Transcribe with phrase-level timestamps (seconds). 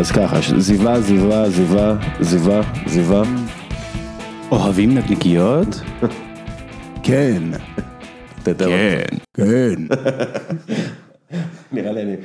[0.00, 3.22] אז ככה, זיווה, זיווה, זיווה, זיווה, זיווה.
[4.50, 5.80] אוהבים נקניקיות?
[7.02, 7.42] כן,
[8.44, 9.04] כן.
[9.34, 9.74] כן.
[11.72, 12.16] נראה לי אני...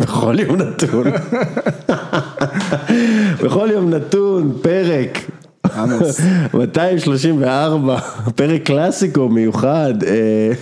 [0.00, 1.04] בכל יום נתון.
[3.44, 5.18] בכל יום נתון, פרק.
[5.76, 6.20] עמוס.
[6.54, 7.98] 234,
[8.36, 9.94] פרק קלאסיקו מיוחד.
[10.06, 10.52] אה,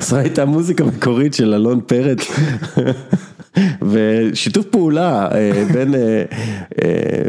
[0.00, 2.18] זו הייתה מוזיקה מקורית של אלון פרץ.
[3.82, 6.22] ושיתוף פעולה אה, בין אה,
[6.82, 7.22] אה,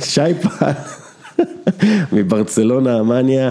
[0.00, 0.72] שי פן
[2.12, 3.50] מברצלונה אמניה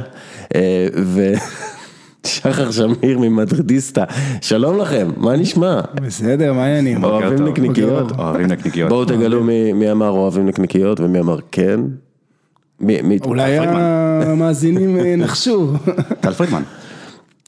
[2.26, 4.04] ושחר שמיר ממדרדיסטה,
[4.42, 5.82] שלום לכם, מה נשמע?
[5.94, 7.04] בסדר, מה העניינים?
[7.04, 7.48] אוהבים.
[7.48, 8.12] נקניקיות?
[8.20, 8.90] אוהבים נקניקיות.
[8.90, 11.80] בואו תגלו מי- אמר אוהבים נקניקיות ומי אמר כן.
[13.26, 15.74] אולי המאזינים נחשו.
[16.20, 16.62] טל פרידמן.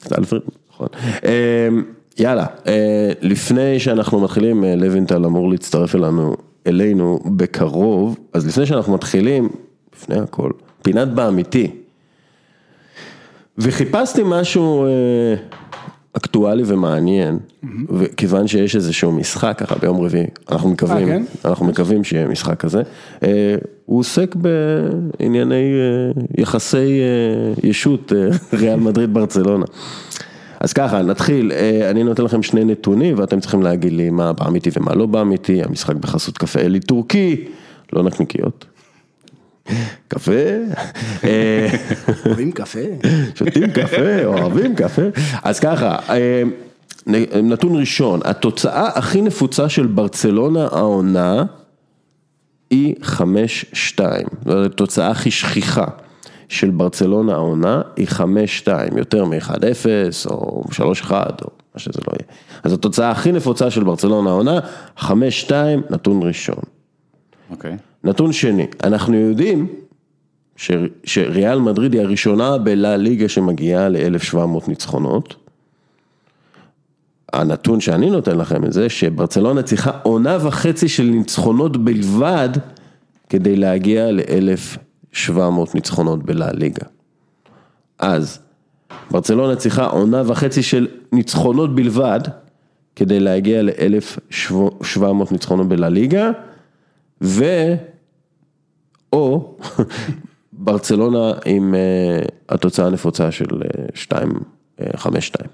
[0.03, 0.87] טל פרידמן, נכון.
[2.19, 6.35] יאללה, אה, לפני שאנחנו מתחילים, אה, לוינטל אמור להצטרף אלינו,
[6.67, 9.49] אלינו בקרוב, אז לפני שאנחנו מתחילים,
[9.95, 11.71] לפני הכל, פינת באמיתי.
[13.57, 14.89] וחיפשתי משהו אה,
[16.13, 17.39] אקטואלי ומעניין,
[17.89, 21.23] וכיוון שיש איזשהו משחק ככה ביום רביעי, אנחנו מקווים, כן?
[21.45, 22.81] אנחנו מקווים שיהיה משחק כזה,
[23.85, 25.73] הוא עוסק בענייני
[26.37, 26.99] יחסי
[27.63, 28.11] ישות
[28.59, 29.65] ריאל מדריד ברצלונה.
[30.63, 34.69] אז ככה, נתחיל, אה, אני נותן לכם שני נתונים ואתם צריכים להגיד לי מה באמיתי
[34.77, 37.45] ומה לא באמיתי, המשחק בחסות קפה אלי טורקי,
[37.93, 38.65] לא נקניקיות.
[40.07, 40.31] קפה,
[41.23, 41.67] אה,
[42.25, 42.79] אוהבים קפה?
[43.35, 45.01] שותים קפה, אוהבים קפה.
[45.43, 46.43] אז ככה, אה,
[47.43, 51.43] נתון ראשון, התוצאה הכי נפוצה של ברצלונה העונה
[52.69, 53.05] היא 5-2.
[53.95, 55.85] זאת אומרת, התוצאה הכי שכיחה
[56.53, 58.17] של ברצלונה העונה היא 5-2,
[58.97, 62.37] יותר מ-1-0 או 3-1 או מה שזה לא יהיה.
[62.63, 64.59] אז התוצאה הכי נפוצה של ברצלונה העונה,
[64.97, 65.05] 5-2,
[65.89, 66.63] נתון ראשון.
[67.51, 67.77] אוקיי.
[68.03, 69.67] נתון שני, אנחנו יודעים
[70.55, 70.71] ש,
[71.03, 75.35] שריאל מדריד היא הראשונה בלה ליגה שמגיעה ל-1700 ניצחונות.
[77.33, 82.49] הנתון שאני נותן לכם את זה, שברצלונה צריכה עונה וחצי של ניצחונות בלבד
[83.29, 84.07] כדי להגיע
[85.13, 86.85] ל-1700 ניצחונות בלה ליגה.
[87.99, 88.39] אז
[89.11, 92.19] ברצלונה צריכה עונה וחצי של ניצחונות בלבד
[92.95, 96.31] כדי להגיע ל-1700 ניצחונות בלה ליגה.
[97.21, 97.45] ו...
[99.13, 99.55] או
[100.53, 103.45] ברצלונה עם uh, התוצאה הנפוצה של
[103.93, 104.33] 2,
[104.95, 105.49] 5, 2.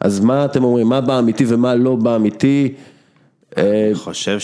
[0.00, 2.74] אז מה אתם אומרים, מה באמיתי ומה לא באמיתי?
[3.58, 4.38] אה, אני חושב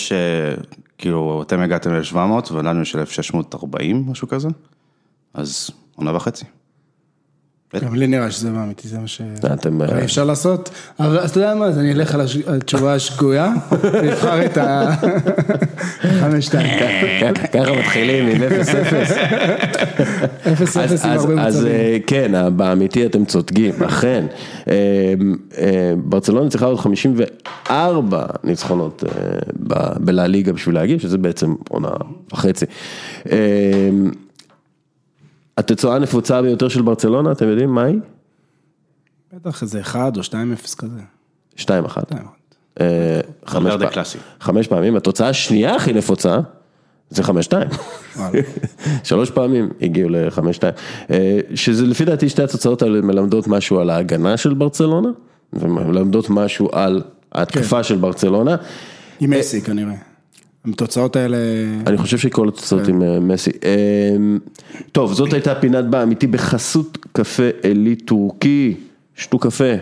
[1.01, 4.49] שכאילו אתם הגעתם ל-700 ולנו יש 1640 משהו כזה,
[5.35, 6.45] אז עונה וחצי.
[7.85, 9.21] גם לי נראה שזה באמיתי, זה מה ש...
[10.05, 10.71] אפשר לעשות,
[11.01, 13.53] אבל אז אתה יודע מה, אז אני אלך על התשובה השגויה,
[13.93, 14.91] ואבחר את ה...
[16.21, 16.81] חמש שתיים.
[16.81, 18.47] ככה- ככה מתחילים עם 0-0.
[20.53, 21.73] אפס אז, אפס עם אז, הרבה אז מצבים.
[21.73, 24.25] אה, כן, באמיתי אתם צודקים, אכן.
[24.69, 24.75] אה,
[25.59, 29.05] אה, ברצלונה צריכה עוד 54 ניצחונות
[30.01, 31.89] בלה ליגה בשביל להגיע, שזה בעצם עונה
[32.33, 32.67] וחצי.
[35.61, 37.99] אה, התוצאה הנפוצה ביותר של ברצלונה, אתם יודעים מה היא?
[39.33, 41.01] בטח איזה אחד או שתיים אפס כזה.
[41.57, 41.61] 2-1.
[41.61, 41.85] שתיים.
[42.81, 43.21] אה,
[44.41, 46.39] חמש פעמים, התוצאה השנייה הכי נפוצה
[47.11, 47.69] זה חמש שתיים.
[48.17, 48.41] וואלה.
[49.05, 50.75] שלוש פעמים הגיעו לחמש שתיים.
[51.11, 55.09] אה, שזה לפי דעתי שתי התוצאות האלה מלמדות משהו על ההגנה של ברצלונה,
[55.53, 57.83] ומלמדות משהו על ההתקפה כן.
[57.83, 58.57] של ברצלונה.
[59.21, 60.10] עם מסי כנראה.
[60.65, 61.37] התוצאות האלה...
[61.87, 63.51] אני חושב שכל התוצאות עם אה, מסי.
[63.65, 64.17] אה,
[64.93, 68.75] טוב, זאת הייתה פינת באמיתי בחסות קפה אלי טורקי,
[69.17, 69.75] שתו קפה.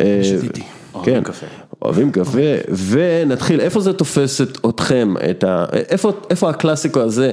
[0.00, 0.62] אה, שתיתי.
[1.04, 1.46] כן, קפה.
[1.82, 2.38] אוהבים קפה,
[2.86, 5.64] ונתחיל, איפה זה תופס את אתכם, את ה...
[6.30, 7.30] איפה, הקלאסיקו הזה,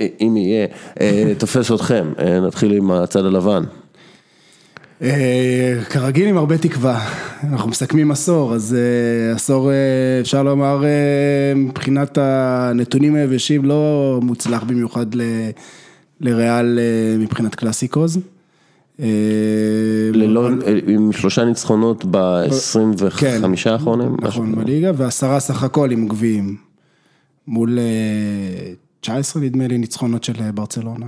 [0.00, 0.66] אה, אם יהיה,
[1.00, 2.12] אה, תופס אתכם?
[2.18, 3.64] אה, נתחיל עם הצד הלבן.
[5.02, 7.08] אה, כרגיל עם הרבה תקווה,
[7.42, 9.74] אנחנו מסכמים עשור, אז אה, עשור אה,
[10.20, 10.84] אפשר לומר
[11.56, 15.50] מבחינת הנתונים היבשים לא מוצלח במיוחד ל-
[16.20, 16.78] לריאל
[17.18, 18.18] מבחינת קלאסיקוז.
[20.14, 20.48] ללא,
[20.86, 23.40] עם שלושה ניצחונות ב-25 כן.
[23.66, 24.16] האחרונים.
[24.22, 24.54] נכון.
[24.54, 26.56] בליגה, ועשרה סך הכל עם גביעים.
[27.48, 31.06] מול אה, 19 נדמה לי ניצחונות של ברצלונה.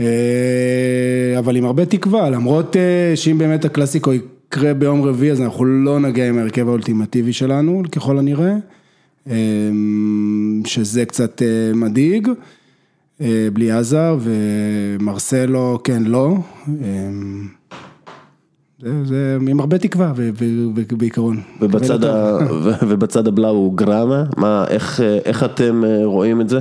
[0.00, 5.64] אה, אבל עם הרבה תקווה, למרות אה, שאם באמת הקלאסיקו יקרה ביום רביעי, אז אנחנו
[5.64, 8.54] לא נגיע עם ההרכב האולטימטיבי שלנו, ככל הנראה,
[9.30, 9.34] אה,
[10.66, 11.42] שזה קצת
[11.74, 12.28] מדאיג,
[13.52, 16.36] בלי עזה, ומרסלו, כן, לא.
[18.82, 21.40] זה, זה עם הרבה תקווה ו- ו- ו- בעיקרון.
[21.60, 22.38] ובצד, ה...
[22.88, 26.60] ובצד הבלאוגרנה, מה, איך, איך אתם רואים את זה?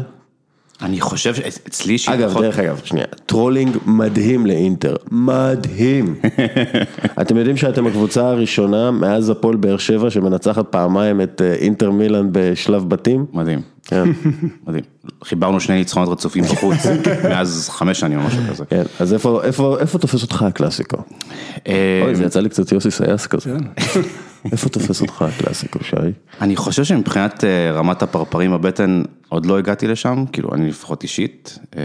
[0.81, 6.15] אני חושב שאצלי אישית, אגב, לפחות- דרך אגב, שנייה, trolling מדהים לאינטר, מדהים.
[7.21, 12.27] אתם יודעים שאתם הקבוצה הראשונה מאז הפועל באר שבע שמנצחת פעמיים את אה, אינטר מילאן
[12.31, 13.25] בשלב בתים?
[13.33, 14.03] מדהים, כן,
[14.67, 14.83] מדהים.
[15.23, 16.77] חיברנו שני ניצחונות רצופים בחוץ,
[17.29, 18.65] מאז חמש שנים או משהו כזה.
[18.65, 20.97] כן, אז איפה, איפה, איפה תופס אותך הקלאסיקו?
[21.67, 23.55] אה, אוי, זה יצא לי קצת יוסי סייס כזה.
[24.51, 25.95] איפה תופס אותך הקלאסיקו, שי?
[26.41, 31.59] אני חושב שמבחינת אה, רמת הפרפרים בבטן, עוד לא הגעתי לשם, כאילו אני לפחות אישית,
[31.77, 31.81] אה,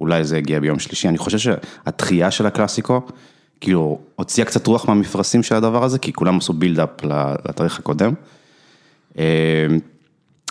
[0.00, 3.00] אולי זה יגיע ביום שלישי, אני חושב שהדחייה של הקלאסיקו,
[3.60, 7.04] כאילו הוציאה קצת רוח מהמפרשים של הדבר הזה, כי כולם עשו buildup
[7.48, 8.12] לתאריך הקודם.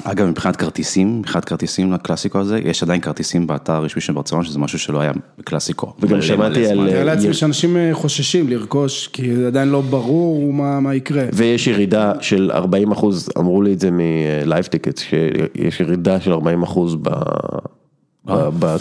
[0.05, 4.43] אה, אגב, מבחינת כרטיסים, מבחינת כרטיסים לקלאסיקו הזה, יש עדיין כרטיסים באתר הרשמי של ברצלונה,
[4.43, 5.93] שזה משהו שלא היה בקלאסיקו.
[5.99, 6.87] וגם שמעתי על, זמן.
[6.87, 11.23] אה, תיארתי לעצמי שאנשים אה, חוששים לרכוש, כי עדיין לא ברור מה, מה יקרה.
[11.33, 16.33] ויש ירידה של 40 אחוז, אמרו לי את זה מ Live Ticket, שיש ירידה של
[16.33, 17.09] 40 אחוז ב...
[18.25, 18.75] ב-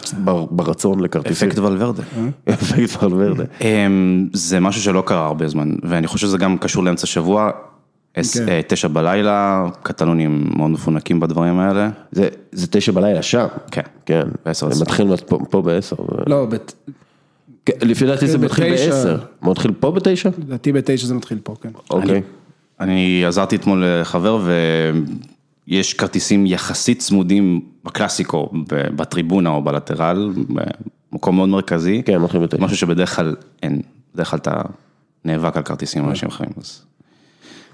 [0.50, 1.48] ברצון לכרטיסים.
[1.48, 2.02] אפקט ולוורדה.
[2.50, 3.44] אפקט ולוורדה.
[3.60, 7.44] אמ, זה משהו שלא קרה הרבה זמן, ואני חושב שזה גם קשור לאמצע שבוע.
[7.44, 7.67] אה,
[8.66, 11.90] תשע בלילה, קטלונים מאוד מפונקים בדברים האלה.
[12.12, 13.46] זה, זה תשע בלילה שם.
[13.70, 13.82] כן.
[14.06, 14.22] כן.
[14.46, 15.96] בעשר, זה מתחיל פה, פה בעשר.
[16.26, 16.74] לא, בת-
[17.66, 18.90] כן, לפי דעתי זה זה מתחיל בתשע.
[18.90, 19.18] בעשר.
[19.42, 20.30] מתחיל פה בתשע?
[20.38, 21.68] לדעתי בתשע זה מתחיל פה, כן.
[21.90, 22.22] אוקיי.
[22.80, 24.38] אני עזרתי אתמול לחבר
[25.68, 28.50] ויש כרטיסים יחסית צמודים בקלאסיקו,
[28.96, 30.32] בטריבונה או בלטרל,
[31.12, 32.02] במקום מאוד מרכזי.
[32.06, 32.64] כן, מתחיל בתשע.
[32.64, 33.80] משהו שבדרך כלל אין,
[34.14, 34.60] בדרך כלל אתה
[35.24, 36.82] נאבק על כרטיסים עם אנשים אחרים, אז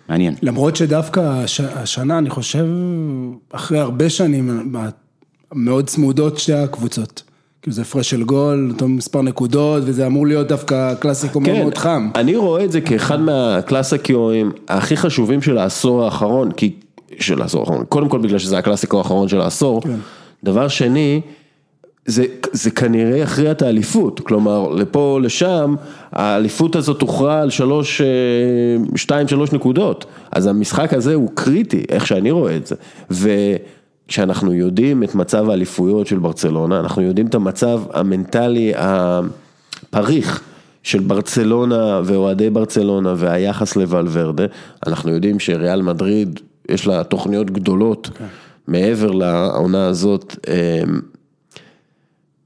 [0.08, 0.34] מעניין.
[0.42, 2.66] למרות שדווקא הש, השנה, אני חושב,
[3.52, 4.72] אחרי הרבה שנים,
[5.52, 7.22] מאוד צמודות שתי הקבוצות.
[7.62, 11.78] כאילו זה הפרש של גול, אותו מספר נקודות, וזה אמור להיות דווקא קלאסיקו מאוד מאוד
[11.78, 12.10] חם.
[12.14, 16.74] כן, אני רואה את זה כאחד מהקלאסיקואים הכי חשובים של העשור האחרון, כי,
[17.20, 19.96] של העשור האחרון, קודם כל בגלל שזה הקלאסיקו האחרון של העשור, כן.
[20.44, 21.20] דבר שני,
[22.06, 25.74] זה, זה כנראה יכריע את האליפות, כלומר לפה לשם,
[26.12, 28.06] האליפות הזאת הוכרעה על שלוש, אה,
[28.96, 32.74] שתיים, שלוש נקודות, אז המשחק הזה הוא קריטי, איך שאני רואה את זה,
[33.10, 40.42] וכשאנחנו יודעים את מצב האליפויות של ברצלונה, אנחנו יודעים את המצב המנטלי הפריך
[40.82, 44.44] של ברצלונה ואוהדי ברצלונה והיחס לוולברדה,
[44.86, 48.10] אנחנו יודעים שריאל מדריד יש לה תוכניות גדולות
[48.68, 50.36] מעבר לעונה הזאת.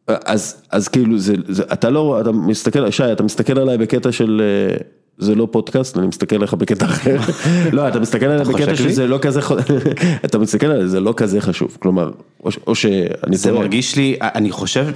[0.09, 4.13] אה, אז, אז כאילו, זה, זה, אתה לא, אתה מסתכל, שי, אתה מסתכל עליי בקטע
[4.13, 4.77] של, אה,
[5.19, 7.17] זה לא פודקאסט, אני מסתכל עליך בקטע אחר,
[7.73, 8.75] לא, אתה מסתכל עליי בקטע?
[8.77, 9.53] שזה לא כזה, ח-
[10.25, 12.11] אתה מסתכל עליי, זה לא כזה חשוב, כלומר,
[12.45, 13.53] או, ש- או שאני זה.
[13.53, 14.87] מרגיש לי, אני חושב,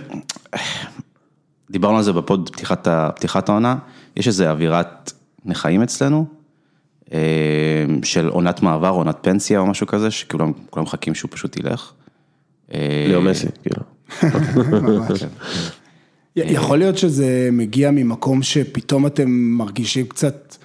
[1.70, 3.76] דיברנו על זה בפוד פתיחת, פתיחת העונה,
[4.17, 5.12] יש איזו אווירת
[5.44, 6.26] נכאים אצלנו,
[7.12, 7.19] אה,
[8.03, 11.93] של עונת מעבר, עונת פנסיה או משהו כזה, שכולם כולם מחכים שהוא פשוט ילך.
[12.75, 13.82] אה, ליאו מסי, כאילו.
[14.82, 15.25] ממש.
[16.37, 20.56] יכול להיות שזה מגיע ממקום שפתאום אתם מרגישים קצת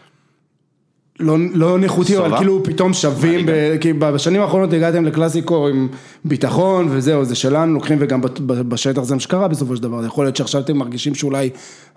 [1.20, 2.38] לא, לא נחותים, אבל.
[2.38, 5.88] כאילו פתאום שווים, ב, כי בשנים האחרונות הגעתם לקלאסיקו עם
[6.26, 10.36] ביטחון וזהו, זה שלנו, לוקחים וגם בשטח זה מה שקרה בסופו של דבר, יכול להיות
[10.36, 11.50] שעכשיו אתם מרגישים שאולי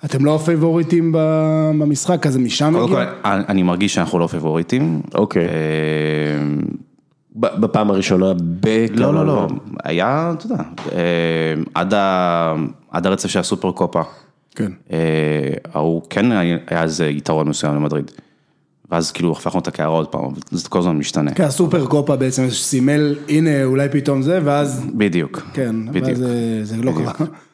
[0.04, 3.12] אתם לא הפייבוריטים במשחק, אז משם קודם כל, מגיע?
[3.24, 5.00] אני מרגיש שאנחנו לא פייבוריטים.
[5.14, 5.46] אוקיי.
[5.46, 6.89] ב-
[7.40, 8.86] בפעם הראשונה, ב...
[8.94, 9.46] לא, לא, לא,
[9.84, 10.98] היה, אתה יודע, אה,
[11.74, 12.54] עד ה-
[12.90, 14.02] עד הרצף של הסופר קופה.
[14.54, 14.72] כן.
[14.92, 14.98] אה,
[15.74, 18.10] ההוא כן היה איזה יתרון מסוים למדריד.
[18.90, 21.34] ואז כאילו הפכנו את הקערה עוד פעם, אבל זה כל הזמן משתנה.
[21.34, 25.42] כי הסופר קופה בעצם סימל, הנה אולי פתאום זה, ואז, בדיוק.
[25.52, 26.06] כן, בדיוק.
[26.08, 27.12] ואז זה, זה לא קרה.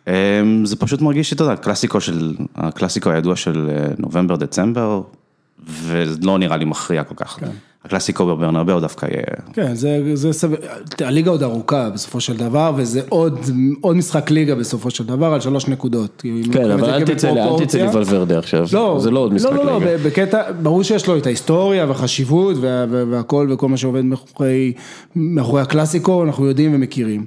[0.09, 5.02] אה, זה פשוט מרגיש שאתה יודע, קלאסיקו של, הקלאסיקו הידוע של נובמבר, דצמבר,
[5.69, 7.38] וזה לא נראה לי מכריע כל כך.
[7.87, 9.25] הקלאסיקו בברנרבאו דווקא יהיה...
[9.52, 10.59] כן, זה, זה סביר,
[11.00, 13.40] הליגה עוד ארוכה בסופו של דבר, וזה עוד,
[13.81, 16.23] עוד משחק ליגה בסופו של דבר על שלוש נקודות.
[16.52, 19.64] כן, אבל אל תצא לי, אל תצא ולוורדה עכשיו, לא, זה לא עוד משחק לא,
[19.64, 19.93] לא, ליגה.
[19.93, 24.73] לא, בקטע, ברור שיש לו את ההיסטוריה והחשיבות וה, וה, והכל וכל מה שעובד מאחורי,
[25.16, 27.25] מאחורי הקלאסיקו, אנחנו יודעים ומכירים.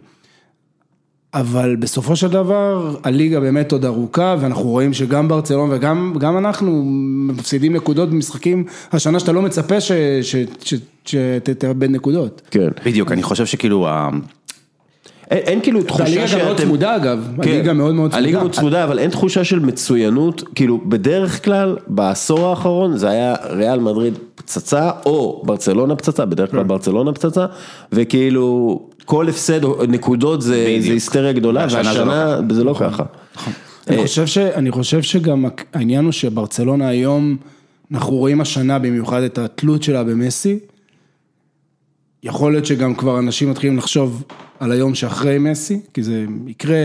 [1.34, 6.84] אבל בסופו של דבר, הליגה באמת עוד ארוכה, ואנחנו רואים שגם ברצלון וגם גם אנחנו
[7.28, 12.42] מפסידים נקודות במשחקים השנה שאתה לא מצפה ש- ש- ש- שתאבד נקודות.
[12.52, 12.68] כן.
[12.86, 13.88] בדיוק, אני חושב שכאילו,
[15.32, 16.40] אין, אין כאילו תחושה שאתם...
[16.40, 18.18] גם מאוד צמודה אגב, כן, הליגה מאוד מאוד צמודה.
[18.18, 23.36] הליגה מאוד צמודה, אבל אין תחושה של מצוינות, כאילו בדרך כלל בעשור האחרון זה היה
[23.50, 26.58] ריאל מדריד פצצה, או ברצלונה פצצה, בדרך כן.
[26.58, 27.46] כלל ברצלונה פצצה,
[27.92, 30.78] וכאילו כל הפסד או נקודות זה.
[30.80, 33.04] זה היסטריה גדולה, והשנה זה לא והשנה זה לא ככה.
[33.88, 37.38] אני חושב, ש, אני חושב שגם העניין הוא שברצלונה היום
[37.92, 40.60] אנחנו רואים השנה במיוחד את התלות שלה במסי.
[42.24, 44.24] יכול להיות שגם כבר אנשים מתחילים לחשוב
[44.60, 46.78] על היום שאחרי מסי, כי זה יקרה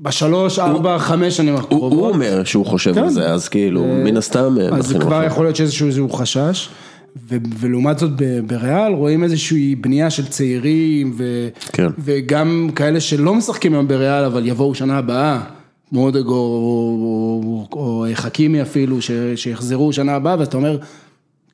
[0.00, 1.92] בשלוש, ארבע, חמש שנים הקרובות.
[1.92, 3.02] הוא אומר שהוא חושב כן.
[3.02, 5.24] על זה, אז כאילו, מן הסתם, אה, אז כבר.
[5.24, 6.68] יכול להיות שאיזשהו איזשהו חשש,
[7.58, 8.10] ולעומת זאת
[8.46, 11.88] בריאל רואים איזושהי בנייה של צעירים, ו- כן.
[11.98, 15.40] וגם כאלה שלא משחקים היום בריאל, אבל יבואו שנה הבאה,
[15.92, 18.98] מודגו או, או, או חכימי אפילו,
[19.36, 20.78] שיחזרו שנה הבאה, ואתה אומר,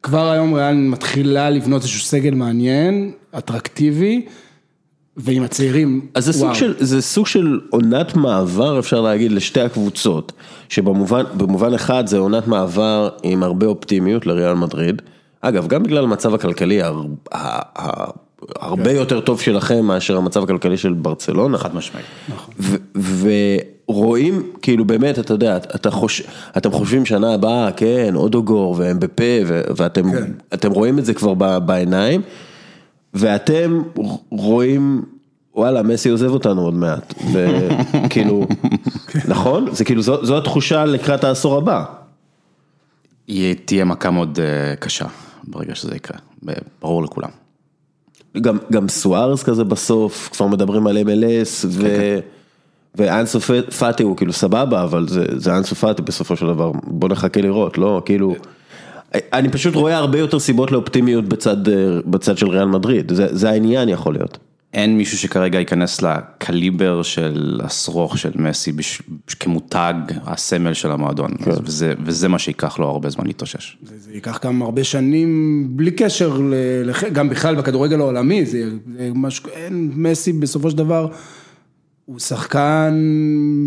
[0.02, 4.26] כבר היום ריאל מתחילה לבנות איזשהו סגל מעניין, אטרקטיבי,
[5.16, 6.54] ועם הצעירים, אז זה סוג.
[6.54, 10.32] של, זה סוג של עונת מעבר, אפשר להגיד, לשתי הקבוצות,
[10.68, 15.02] שבמובן במובן אחד זה עונת מעבר עם הרבה אופטימיות לריאל מדריד.
[15.42, 16.80] אגב, גם בגלל המצב הכלכלי
[18.60, 18.96] הרבה כן.
[18.96, 21.58] יותר טוב שלכם מאשר המצב הכלכלי של ברצלונה.
[21.58, 22.06] חד משמעית.
[22.96, 23.56] ו-
[23.88, 26.22] ורואים, כאילו באמת, אתה יודע, אתה חוש...
[26.56, 30.32] אתם חושבים שנה הבאה, כן, אודוגור ואמבפה, ו- ואתם כן.
[30.54, 32.22] אתם רואים את זה כבר ב- בעיניים,
[33.14, 33.82] ואתם
[34.30, 35.02] רואים,
[35.54, 38.46] וואלה, מסי עוזב אותנו עוד מעט, וכאילו,
[39.28, 39.66] נכון?
[39.72, 41.84] זה כאילו, זו, זו התחושה לקראת העשור הבא.
[43.64, 45.06] תהיה מכה מאוד אה, קשה
[45.44, 46.18] ברגע שזה יקרה,
[46.82, 47.30] ברור לכולם.
[48.40, 51.86] גם, גם סוארס כזה בסוף, כבר מדברים על MLS, ו...
[52.94, 53.40] ואנסו
[53.78, 57.78] פאטי הוא כאילו סבבה, אבל זה, זה אנסו פאטי בסופו של דבר, בוא נחכה לראות,
[57.78, 58.34] לא, כאילו,
[59.14, 61.74] אני פשוט רואה הרבה יותר סיבות לאופטימיות בצד, אה,
[62.06, 64.38] בצד של ריאל מדריד, זה, זה העניין יכול להיות.
[64.72, 69.02] אין מישהו שכרגע ייכנס לקליבר של השרוך של מסי בש...
[69.40, 71.30] כמותג הסמל של המועדון,
[71.64, 73.78] וזה, וזה מה שייקח לו הרבה זמן להתאושש.
[73.82, 76.54] זה, זה ייקח גם הרבה שנים, בלי קשר, ל,
[77.12, 81.08] גם בכלל בכדורגל העולמי, זה, זה משהו, אין, מסי בסופו של דבר,
[82.04, 82.94] הוא שחקן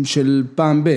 [0.04, 0.90] של פעם ב...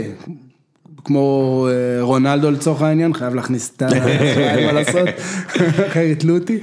[1.06, 3.88] כמו אה, רונלדו לצורך העניין, חייב להכניס את ה...
[3.98, 5.08] אין מה לעשות,
[5.88, 6.60] אחרי יתלו אותי,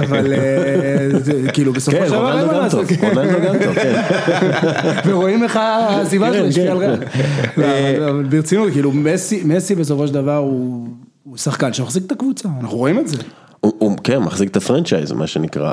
[0.00, 1.08] אבל אה,
[1.52, 4.00] כאילו בסופו כן, של דבר אין רונלדו מה גם לעשות, טוב, רונלדו גם טוב, כן.
[5.10, 6.84] ורואים איך הסיבה שלו כן, השפיעה על כן.
[6.86, 6.98] ריאל.
[7.98, 8.92] אבל- אבל ברצינות, כאילו
[9.44, 10.88] מסי, בסופו של דבר הוא
[11.36, 13.16] שחקן שמחזיק את הקבוצה, אנחנו רואים את זה.
[13.60, 15.72] הוא, הוא, כן, מחזיק את הפרנצ'ייז, מה שנקרא.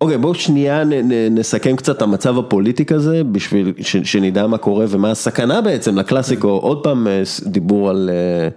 [0.00, 4.58] אוקיי, בואו שנייה נ, נ, נסכם קצת את המצב הפוליטי כזה, בשביל ש, שנדע מה
[4.58, 6.48] קורה ומה הסכנה בעצם לקלאסיקו.
[6.48, 8.48] עוד פעם אה, דיבור על אה,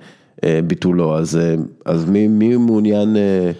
[0.43, 3.51] אה, ביטולו, אז, אה, אז מי, מי מעוניין אה,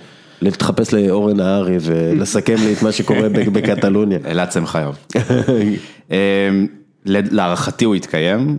[0.42, 4.20] להתחפש לאורן נהרי ולסכם לי את מה שקורה בקטלוניה?
[4.26, 4.96] אלעד שמחיוב.
[6.12, 6.18] אמ,
[7.06, 8.58] להערכתי הוא יתקיים,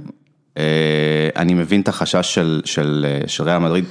[1.37, 3.84] אני מבין את החשש של, של, של ריאל מדריד,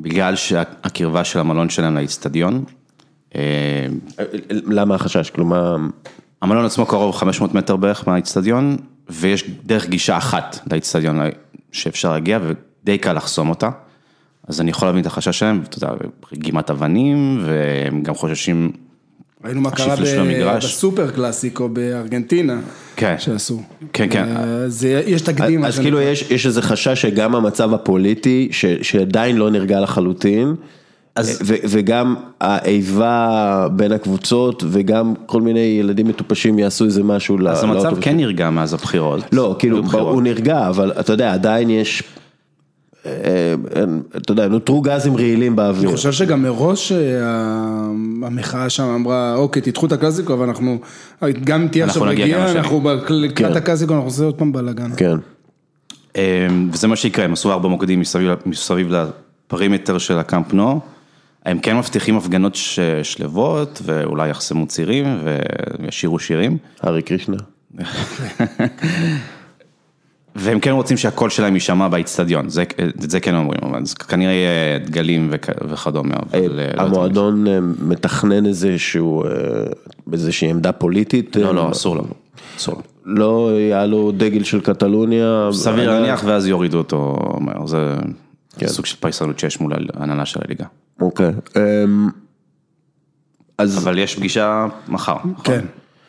[0.00, 2.64] בגלל שהקרבה של המלון שלהם לאיצטדיון.
[3.34, 3.40] אה,
[4.50, 5.30] למה החשש?
[5.30, 5.76] כלומר,
[6.42, 8.76] המלון עצמו קרוב 500 מטר בערך מהאיצטדיון,
[9.10, 11.20] ויש דרך גישה אחת לאיצטדיון
[11.72, 12.38] שאפשר להגיע,
[12.82, 13.70] ודי קל לחסום אותה.
[14.48, 15.94] אז אני יכול להבין את החשש שלהם, אתה יודע,
[16.32, 18.72] רגימת אבנים, והם גם חוששים,
[19.44, 20.56] ראינו מה קרה ב-.
[20.56, 22.60] בסופר קלאסיקו בארגנטינה,
[22.96, 23.14] כן.
[23.18, 23.62] שעשו.
[23.92, 24.24] כן, כן.
[24.36, 25.64] אה, זה- יש תקדים.
[25.64, 25.78] אז.
[25.78, 30.54] כאילו יש, יש איזה חשש שגם המצב הפוליטי, ש, שעדיין לא נרגע לחלוטין, אז,
[31.44, 37.48] וגם האיבה בין הקבוצות, וגם כל מיני ילדים מטופשים יעשו איזה משהו.
[37.48, 37.64] אז.
[37.64, 39.24] המצב כן נרגע מאז הבחירות.
[39.32, 39.82] לא, כאילו.
[39.92, 42.02] הוא נרגע, אבל אתה יודע, עדיין יש,
[43.06, 43.54] אה,
[44.16, 45.88] אתה יודע, נותרו גזים רעילים באוויר.
[45.88, 46.98] אני חושב שגם מראש אה,
[48.22, 50.78] המחאה שם אמרה, אוקיי, תדחו את הקלאסיקו, אבל אנחנו,
[51.44, 52.52] גם אם תהיה עכשיו רגיעה.
[52.52, 53.56] אנחנו ב- לקראת כן.
[53.56, 54.90] הקלאסיקו, אנחנו עושים עוד פעם בלאגן.
[54.96, 55.16] כן.
[56.16, 60.80] אה, וזה מה שיקרה, הם עשו ארבע מוקדים מסביב, מסביב לפרימטר של הקאמפ נו.
[61.46, 62.58] הם כן מבטיחים הפגנות
[63.02, 65.06] שלוות, ואולי יחסמו צירים
[65.80, 66.58] וישירו שירים.
[66.86, 67.36] הארי קרישנה.
[70.36, 72.64] והם כן רוצים שהקול שלהם יישמע באיצטדיון, זה,
[73.00, 76.14] זה כן אומרים, אבל זה כנראה יהיה דגלים וכ- וכדומה.
[76.32, 79.30] אבל, אה, לא המועדון אה, מתכנן איזשהו, אה,
[80.12, 81.36] איזושהי עמדה פוליטית.
[81.36, 82.08] לא, לא, אסור לנו,
[82.56, 82.82] אסור לנו.
[83.16, 85.48] לא היה לו דגל של קטלוניה.
[85.52, 87.94] סביר להניח ואז יורידו אותו מהר, זה
[88.58, 88.66] כן.
[88.66, 90.64] סוג של פייסנות שיש מול ההנהלה של הליגה.
[91.00, 91.30] אוקיי.
[91.56, 92.08] אמ,
[93.58, 95.16] אז אבל יש פגישה מחר.
[95.24, 95.42] נכון?
[95.44, 95.60] כן,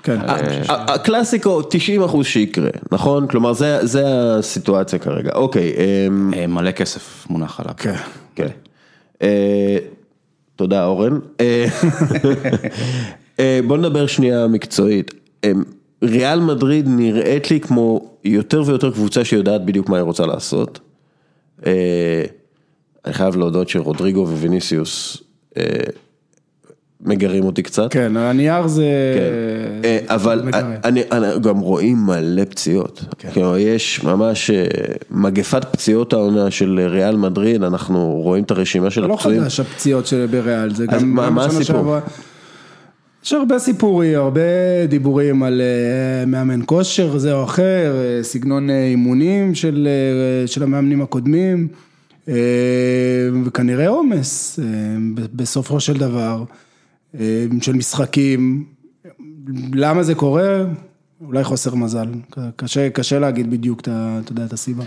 [0.03, 0.19] כן.
[0.21, 3.27] ה- הקלאסיקו 90 אחוז שיקרה, נכון?
[3.27, 4.03] כלומר זה זה
[4.39, 5.31] הסיטואציה כרגע.
[5.33, 5.73] אוקיי.
[6.07, 7.73] אמ, אה, מלא כסף מונח עליו.
[7.77, 7.95] כן.
[8.35, 8.47] כן.
[9.21, 9.77] אה,
[10.55, 11.19] תודה אורן.
[11.39, 11.65] אה,
[13.39, 15.13] אה, בוא נדבר שנייה מקצועית.
[15.43, 15.51] אה,
[16.03, 20.79] ריאל מדריד נראית לי כמו יותר ויותר קבוצה שיודעת בדיוק מה היא רוצה לעשות.
[23.05, 25.17] אני חייב להודות שרודריגו וויניסיוס,
[25.57, 25.63] אה,
[27.01, 27.87] מגרים אותי קצת.
[27.93, 28.83] כן, הנייר זה...
[29.15, 29.87] כן.
[29.87, 30.41] אה, אבל.
[30.83, 34.65] אני, אני גם רואים מלא פציעות, כאילו יש ממש אה,
[35.11, 39.41] מגפת פציעות העונה של ריאל מדריד, אנחנו רואים את הרשימה של לא הפצועים.
[39.41, 41.09] חדש הפציעות של בריאל, זה גם...
[41.09, 41.63] מה- מה הסיפור?
[41.63, 41.99] שעברה.
[43.25, 44.41] יש הרבה סיפורים, הרבה
[44.89, 47.63] דיבורים על אה, מאמן כושר זה או אחר,
[47.95, 51.67] אה, סגנון אה, אימונים של, אה, של המאמנים הקודמים,
[53.45, 54.65] וכנראה עומס אה,
[55.33, 56.43] בסופו של דבר,
[57.19, 58.65] אה, של משחקים.
[59.73, 60.63] למה זה קורה?
[61.25, 62.07] אולי חוסר מזל,
[62.55, 64.83] קשה, קשה להגיד בדיוק, את ה- אתה יודע, את הסיבה.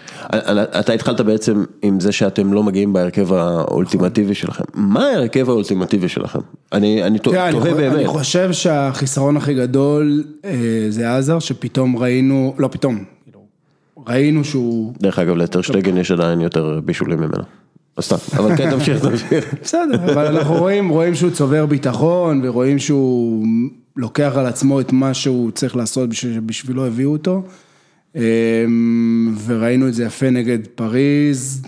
[0.81, 4.65] אתה התחלת בעצם עם זה שאתם לא מגיעים בהרכב האולטימטיבי שלכם.
[4.75, 6.39] מה ההרכב האולטימטיבי שלכם?
[6.73, 7.93] אני אני תוהה באמת.
[7.97, 10.51] אני חושב שהחיסרון הכי גדול אה,
[10.89, 13.05] זה עזר, שפתאום ראינו, לא פתאום,
[14.09, 17.43] ראינו שהוא, דרך אגב, לטרשטגן יש עדיין יותר בישולים ממנו.
[17.97, 19.55] אז סתם, אבל כן, תמשיך, תמשיך.
[19.63, 23.47] בסדר, אבל אנחנו רואים, רואים שהוא צובר ביטחון, ורואים שהוא
[23.97, 27.43] לוקח על עצמו את מה שהוא צריך לעשות בשביל- שבשבילו הביאו אותו.
[28.17, 28.65] אה,
[29.47, 31.63] וראינו את זה יפה נגד פריז,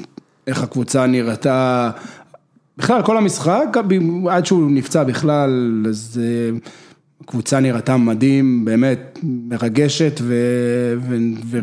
[0.47, 1.91] איך הקבוצה נראתה,
[2.79, 3.77] בכלל כל המשחק,
[4.31, 6.59] עד שהוא נפצע בכלל, אז אה,
[7.21, 10.35] הקבוצה נראתה מדהים, באמת מרגשת ו...
[11.09, 11.17] ו...
[11.47, 11.59] ו...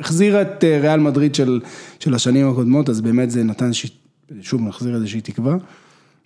[0.00, 1.60] החזירה את אה, ריאל מדריד של,
[1.98, 3.86] של השנים הקודמות, אז באמת זה נתן, ש...
[4.40, 5.56] שוב, נחזיר איזושהי תקווה.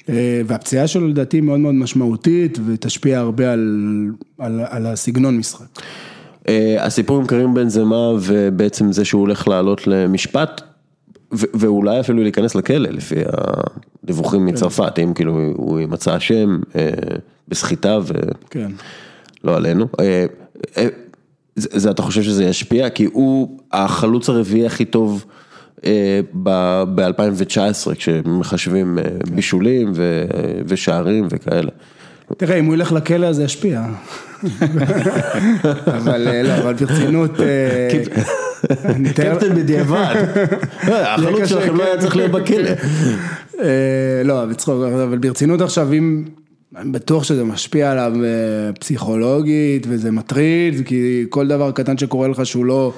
[0.09, 3.89] אה, והפציעה שלו לדעתי מאוד מאוד משמעותית, ותשפיע הרבה על,
[4.39, 5.67] על, על הסגנון משחק.
[6.49, 10.61] אה, הסיפור עם קרים בן זמה ובעצם זה שהוא הולך לעלות למשפט
[11.33, 13.15] ואולי אפילו להיכנס לכלא לפי
[14.05, 16.61] הדיווחים מצרפת, אם כאילו הוא מצא אשם
[17.49, 17.99] בסחיטה
[18.51, 18.71] כן.
[19.45, 19.89] ולא עלינו.
[21.59, 22.91] אה, אה, זה, זה אתה חושב שזה ישפיע?
[22.91, 25.25] כי הוא החלוץ הרביעי הכי טוב
[26.43, 27.59] ב-2019
[27.95, 30.25] כשמחשבים אה, בישולים ו-
[30.67, 31.71] ושערים וכאלה.
[32.37, 33.83] תראה, אם הוא ילך לכלא אז זה ישפיע.
[35.87, 37.89] אבל אה, לא, אבל ברצינות, אה,
[38.99, 40.15] מתאר- קפטן בדיעבד.
[40.83, 42.01] החלוץ קשה, שלכם לא היה כן.
[42.01, 42.71] צריך להיות בכלא.
[43.61, 44.75] אה, לא, בצחוק,
[45.05, 46.25] אבל ברצינות עכשיו, אם,
[46.77, 52.47] אני בטוח שזה משפיע עליו אה, פסיכולוגית וזה מטריד, כי כל דבר קטן שקורה לך
[52.47, 52.93] שהוא לא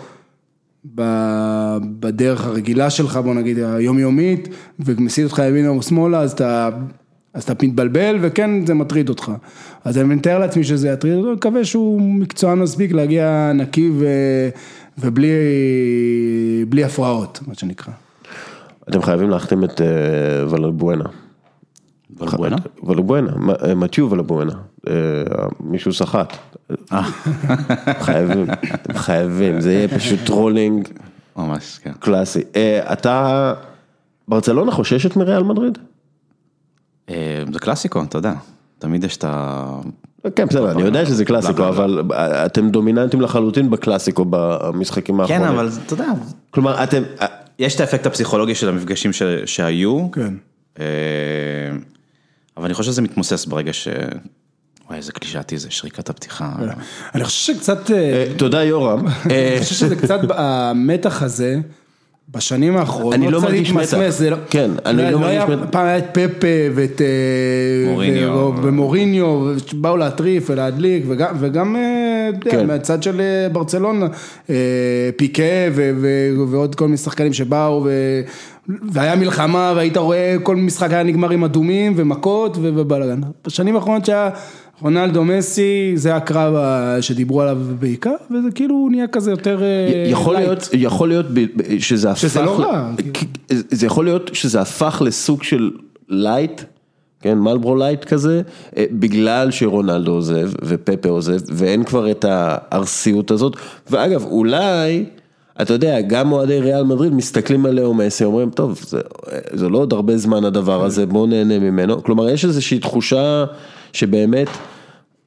[2.01, 4.49] בדרך הרגילה שלך, בוא נגיד היומיומית,
[4.81, 6.71] ומסיט אותך ימינה או שמאלה, אז אתה,
[7.35, 9.33] אז אתה מתבלבל, וכן זה מטריד אותך.
[9.85, 14.07] אז אני מתאר לעצמי שזה יטריד אותו, אני מקווה שהוא מקצוען מספיק להגיע נקי ו,
[14.99, 15.29] ובלי
[16.69, 17.93] בלי הפרעות, מה שנקרא.
[18.89, 19.87] אתם חייבים להחתים את אה,
[20.51, 21.26] ולבואנה.
[22.19, 22.57] ולבואנה?
[22.85, 23.31] ולבואנה,
[23.69, 24.53] אה, מתיו ולבואנה,
[24.89, 24.95] אה,
[25.61, 26.37] מישהו סחט.
[28.01, 30.89] חייבים, אתם חייבים, זה יהיה פשוט trolling
[31.37, 31.93] ממש, כן.
[32.01, 32.43] קלאסי.
[32.57, 33.55] אה, אתה,
[34.29, 35.79] ברצלונה חוששת מריאל מדריד?
[37.11, 38.33] אה, זה קלאסיקו, אתה יודע,
[38.79, 39.67] תמיד יש את ה...
[40.37, 42.03] כן, בסדר, אני יודע שזה קלאסיקו, לא, לא, אבל
[42.47, 45.45] אתם דומיננטים לחלוטין בקלאסיקו במשחקים האחרונים.
[45.45, 46.09] כן, אבל אתה יודע,
[46.51, 47.27] כלומר, אתם, אה,
[47.59, 50.35] יש את האפקט הפסיכולוגי של המפגשים ש- שהיו, כן.
[52.57, 53.89] אבל אני חושב שזה מתמוסס ברגע ש...
[54.89, 56.53] וואי, איזה קלישאתי זה, שריקת הפתיחה.
[57.15, 59.07] אני חושב שקצת, אה, אה, תודה יורם.
[59.07, 61.59] אני חושב שזה קצת, המתח הזה,
[62.29, 63.95] בשנים האחרונות, אני לא מרגיש מתח.
[64.31, 65.71] לא- כן, אני לא לא מרגיש מתח.
[65.71, 68.53] פעם היה את פפה ואת אה, מוריניו.
[68.63, 71.05] ומוריניו, שבאו להטריף ולהדליק,
[71.39, 71.77] וגם,
[72.41, 72.67] כן.
[72.67, 73.21] מהצד של
[73.53, 74.07] ברצלונה,
[75.17, 75.43] פיקה
[76.51, 77.89] ועוד כל מיני שחקנים שבאו,
[78.93, 83.21] והיה מלחמה, והיית רואה, כל משחק היה נגמר עם אדומים ומכות ובלאגן.
[83.47, 84.31] בשנים האחרונות שהיה
[84.81, 89.63] רונלדו מסי, זה הקרב ה- שדיברו עליו בעיקר, וזה כאילו נהיה כזה יותר...
[89.63, 90.47] אה, יכול light.
[90.49, 91.27] להיות, יכול להיות
[91.79, 95.71] שזה הפך, שזה לא רע, כי- זה יכול להיות שזה הפך לסוג של
[96.09, 96.63] light,
[97.21, 98.43] כן, Marlboro Light כזה,
[98.77, 103.57] אה, בגלל שרונלדו עוזב ופפה עוזב ואין כבר את הארסיות הזאת,
[103.91, 105.05] ואגב אולי,
[105.63, 109.01] אתה יודע, גם אוהדי ריאל מדריד מסתכלים על לאו מסי, אומרים, טוב, זה,
[109.53, 113.45] זה לא עוד הרבה זמן הדבר הזה, בואו נהנה ממנו, כלומר יש איזושהי תחושה
[113.93, 114.49] שבאמת,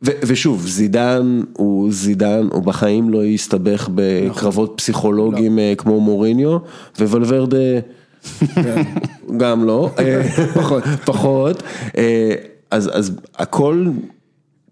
[0.05, 6.57] ו- ושוב, זידן הוא זידן, הוא בחיים לא יסתבך בקרבות פסיכולוגיים אה, כמו מוריניו,
[6.99, 7.57] וולברדה
[9.37, 11.63] גם לא, אה, פחות, פחות,
[11.97, 12.35] אה,
[12.71, 13.85] אז, אז הכל,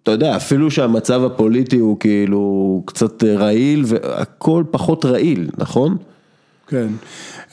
[0.07, 5.97] אתה יודע, אפילו שהמצב הפוליטי הוא כאילו קצת אה, רעיל, והכל פחות רעיל, נכון?
[6.67, 6.87] כן.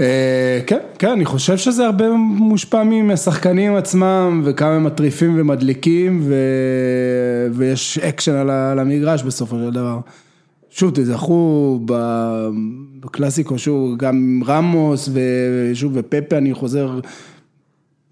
[0.00, 6.34] אה, כן, כן, אני חושב שזה הרבה מושפע משחקנים עצמם וכמה הם מטריפים ומדליקים ו...
[7.52, 9.98] ויש אקשן על המגרש בסופו של דבר.
[10.70, 11.80] שוב, תזכרו
[13.00, 17.00] בקלאסיקו, שוב, גם רמוס ושוב, ופפה, אני חוזר,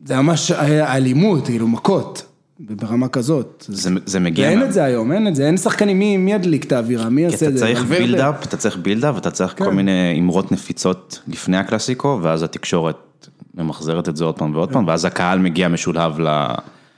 [0.05, 2.32] זה ממש היה אלימות, כאילו מכות.
[2.71, 3.65] ברמה כזאת.
[3.69, 4.47] זה, זה מגיע...
[4.49, 7.09] ואין מה- את זה היום, אין את זה, אין שחקנים, מי, מי ידליק את האווירה,
[7.09, 7.65] מי כי יעשה אתה את זה?
[7.65, 8.07] צריך ולוורדה.
[8.07, 9.71] buildup, אתה צריך בילדאפ, ואתה צריך כל כן.
[9.71, 15.05] מיני אמרות נפיצות לפני הקלאסיקו, ואז התקשורת ממחזרת את זה עוד פעם ועוד פעם, ואז
[15.05, 16.47] הקהל מגיע משולהב ל...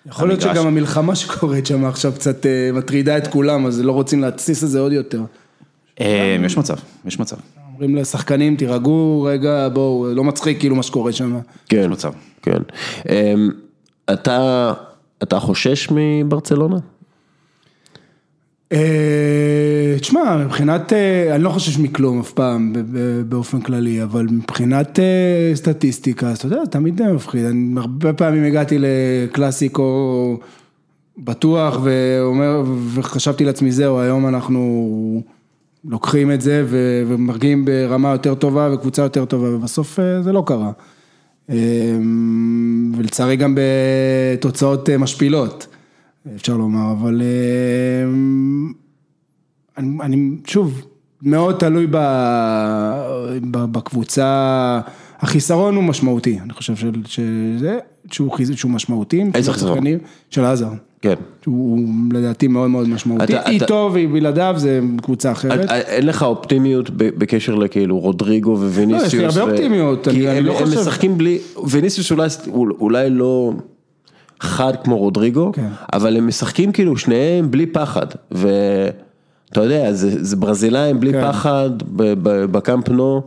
[0.06, 0.40] יכול להיות.
[0.40, 4.68] שגם המלחמה שקורית שם עכשיו קצת אה, מטרידה את כולם, אז לא רוצים להתסיס את
[4.68, 5.20] זה עוד יותר.
[6.00, 7.36] אה, יש מצב, יש מצב,
[7.72, 11.38] אומרים לשחקנים, תירגעו רגע, בואו, לא מצחיק כאילו מה שקורה שם.
[11.68, 12.12] כן, יש מצב.
[12.42, 12.58] כן.
[13.08, 13.50] אמ,
[14.12, 14.72] אתה,
[15.24, 16.76] אתה חושש מברצלונה?
[18.72, 22.72] אה, תשמע, מבחינת, אה, אני לא חושש מכלום אף פעם
[23.28, 27.44] באופן כללי, אבל מבחינת אה, סטטיסטיקה, אז אתה יודע, זה תמיד די מפחיד.
[27.44, 30.38] אני הרבה פעמים הגעתי לקלאסיקו
[31.18, 32.62] בטוח ואומר,
[32.94, 35.22] וחשבתי לעצמי, זהו, היום אנחנו
[35.84, 40.70] לוקחים את זה ומרגיעים ברמה יותר טובה וקבוצה יותר טובה, ובסוף זה לא קרה.
[41.50, 41.56] אה,
[42.96, 45.66] ולצערי גם בתוצאות אה, משפילות,
[46.34, 48.10] אפשר לומר, אבל אה,
[49.78, 50.86] אני, אני שוב,
[51.22, 51.96] מאוד תלוי ב,
[53.50, 54.80] ב, בקבוצה,
[55.18, 56.74] החיסרון הוא משמעותי, אני חושב
[57.06, 57.78] שזה,
[58.10, 59.84] שהוא, שהוא משמעותי, איזה חיסרון?
[60.30, 60.70] של עזר,
[61.04, 61.14] כן.
[61.42, 61.78] שהוא
[62.12, 65.70] לדעתי מאוד מאוד משמעותי, איתו ובלעדיו זה קבוצה אחרת.
[65.70, 69.02] אה, אין לך אופטימיות בקשר לכאילו רודריגו וויניסיוס?
[69.14, 72.12] לא, יש לי הרבה אופטימיות, אני- כי אני הם- לא הם חושב- משחקים בלי, ויניסיוס
[72.80, 73.52] אולי- לא
[74.40, 75.68] חד כמו רודריגו, כן.
[75.92, 81.28] אבל הם משחקים כאילו שניהם בלי פחד, ואתה יודע, זה זה ברזילאים בלי כן.
[81.32, 81.70] פחד
[82.50, 83.22] בקאמפ נו,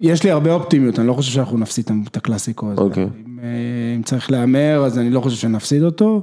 [0.00, 2.80] יש לי הרבה אופטימיות, אני לא חושב שאנחנו נפסיד את הקלאסיקו הזה.
[2.80, 3.02] אוקיי.
[3.04, 3.46] אם, אה,
[3.96, 6.22] אם צריך להמר, אז אני לא חושב שנפסיד אותו.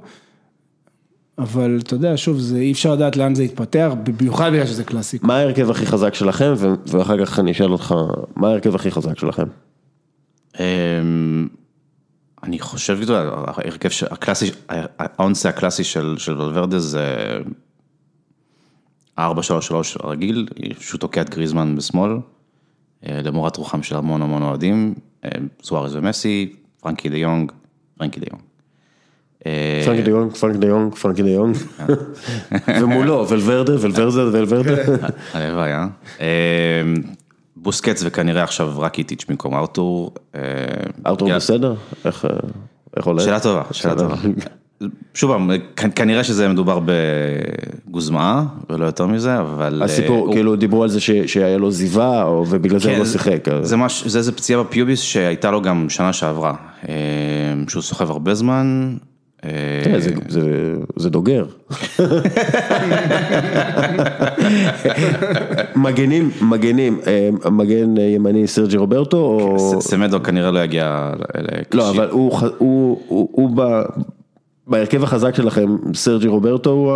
[1.38, 5.28] אבל אתה יודע, שוב, זה, אי אפשר לדעת לאן זה יתפתח, במיוחד בגלל שזה קלאסיקו.
[5.28, 7.95] מה ההרכב הכי חזק שלכם, ו- ואחר כך אני אשאל אותך,
[8.36, 9.43] מה ההרכב הכי חזק שלכם?
[10.60, 11.47] אמ,
[12.43, 14.52] אני חושב, אתה יודע, ההרכב ש- הקלאסי,
[15.00, 17.06] האונסה הקלאסי של, של ולוורדה זה
[19.19, 19.21] 4-3-3
[20.00, 20.47] הרגיל,
[20.80, 22.12] שהוא תוקע את גריזמן בשמאל,
[23.06, 24.95] אה, למורת רוחם של המון המון אוהדים,
[25.26, 25.30] אה,
[25.63, 27.52] סוארז ומסי, פרנקי דה יונג,
[27.97, 28.47] פרנקי דה יונג.
[29.45, 31.56] אה, פרנקי דה יונג, פרנקי דה יונג, פרנקי דה יונג,
[32.82, 34.71] ומולו, ולוורדה, ולוורדה, ולוורדה.
[35.34, 35.88] הלוואי, אה?
[36.21, 36.28] אה?
[37.56, 40.12] בוסקץ וכנראה עכשיו רק איטיץ' במקום ארתור.
[40.36, 40.41] אה,
[41.08, 41.36] ארתור.
[41.36, 41.73] בסדר?
[42.06, 42.30] איך אה,
[42.97, 43.23] איך הולך?
[43.23, 44.15] שאלה טובה, שאלה טובה.
[45.13, 45.50] שוב פעם,
[45.95, 49.78] כנראה שזה מדובר בגוזמה ולא יותר מזה, אבל...
[49.82, 53.00] אה, הסיפור, הוא- כאילו דיברו על זה ש- שהיה לו עזיבה, ובגלל זה הוא כן,
[53.00, 53.45] לא שיחק.
[53.62, 56.54] זה מש- זה איזה פציעה בפיוביס שהייתה לו גם שנה שעברה,
[56.89, 56.93] אה,
[57.67, 58.95] שהוא סוחב הרבה זמן.
[59.48, 60.14] אה, זה-
[61.10, 61.46] דוגר.
[65.76, 69.60] מגנים, מגנים, אה, מגן ימני סרג'י רוברטו, או...
[69.82, 71.12] ס- סמדו כנראה לא יגיע.
[71.74, 72.32] לא, אבל הוא,
[74.68, 76.92] בהרכב החזק שלכם, סרג'י רוברטו הוא,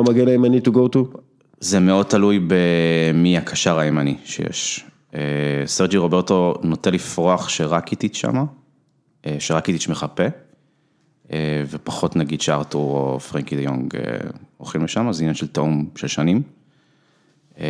[0.00, 0.98] המגן הימני to go to?
[1.60, 4.84] זה מאוד תלוי במי הקשר הימני שיש.
[5.14, 5.20] אה,
[5.66, 8.44] סרג'י רוברטו נוטה לפרוח כשראקיטיץ' שמה,
[9.38, 10.22] שרק איטיץ' מחפה,
[11.70, 14.02] ופחות נגיד שארתור או פרנקי דה יונג אה,
[14.56, 16.42] הולכים לשם, זה עניין של תאום של שנים.
[17.60, 17.66] אה,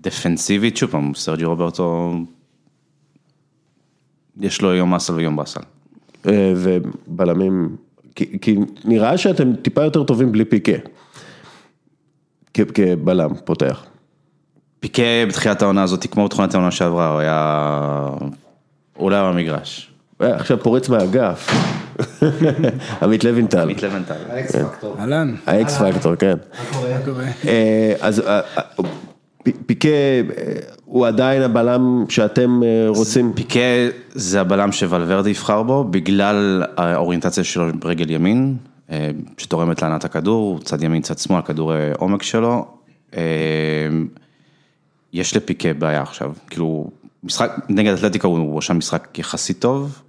[0.00, 2.14] דפנסיבית, שוב פעם, סרג'י רוברטו,
[4.40, 5.60] יש לו יום אסל ויום באסל.
[6.28, 7.76] אה, ובלמים,
[8.14, 10.72] כי, כי נראה שאתם טיפה יותר טובים בלי פיקה.
[12.54, 13.84] כ- כבלם, פותח.
[14.80, 18.08] פיקה בתחילת העונה הזאת, כמו בתכונת העונה שעברה, הוא היה...
[18.98, 19.90] היה במגרש.
[20.22, 21.50] אה, עכשיו פורץ מהאגף.
[23.02, 24.14] עמית לוינטל, עמית לבנטל.
[24.28, 24.96] ה X factor.
[24.98, 26.36] אהלן, ה X factor, כן.
[26.72, 27.24] מה קורה?
[27.46, 28.62] אה, אז אה, אה,
[29.66, 29.88] פיקה
[30.84, 33.60] הוא עדיין הבלם שאתם רוצים, פיקה
[34.12, 38.56] זה הבלם שוולוורדה יבחר בו, בגלל האוריינטציה שלו ברגל ימין,
[39.38, 42.66] שתורמת להנעת הכדור, צד ימין, צד שמאל, הכדור עומק שלו.
[45.12, 46.90] יש לפיקה בעיה עכשיו, כאילו,
[47.24, 50.02] משחק נגד אתלטיקה הוא רשם משחק יחסית טוב,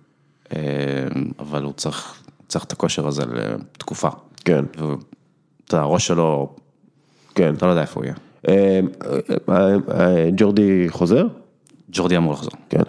[1.39, 4.09] אבל הוא צריך, צריך את הכושר הזה לתקופה.
[4.45, 6.55] כן, ואתה יודע, הראש שלו,
[7.35, 7.53] כן.
[7.57, 8.15] אתה לא יודע איפה הוא יהיה.
[8.47, 8.79] אה,
[9.49, 11.27] אה, אה, ג'ורדי חוזר?
[11.91, 12.51] ג'ורדי אמור לחזור.
[12.69, 12.81] כן.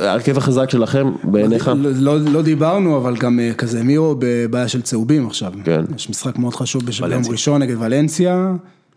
[0.00, 1.70] ההרכב החזק שלכם בעיניך?
[1.76, 5.52] לא, לא, לא דיברנו, אבל גם כזה מירו בבעיה של צהובים עכשיו.
[5.64, 5.84] כן.
[5.96, 7.32] יש משחק מאוד חשוב בשביל יום ולנסיה.
[7.32, 8.52] ראשון נגד ולנסיה,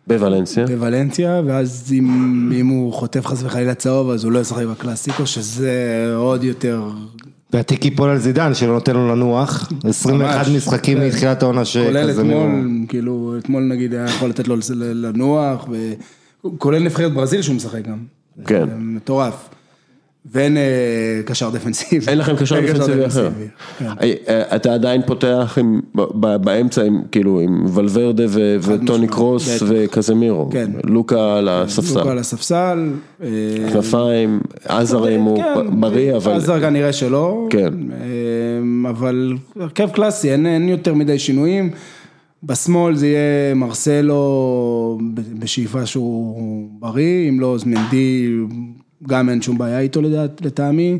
[0.07, 0.65] בוולנסיה?
[0.65, 6.13] בוולנסיה, ואז אם, אם הוא חוטף חס וחלילה צהוב, אז הוא לא ישחק בקלאסיקו, שזה
[6.15, 6.89] עוד יותר...
[7.53, 10.55] והתיק ייפול על זידן שלא נותן לו לנוח, 21 ממש.
[10.55, 11.07] משחקים כן.
[11.07, 12.87] מתחילת העונה כולל שכזה אתמול, מרוב.
[12.87, 15.93] כאילו, אתמול נגיד היה יכול לתת לו לנוח, ו...
[16.57, 17.97] כולל נבחרת ברזיל שהוא משחק גם.
[18.45, 18.65] כן.
[18.77, 19.49] מטורף.
[20.31, 22.05] ואין אה, קשר דפנסיבי.
[22.07, 23.29] אין לכם קשר דפנסיבי אחר.
[23.79, 23.85] כן.
[23.85, 25.57] אה, אה, אתה עדיין פותח
[26.15, 28.23] באמצע עם, כאילו, עם ולוורדה
[28.61, 29.63] וטוני קרוס.
[29.67, 30.49] וקזמירו.
[30.51, 30.71] כן.
[30.83, 31.97] לוקה על הספסל.
[31.97, 32.89] לוקה על הספסל.
[33.73, 36.31] כנפיים, עזר אם הוא כן, בריא, אבל...
[36.31, 37.47] עזר כנראה שלא.
[37.49, 37.73] כן.
[38.89, 41.71] אבל הרכב קלאסי, אין, יותר מדי שינויים.
[42.43, 44.99] בשמאל זה יהיה מרסלו
[45.39, 48.29] בשאיפה שהוא בריא, אם לא אז מנדי,
[49.07, 50.99] גם אין שום בעיה איתו לדעת, לטעמי.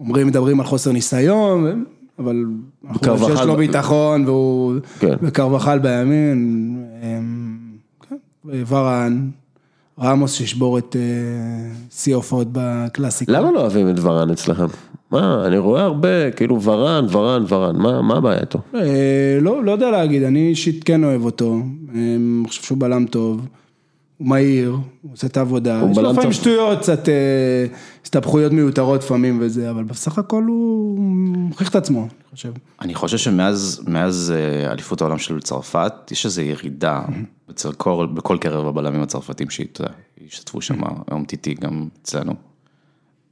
[0.00, 1.84] אומרים, מדברים על חוסר ניסיון,
[2.18, 2.44] אבל
[2.90, 4.74] אנחנו רואים שיש לו ביטחון והוא...
[4.98, 5.14] כן.
[5.22, 6.84] וקרבחל בימין.
[7.02, 7.18] אה,
[8.08, 8.16] כן,
[8.68, 9.28] ורן.
[10.00, 13.32] רמוס שישבור את אה, שיא ההופעות בקלאסיקה.
[13.32, 14.66] למה לא אוהבים את ורן אצלכם?
[15.10, 18.58] מה, אני רואה הרבה, כאילו ורן, ורן, ורן, מה מה הבעיה איתו?
[18.74, 21.60] אה, לא, לא יודע להגיד, אני אישית כן אוהב אותו, אה,
[21.94, 23.46] אני חושב שהוא בלם טוב,
[24.18, 24.70] הוא מהיר,
[25.02, 26.32] הוא עושה את העבודה, יש לו לפעמים.
[26.32, 27.14] שטויות, קצת אה,
[28.04, 30.98] הסתבכויות מיותרות לפעמים וזה, אבל בסך הכל הוא
[31.36, 32.52] מוכיח את עצמו, אני חושב.
[32.80, 37.00] אני חושב שמאז מאז אה, אליפות העולם של צרפת, יש איזו ירידה
[37.76, 40.74] כל, בכל קרב הבלמים הצרפתים שהשתתפו שם,
[41.10, 42.34] היום טיטי גם אצלנו.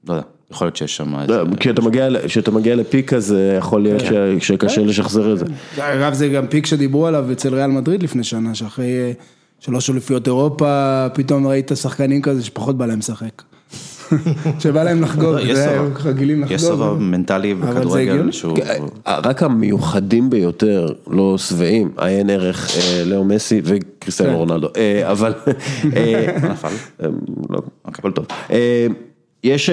[0.09, 1.33] לא יודע, יכול להיות שיש שם איזה...
[1.43, 5.45] לא, כשאתה מגיע ל- כשאתה מגיע לפיק כזה, יכול להיות ש- שקשה לשחזר את זה.
[5.79, 9.13] אגב, זה גם פיק שדיברו עליו אצל ריאל מדריד לפני שנה, שאחרי אה,
[9.67, 13.43] שלוש אליפויות אירופה, פתאום ראית שחקנים כזה שפחות בא להם לשחק.
[14.61, 15.73] שבא להם לחגוג, לא, יש זה סבב.
[15.73, 16.55] היו רגילים לחגוג.
[16.55, 18.33] יש סבב מנטלי בכדורגל.
[18.33, 18.57] שהוא...
[18.57, 24.39] כן, רק המיוחדים ביותר לא שבעים, עיין ערך אה, לאו מסי וקריסטיאנו כן.
[24.39, 25.35] רונלדו, אה, אבל,
[26.51, 26.69] נפל?
[27.03, 27.07] אה,
[27.51, 28.27] לא, הכל טוב.
[29.45, 29.71] יש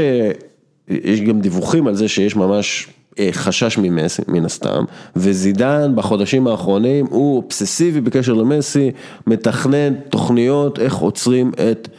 [0.90, 2.88] יש גם דיווחים על זה שיש ממש
[3.32, 4.84] חשש ממסי, מן הסתם,
[5.16, 8.92] וזידן בחודשים האחרונים הוא אובססיבי בקשר למסי,
[9.28, 11.90] מתכנן תוכניות איך עוצרים את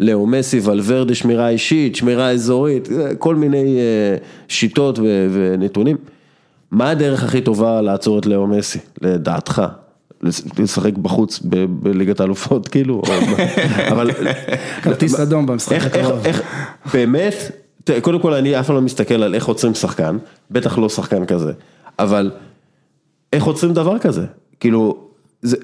[0.00, 4.16] לאו מסי, ולוורדה, שמירה אישית, שמירה אזורית, אה, כל מיני אה,
[4.48, 4.98] שיטות
[5.32, 5.96] ונתונים.
[6.70, 9.62] מה הדרך הכי טובה לעצור את לאו מסי, לדעתך?
[10.22, 13.02] לש- לשחק בחוץ בליגת האלופות כאילו?
[13.92, 14.10] אבל
[14.82, 16.26] כרטיס אדום במשחק הקרוב.
[16.92, 20.16] באמת, תראה, קודם כל אני אף פעם לא מסתכל על איך עוצרים שחקן,
[20.50, 21.52] בטח לא שחקן כזה,
[21.98, 22.30] אבל
[23.32, 24.24] איך עוצרים דבר כזה?
[24.60, 24.98] כאילו,
[25.42, 25.56] זה,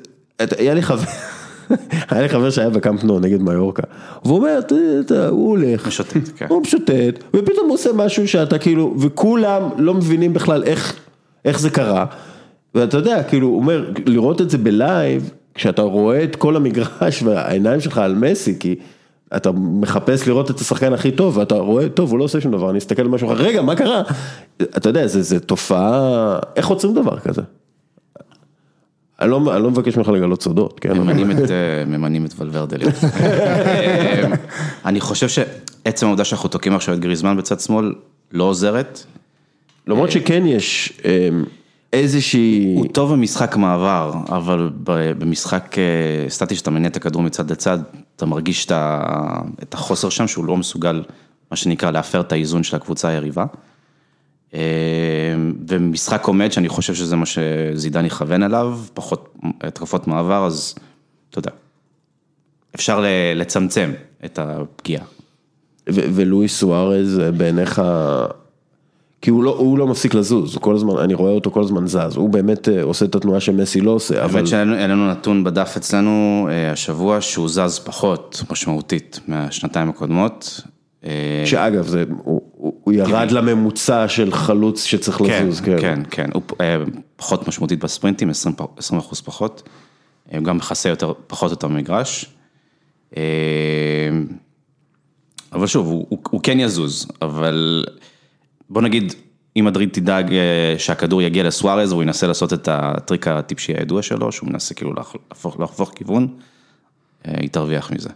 [0.43, 1.03] את- היה לי חבר,
[2.11, 3.83] היה לי חבר שהיה בקמפ נו נגד מיורקה,
[4.25, 6.47] והוא אומר, "אתה- אתה- הוא הולך, משוטט, כן.
[6.49, 6.93] הוא משוטט,
[7.37, 10.97] ופתאום הוא עושה משהו שאתה כאילו, וכולם לא מבינים בכלל איך,
[11.45, 12.07] איך זה קרה,
[12.75, 17.81] ואתה יודע, כאילו, הוא אומר, לראות את זה בלייב, כשאתה רואה את כל המגרש והעיניים
[17.81, 18.75] שלך על מסי, כי
[19.37, 22.71] אתה מחפש לראות את השחקן הכי טוב, ואתה רואה, טוב, הוא לא עושה שום דבר,
[22.71, 24.03] אני אסתכל על משהו אחר, רגע, מה קרה?
[24.63, 27.43] אתה יודע, זה, זה תופעה, איך עוצרים דבר כזה?
[29.21, 30.99] אני לא, אני לא מבקש ממך לגלות סודות, כן?
[30.99, 32.77] ממנים את, אה, ממנים את ולוורדה.
[33.21, 34.25] אה,
[34.85, 37.95] אני חושב שעצם העובדה שאנחנו תוקעים עכשיו את גריזמן בצד שמאל
[38.33, 39.05] לא עוזרת.
[39.87, 41.01] למרות שכן יש
[41.93, 42.75] איזושהי...
[42.77, 44.71] הוא טוב במשחק מעבר, אבל
[45.19, 47.79] במשחק אה, סטטי שאתה מניע את הכדור מצד לצד,
[48.19, 48.67] אתה מרגיש
[49.63, 51.03] את החוסר שם, שהוא לא מסוגל,
[51.51, 53.45] מה שנקרא, להפר את האיזון של הקבוצה היריבה.
[54.55, 54.61] אה,
[55.69, 60.75] ומשחק עומד, שאני חושב שזה מה שזידן יכוון אליו, פחות התקפות מעבר, אז
[61.31, 61.51] אתה יודע,
[62.75, 63.05] אפשר
[63.35, 63.93] לצמצם
[64.25, 65.05] את הפגיעה.
[65.91, 67.83] ו- ולואיס סוארז אה, בעיניך,
[69.23, 71.87] כי הוא לא, הוא לא מפסיק לזוז, הוא כל הזמן, אני רואה אותו כל הזמן
[71.87, 75.45] זז, הוא באמת אה, עושה את התנועה שמסי לא עושה, אבל האמת אין לנו נתון
[75.45, 80.61] בדף אצלנו אה, השבוע שהוא זז פחות משמעותית מהשנתיים הקודמות.
[81.05, 86.31] אה, שאגב, זה, הוא, הוא, הוא ירד לממוצע של חלוץ שצריך כן, לזוז, כן, כן,
[86.35, 86.77] הוא אה,
[87.17, 89.69] פחות משמעותית בספרינטים, 20 פ- 20 אחוז פחות,
[90.33, 92.27] הוא גם מכסה יותר, פחות יותר מגרש.
[95.53, 97.85] אבל שוב, הוא, הוא, הוא כן יזוז, אבל
[98.71, 99.15] בוא נגיד,
[99.57, 104.33] אם מדריד תדאג אה, שהכדור יגיע לסוארז, והוא ינסה לעשות את הטריק הטיפשי הידוע שלו,
[104.33, 106.29] שהוא מנסה כאילו להפוך, להפוך כיוון,
[107.27, 108.09] אה, היא תרוויח מזה.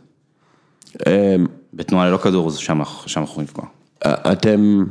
[1.07, 3.63] אמ, בתנועה ללא כדור, שם, שם אנחנו נפגע.
[4.07, 4.85] אתם,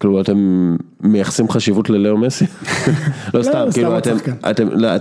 [0.00, 2.44] כאילו אתם מייחסים חשיבות ללאו מסי?
[3.34, 4.16] לא סתם, סתם כאילו אתם.
[4.50, 4.96] אתם, לא,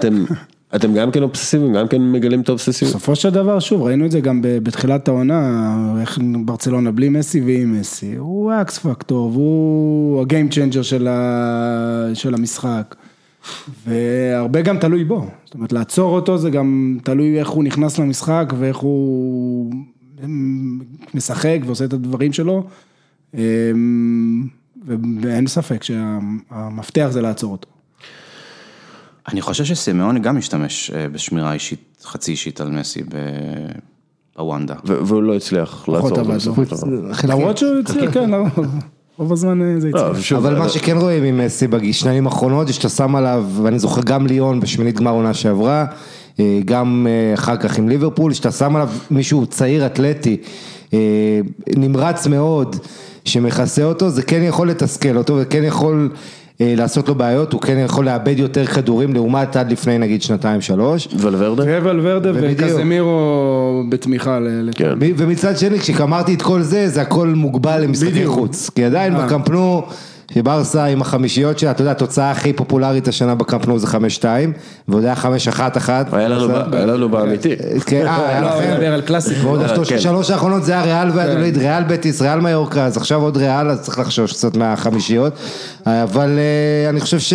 [0.75, 2.95] אתם, גם כן אובססיביים, גם כן מגלים את האובססיביות?
[2.95, 7.79] בסופו של דבר, שוב, ראינו את זה גם בתחילת העונה, איך ברצלונה בלי מסי ועם
[7.79, 12.09] מסי, הוא ה X factor, והוא ה game changer של, ה...
[12.13, 12.95] של המשחק,
[13.87, 18.53] והרבה גם תלוי בו, זאת אומרת, לעצור אותו זה גם תלוי איך הוא נכנס למשחק
[18.57, 19.71] ואיך הוא
[21.13, 22.63] משחק ועושה את הדברים שלו,
[23.33, 24.47] אמ,
[25.21, 27.74] ואין ספק שהמפתח זה לעצור אותו.
[29.31, 33.15] אני חושב שסימאוני גם משתמש אה, בשמירה אישית, חצי אישית על מסי ב-
[34.37, 34.75] הוונדה.
[34.85, 36.23] ו- והוא לא הצליח לעצור אותו.
[36.23, 37.11] בסופו של דבר.
[37.27, 38.37] למרות שהוא הצליח, כן, לא,
[39.17, 40.33] רוב הזמן אה, זה לא, הצליח.
[40.33, 44.27] אבל מה שכן רואים עם מסי בשנים האחרונות, זה שאתה שם עליו, ואני זוכר גם
[44.27, 45.85] ליון בשמינית גמר עונה שעברה,
[46.39, 50.37] אה, גם אחר כך עם ליברפול, שאתה שם עליו מישהו צעיר אתלטי,
[51.77, 52.75] נמרץ מאוד,
[53.25, 56.17] שמכסה אותו, זה כן יכול לתסכל אותו וכן יכול אה,
[56.59, 61.07] לעשות לו בעיות, הוא כן יכול לאבד יותר כדורים לעומת עד לפני נגיד שנתיים שלוש.
[61.17, 61.63] ולוורדה?
[61.83, 62.31] ולוורדה.
[62.33, 64.39] וקזמירו בתמיכה
[64.75, 64.89] כן.
[64.99, 68.27] ומצד שני, כשגמרתי את כל זה, זה הכל מוגבל למשחקי.
[68.27, 68.69] חוץ.
[68.75, 69.25] כי עדיין אה.
[69.25, 69.83] בקמפנו,
[70.33, 74.23] שברסה עם החמישיות שלה, אתה יודע, התוצאה הכי פופולרית השנה בקמפנו זה 5-2,
[74.87, 75.27] ועוד היה 5-1
[75.77, 76.13] אחת.
[76.13, 77.55] היה לנו היה לנו באמיתי.
[77.85, 78.73] כן, אה, היה לא, הוא לכם.
[78.73, 79.41] מדבר על קלאסיקו.
[79.43, 80.33] ועוד אה, השלוש- כן.
[80.33, 83.99] האחרונות זה היה ריאל ואדוליד, ריאל בטיס, ריאל מיורקה, אז עכשיו עוד ריאל, אז צריך
[83.99, 85.33] לחשוש קצת מהחמישיות.
[85.85, 87.33] אבל אה, אני חושב ש...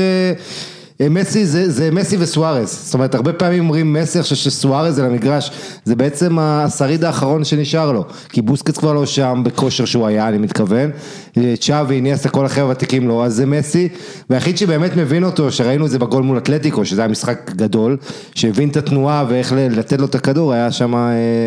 [1.00, 5.06] אה, מסי זה, זה מסי וסוארז, זאת אומרת הרבה פעמים אומרים מסי, חושב שסוארז על
[5.06, 5.50] המגרש,
[5.84, 10.38] זה בעצם השריד האחרון שנשאר לו, כי בוסקץ כבר לא שם בכושר שהוא היה, אני
[10.38, 10.90] מתכוון,
[11.36, 13.88] אה, צ'אבי, איניאסטה, כל החבר'ה הוותיקים לא, אז זה מסי,
[14.30, 17.96] והיחיד שבאמת מבין אותו, שראינו את זה בגול מול אתלטיקו, שזה היה משחק גדול,
[18.34, 21.00] שהבין את התנועה ואיך לתת לו את הכדור, היה שם אה,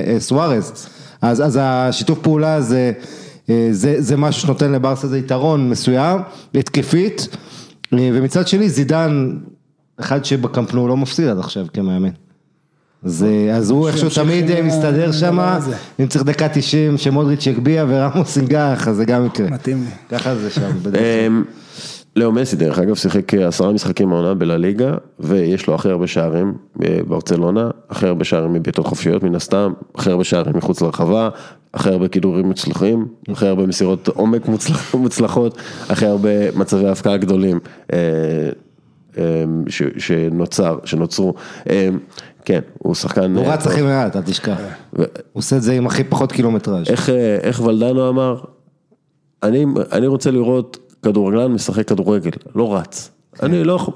[0.08, 0.88] אה, סוארז,
[1.22, 2.92] אז, אז השיתוף פעולה הזה,
[3.50, 6.20] אה, זה, זה משהו שנותן לברסה זה יתרון מסוים,
[6.56, 7.28] התקפית,
[8.00, 9.38] ומצד שני זידן,
[10.00, 12.10] אחד שבקמפנו לא מפסיד עד עכשיו כמאמן.
[13.04, 15.40] אז, אה, אז הוא איכשהו תמיד אה, מסתדר שם.
[16.00, 19.50] אם צריך דקה 90 שמודריץ' יגביה ורמוס ינגח, אז זה גם יקרה.
[19.50, 20.18] מתאים לי.
[20.18, 20.72] ככה זה שם.
[22.16, 27.70] לאו מסי דרך אגב שיחק עשרה משחקים העונה בלה-ליגה ויש לו הכי הרבה שערים בברצלונה,
[27.90, 31.30] הכי הרבה שערים מבעיטות חופשיות מן הסתם, הכי הרבה שערים מחוץ לרחבה,
[31.74, 35.58] הכי הרבה כידורים מוצלחים, הכי הרבה מסירות עומק מוצלח- מוצלחות,
[35.90, 37.60] הכי הרבה מצבי הפקעה גדולים
[37.94, 37.98] אה,
[39.18, 41.34] אה, ש- שנוצר, שנוצרו.
[41.70, 41.90] אה,
[42.46, 43.36] כן, הוא שחקן...
[43.38, 43.68] הוא אה, רץ.
[43.68, 44.58] הכי מעט, אל תשכח.
[44.92, 46.90] הוא עושה את זה עם הכי פחות קילומטראז'.
[46.90, 48.40] איך, אה, איך ולדנו אמר,
[49.44, 53.10] אני, אני רוצה לראות כדורגלן משחק כדורגל, לא רץ.
[53.44, 53.94] אני לא, יכול-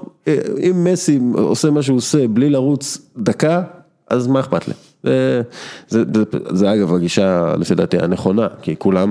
[0.58, 3.62] אם מסי עושה מה שהוא עושה בלי לרוץ דקה,
[4.10, 4.74] אז מה אכפת לי?
[5.02, 5.42] זה,
[5.88, 9.10] זה, זה, זה אגב הגישה לפי דעתי הנכונה, כי כולם,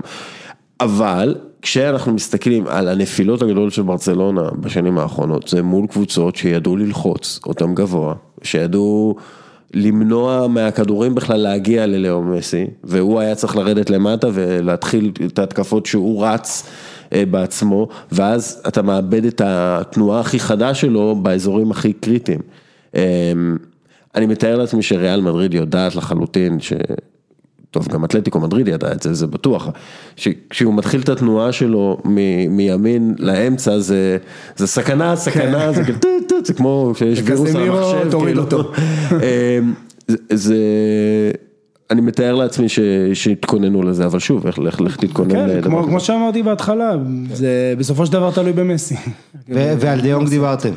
[0.79, 7.39] אבל כשאנחנו מסתכלים על הנפילות הגדולות של ברצלונה בשנים האחרונות, זה מול קבוצות שידעו ללחוץ
[7.45, 9.15] אותם גבוה, שידעו
[9.73, 16.25] למנוע מהכדורים בכלל להגיע ללאו מסי, והוא היה צריך לרדת למטה ולהתחיל את ההתקפות שהוא
[16.25, 16.63] רץ
[17.11, 22.39] בעצמו, ואז אתה מאבד את התנועה הכי חדה שלו באזורים הכי קריטיים.
[22.95, 23.31] אה,
[24.15, 26.73] אני מתאר לעצמי שריאל מדריד יודעת לחלוטין ש...
[27.71, 29.67] טוב, גם אתלטיקו מדריד ידע את זה, זה בטוח,
[30.15, 34.17] שכשהוא מתחיל את התנועה שלו מ- מימין לאמצע זה,
[34.55, 38.43] זה סכנה, סכנה, זה כאילו, טו, טו, זה כמו שיש וירוס על המחשב, כאילו.
[39.11, 39.73] אמ,
[40.33, 40.55] זה,
[41.91, 42.80] אני מתאר לעצמי ש-
[43.13, 45.88] שיתכוננו לזה, אבל שוב, איך לך לך תתכונן כן, לדבר כמו כזה.
[45.89, 46.91] כמו שאמרתי בהתחלה,
[47.34, 48.95] זה בסופו של דבר תלוי במסי.
[49.50, 50.69] ו- ועל דה יונג דיברתם.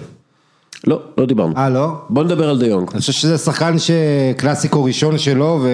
[0.86, 1.56] לא, לא דיברנו.
[1.56, 1.92] אה, לא?
[2.10, 2.88] בוא נדבר על דה יונג.
[2.92, 5.64] אני חושב שזה שחקן שקלאסיקו ראשון שלו,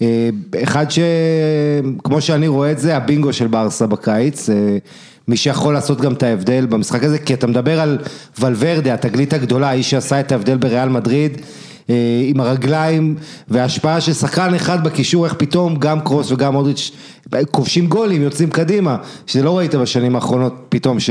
[0.00, 4.78] ואחד שכמו שאני רואה את זה, הבינגו של ברסה בקיץ, אה,
[5.28, 7.98] מי שיכול לעשות גם את ההבדל במשחק הזה, כי אתה מדבר על
[8.40, 11.38] ולוורדה, התגלית הגדולה, האיש שעשה את ההבדל בריאל מדריד.
[11.90, 13.16] אה, עם הרגליים
[13.48, 16.90] וההשפעה של שחקן אחד בקישור, איך פתאום גם קרוס וגם מודריץ'
[17.50, 18.96] כובשים גולים, יוצאים קדימה,
[19.26, 21.10] שזה לא ראית בשנים האחרונות פתאום, ש...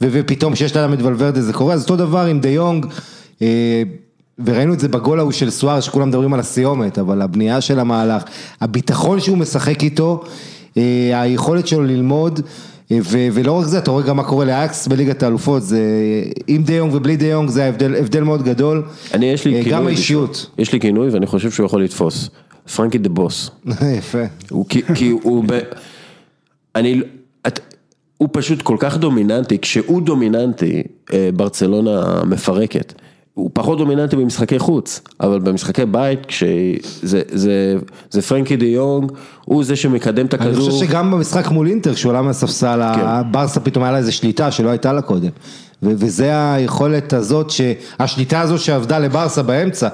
[0.00, 2.86] ו- ופתאום שיש לאדם את ולוורדה זה קורה, אז אותו דבר עם דה יונג,
[3.42, 3.82] אה,
[4.44, 8.22] וראינו את זה בגול ההוא של סוארז, שכולם מדברים על הסיומת, אבל הבנייה של המהלך,
[8.60, 10.22] הביטחון שהוא משחק איתו,
[10.76, 12.40] אה, היכולת שלו ללמוד,
[12.90, 15.80] ו- ולא רק זה, אתה רואה גם מה קורה לאייאקס בליגת האלופות, זה
[16.46, 18.82] עם דה יונג ובלי דה יונג, זה ההבדל, הבדל מאוד גדול.
[19.14, 19.78] אני יש לי אה, כינוי.
[19.78, 20.50] גם האישיות.
[20.58, 22.30] יש לי כינוי ואני חושב שהוא יכול לתפוס.
[22.76, 23.50] פרנקי דה בוס.
[23.98, 24.22] יפה.
[24.50, 25.58] הוא כי, כי הוא, ב...
[26.74, 27.00] אני,
[27.46, 27.60] את,
[28.16, 32.92] הוא פשוט כל כך דומיננטי, כשהוא דומיננטי, אה, ברצלונה מפרקת.
[33.36, 37.76] הוא פחות דומיננטי במשחקי חוץ, אבל במשחקי בית, כשזה זה,
[38.10, 39.12] זה פרנקי דה יונג,
[39.44, 40.52] הוא זה שמקדם את הכדור.
[40.52, 43.00] אני חושב שגם במשחק מול אינטר, כשהוא עלה מהספסל, כן.
[43.04, 45.28] הברסה פתאום היה לה איזה שליטה שלא הייתה לה קודם.
[45.82, 47.52] וזה היכולת הזאת,
[47.98, 49.88] השליטה הזו שעבדה לברסה באמצע,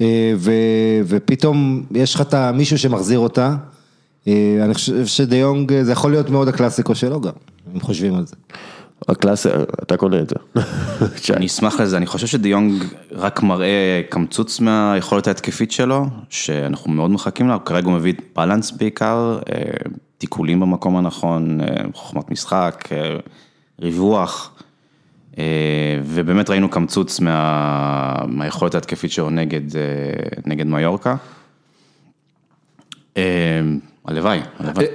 [0.00, 0.32] אה,
[1.06, 3.56] ופתאום יש לך את מישהו שמחזיר אותה.
[4.28, 7.32] אה, אני חושב שדיונג, אה, זה יכול להיות מאוד הקלאסיקו שלו גם,
[7.74, 8.36] אם חושבים על זה.
[9.08, 9.48] הקלאסי,
[9.82, 10.36] אתה קונה את זה.
[11.36, 17.48] אני אשמח לזה, אני חושב שדיונג רק מראה קמצוץ מהיכולת ההתקפית שלו, שאנחנו מאוד מחכים
[17.48, 19.62] לה, כרגע הוא מביא בלנס בעיקר, אה,
[20.18, 23.16] תיקולים במקום הנכון, אה, חוכמת משחק, אה,
[23.80, 24.54] ריווח,
[26.04, 29.60] ובאמת ראינו קמצוץ מה, מהיכולת ההתקפית שלו נגד,
[30.46, 31.16] נגד מיורקה.
[34.04, 34.86] הלוואי, הלוואי.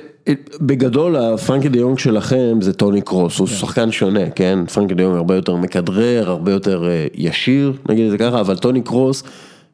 [0.62, 4.60] בגדול הפרנקי דה יונג שלכם זה טוני קרוס, הוא שחקן שונה, כן?
[4.74, 8.58] פרנקי דה יונג הרבה יותר מכדרר, הרבה יותר אה, ישיר, נגיד את זה ככה, אבל
[8.58, 9.24] טוני קרוס,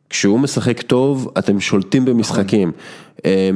[0.10, 2.72] כשהוא משחק טוב, אתם שולטים במשחקים.
[3.26, 3.50] אה,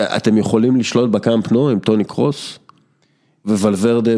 [0.00, 2.58] אתם יכולים לשלוט בקאמפ נו עם טוני קרוס?
[3.46, 4.12] ולוורדה,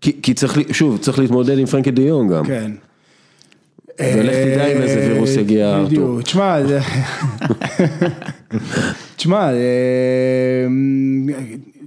[0.00, 2.44] כי, כי צריך, שוב, צריך להתמודד עם פרנקי דה יונג גם.
[2.46, 2.72] כן.
[4.16, 5.86] ולך תדע אם איזה וירוס יגיע, ארתור.
[5.86, 6.58] בדיוק, תשמע,
[9.16, 10.66] תשמע, אה,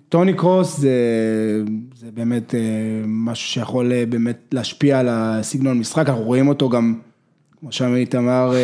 [0.09, 0.91] טוני קרוס זה,
[1.95, 2.59] זה באמת אה,
[3.05, 6.93] משהו שיכול אה, באמת להשפיע על הסגנון משחק, אנחנו רואים אותו גם,
[7.59, 8.59] כמו שעמית אמר, אה,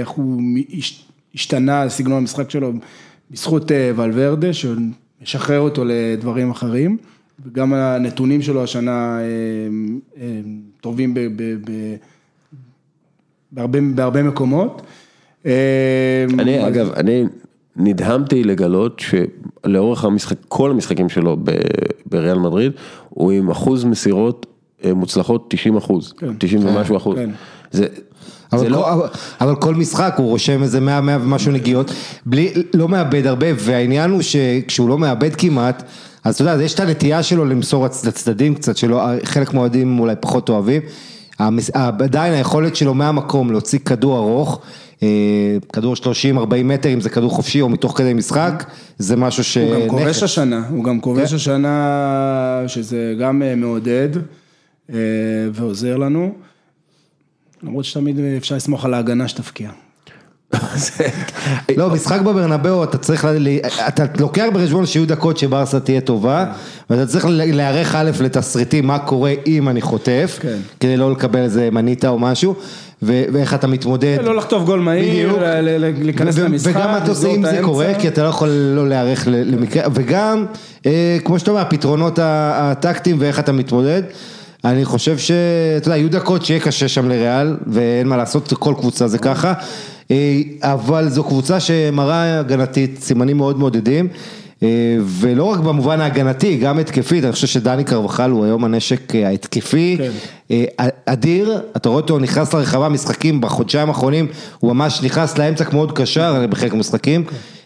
[0.00, 0.42] איך הוא
[0.78, 2.72] הש- השתנה סגנון המשחק שלו
[3.30, 6.96] בזכות אה, ולוורדה, שמשחרר אותו לדברים אחרים,
[7.46, 9.24] וגם הנתונים שלו השנה אה,
[10.22, 10.40] אה,
[10.80, 11.20] טובים ב...
[11.20, 11.70] ב, ב
[13.52, 14.82] בהרבה, בהרבה מקומות.
[15.46, 15.52] אה,
[16.38, 17.24] אני אז- אגב, אני
[17.76, 19.02] נדהמתי לגלות
[19.66, 21.50] שלאורך המשחק, כל המשחקים שלו ב-
[22.06, 22.72] בריאל מדריד,
[23.08, 24.46] הוא עם אחוז מסירות
[24.84, 26.26] אה, מוצלחות 90 אחוז, כן.
[26.38, 27.16] 90 ומשהו אחוז.
[27.18, 27.30] כן.
[27.70, 27.86] זה,
[28.52, 29.06] אבל, זה כל, לא, אבל,
[29.40, 31.90] אבל כל משחק הוא רושם איזה 100, 100 ומשהו נגיעות,
[32.26, 35.82] בלי, לא מאבד הרבה, והעניין הוא שכשהוא לא מאבד כמעט,
[36.24, 40.48] אז אתה יודע, יש את הנטייה שלו למסור לצדדים קצת, שלא, חלק מהאוהדים אולי פחות
[40.48, 40.82] אוהבים,
[41.98, 44.60] עדיין היכולת שלו מהמקום להוציא כדור ארוך,
[45.02, 45.08] אה,
[45.72, 46.04] כדור 30-40
[46.64, 48.64] מטר, אם זה כדור חופשי או מתוך כדי משחק,
[48.98, 49.56] זה משהו ש...
[49.56, 50.22] הוא גם כובש.
[50.22, 51.36] השנה, הוא גם כובש כן.
[51.36, 54.08] השנה, שזה גם אה, מעודד
[54.92, 54.98] אה,
[55.52, 56.32] ועוזר לנו.
[57.62, 59.70] למרות שתמיד אפשר לסמוך על ההגנה שתפקיע.
[61.76, 63.28] לא, משחק בברנבאו, אתה צריך,
[63.88, 66.44] אתה לוקח בחשבון שיהיו דקות שברסה תהיה טובה,
[66.90, 70.56] ואתה צריך להיערך א' לתסריטים, מה קורה אם אני חוטף, כן.
[70.80, 72.54] כדי לא לקבל איזה מניטה או משהו,
[73.02, 74.18] ואיך אתה מתמודד.
[74.22, 75.36] לא לחטוף גול מהיר,
[76.00, 77.60] להיכנס למשחק, וגם מה אתה עושה אם זה.
[77.62, 80.46] קורה, כי אתה לא יכול לא להיערך למקרה, וגם,
[80.86, 84.02] אה, כמו שאתה אומר, הפתרונות הטקטיים ואיך אתה מתמודד.
[84.64, 89.08] אני חושב שאתה יודע, יהיו דקות שיהיה קשה שם לריאל, ואין מה לעשות, כל קבוצה
[89.08, 89.52] זה ככה,
[90.62, 94.08] אבל זו קבוצה שמראה הגנתית, סימנים מאוד מעודדים.
[94.62, 94.68] אה,
[95.02, 99.96] ולא רק במובן ההגנתי, גם התקפית, אני חושב שדני קרבחל הוא היום הנשק אה, ההתקפי,
[99.98, 100.10] כן.
[100.50, 104.26] אה, אדיר, אתה רואה אותו נכנס לרחבה, משחקים בחודשיים האחרונים,
[104.58, 107.24] הוא ממש נכנס לאמצע כמו עוד קשר בחלק מהמשחקים,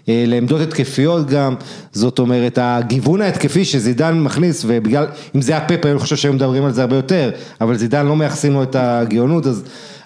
[0.08, 1.54] אה, לעמדות התקפיות גם,
[1.92, 6.64] זאת אומרת, הגיוון ההתקפי שזידן מכניס, ובגלל, אם זה היה פפ, אני חושב שהיו מדברים
[6.64, 7.30] על זה הרבה יותר,
[7.60, 9.64] אבל זידן לא מייחסים לו את הגאונות, אז,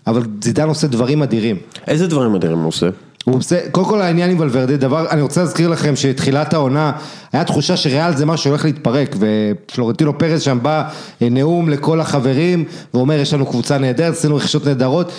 [0.09, 1.57] אבל זידן עושה דברים אדירים.
[1.87, 2.89] איזה דברים אדירים הוא עושה?
[3.25, 6.93] הוא עושה, קודם כל העניין עם ולוורדה, דבר, אני רוצה להזכיר לכם שתחילת העונה,
[7.33, 10.89] היה תחושה שריאל זה משהו שהולך להתפרק, ופלורנטינו פרז שם בא
[11.23, 15.13] אה, נאום לכל החברים, ואומר יש לנו קבוצה נהדרת, עשינו רכישות נהדרות,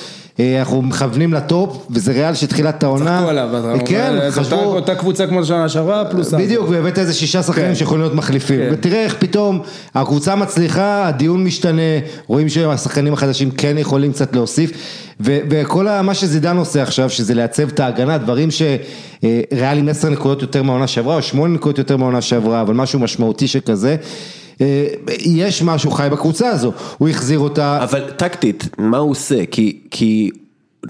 [0.59, 4.55] אנחנו מכוונים לטופ, וזה ריאל שתחילת העונה, צחקו עליו, אתה אומר, כן, זה אותה- חשבו,
[4.55, 6.33] אותה קבוצה כמו שנה שעברה, פלוס...
[6.33, 7.75] בדיוק, והבאת איזה שישה שחקנים כן.
[7.75, 8.69] שיכולים להיות מחליפים, כן.
[8.71, 9.61] ותראה איך פתאום
[9.95, 11.81] הקבוצה מצליחה, הדיון משתנה,
[12.27, 14.71] רואים שהשחקנים החדשים כן יכולים קצת להוסיף,
[15.21, 20.41] ו- וכל מה שזידן עושה עכשיו, שזה לייצב את ההגנה, דברים שריאל עם עשר נקודות
[20.41, 23.95] יותר מהעונה שעברה, או שמונה נקודות יותר מהעונה שעברה, אבל משהו משמעותי שכזה, אה,
[25.19, 29.45] יש משהו חי בקבוצה הזו, הוא החזיר אותה, אבל טקטית, מה הוא עושה?
[29.51, 30.29] כי, כי,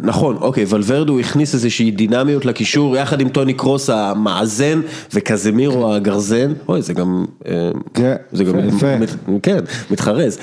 [0.01, 4.82] נכון, אוקיי, ולוורדו הכניס איזושהי דינמיות לקישור, יחד עם טוני קרוס המאזן,
[5.13, 8.97] וקזמירו הגרזן, אוי, זה גם, אה, כן, זה גם, יפה.
[8.97, 9.09] מת-
[9.43, 9.59] כן,
[9.91, 10.38] מתחרז.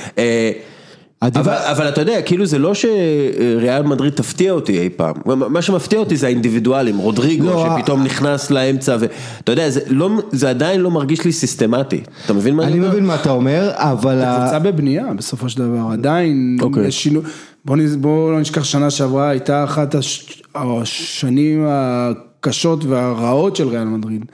[1.22, 5.98] אבל, אבל אתה יודע, כאילו זה לא שריאל מדריד תפתיע אותי אי פעם, מה שמפתיע
[5.98, 10.90] אותי זה האינדיבידואלים, רודריגו לא, שפתאום נכנס לאמצע, ואתה יודע, זה, לא, זה עדיין לא
[10.90, 12.88] מרגיש לי סיסטמטי, אתה מבין מה אני אומר?
[12.88, 14.22] מבין מה אתה אומר, אבל...
[14.22, 16.86] ה- קבוצה בבנייה בסופו של דבר, עדיין אוקיי.
[16.86, 17.22] יש שינוי,
[17.64, 23.84] בוא, נז- בוא לא נשכח שנה שעברה הייתה אחת הש, השנים הקשות והרעות של ריאל
[23.84, 24.24] מדריד,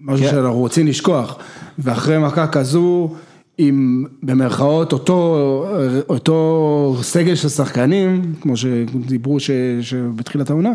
[0.00, 0.30] משהו כן.
[0.30, 1.36] שאנחנו רוצים לשכוח,
[1.78, 3.14] ואחרי מכה כזו,
[3.58, 5.66] עם במרכאות אותו,
[6.08, 9.50] אותו סגל של שחקנים, כמו שדיברו ש,
[9.80, 10.72] שבתחילת העונה,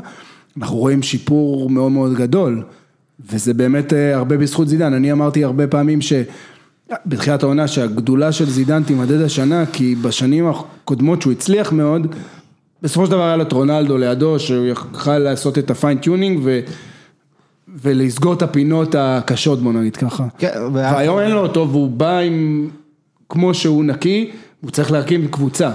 [0.58, 2.64] אנחנו רואים שיפור מאוד מאוד גדול,
[3.32, 6.14] וזה באמת אה, הרבה בזכות זידן, אני אמרתי הרבה פעמים ש...
[7.06, 12.16] בתחילת העונה שהגדולה של זידן תימדד השנה, כי בשנים הקודמות שהוא הצליח מאוד,
[12.82, 16.50] בסופו של דבר היה לו את רונלדו לידו, שהוא יכל לעשות את ה fine tuning.
[17.82, 20.24] ולסגור את הפינות הקשות בוא נגיד ככה.
[20.38, 22.68] כן, וה- והיום אין לו אותו והוא בא עם,
[23.30, 24.30] כמו שהוא נקי,
[24.62, 25.72] הוא צריך להקים קבוצה.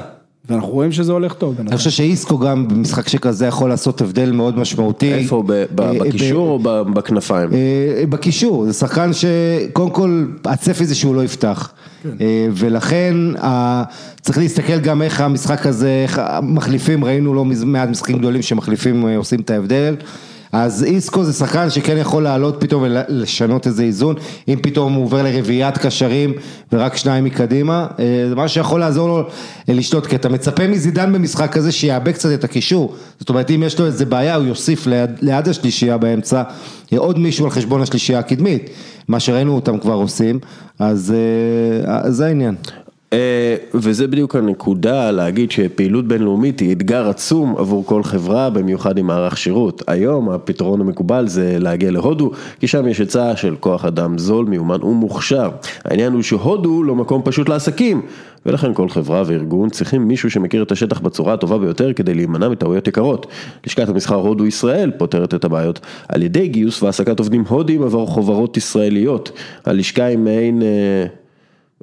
[0.48, 1.54] ואנחנו רואים שזה הולך טוב.
[1.60, 5.14] אני חושב שאיסקו גם במשחק שכזה יכול לעשות הבדל מאוד משמעותי.
[5.14, 7.48] איפה, ב- ב- אה, בקישור או ב- בכנפיים?
[7.52, 11.72] אה, בקישור, זה שחקן שקודם כל הצפי זה שהוא לא יפתח.
[12.20, 13.14] אה, ולכן
[14.20, 19.06] צריך להסתכל גם איך המשחק הזה, איך המחליפים, ראינו לא מז- מעט משחקים גדולים שמחליפים
[19.06, 19.94] אה, עושים את ההבדל.
[20.52, 24.14] אז איסקו זה שחקן שכן יכול לעלות פתאום ולשנות איזה איזון,
[24.48, 26.32] אם פתאום הוא עובר לרביעיית קשרים
[26.72, 29.28] ורק שניים מקדימה, אה, זה מה שיכול לעזור לו
[29.68, 33.80] לשתות, כי אתה מצפה מזידן במשחק כזה שיאבק קצת את הקישור, זאת אומרת אם יש
[33.80, 36.42] לו איזה בעיה הוא יוסיף ליד, ליד השלישייה באמצע
[36.96, 38.70] עוד מישהו על חשבון השלישייה הקדמית,
[39.08, 40.38] מה שראינו אותם כבר עושים,
[40.78, 41.14] אז
[41.86, 42.54] אה, זה העניין.
[43.12, 49.06] אה, וזה בדיוק הנקודה להגיד שפעילות בינלאומית היא אתגר עצום עבור כל חברה, במיוחד עם
[49.06, 49.82] מערך שירות.
[49.86, 54.82] היום הפתרון המקובל זה להגיע להודו, כי שם יש היצע של כוח אדם זול, מיומן
[54.82, 55.50] ומוכשר.
[55.84, 58.02] העניין הוא שהודו לא מקום פשוט לעסקים,
[58.46, 62.88] ולכן כל חברה וארגון צריכים מישהו שמכיר את השטח בצורה הטובה ביותר כדי להימנע מטעויות
[62.88, 63.26] יקרות.
[63.66, 68.56] לשכת המסחר הודו ישראל פותרת את הבעיות על ידי גיוס והעסקת עובדים הודים עבור חוברות
[68.56, 69.32] ישראליות.
[69.64, 70.62] הלשכה היא מעין...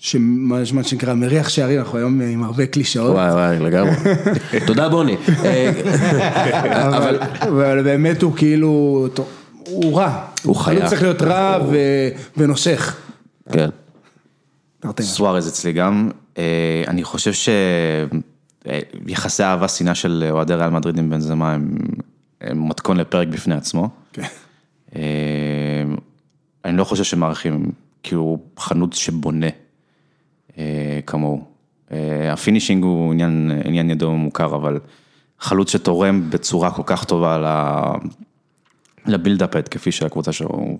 [0.04, 3.10] שמה שנקרא מריח שערים, אנחנו היום עם הרבה קלישאות.
[3.14, 3.94] וואי וואי, לגמרי.
[4.66, 5.16] תודה בוני.
[7.40, 9.08] אבל באמת הוא כאילו,
[9.64, 10.24] הוא רע.
[10.42, 10.74] הוא חיה.
[10.74, 11.58] חלוץ צריך להיות רע
[12.36, 12.96] ונושך.
[13.52, 13.68] כן.
[15.00, 17.32] סוארז אצלי גם, אה, אני חושב
[19.06, 21.52] שיחסי אהבה שנאה של אוהדי ריאל מדריד עם בנזמה
[22.40, 23.88] הם מתכון לפרק בפני עצמו.
[24.12, 24.22] כן.
[24.96, 25.82] אה,
[26.64, 27.72] אני לא חושב שמעריכים,
[28.02, 29.46] כי הוא חלוץ שבונה
[30.58, 31.52] אה, כמוהו.
[32.32, 34.80] ה finishing הוא עניין, עניין ידוע ומוכר, אבל
[35.38, 37.38] חלוץ שתורם בצורה כל כך טובה
[39.06, 40.78] ל build-up כפי שהקבוצה שלו.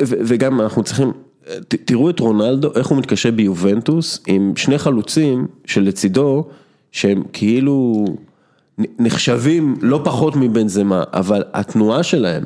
[0.00, 1.12] וגם אנחנו צריכים
[1.68, 6.44] תראו את רונלדו, איך הוא מתקשה ביובנטוס עם שני חלוצים שלצידו,
[6.92, 8.04] שהם כאילו
[8.98, 12.42] נחשבים לא פחות מבנזמה, אבל התנועה שלהם,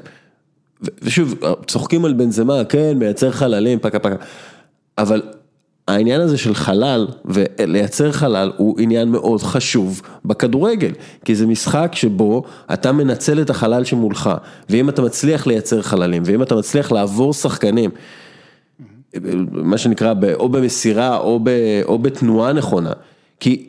[1.03, 1.34] ושוב,
[1.66, 4.16] צוחקים על בנזמה, כן, מייצר חללים, פקה פקה,
[4.98, 5.22] אבל
[5.88, 10.92] העניין הזה של חלל ולייצר חלל הוא עניין מאוד חשוב בכדורגל,
[11.24, 12.42] כי זה משחק שבו
[12.72, 14.30] אתה מנצל את החלל שמולך,
[14.70, 17.90] ואם אתה מצליח לייצר חללים, ואם אתה מצליח לעבור שחקנים,
[19.50, 21.50] מה שנקרא או במסירה או, ב,
[21.84, 22.92] או בתנועה נכונה,
[23.40, 23.68] כי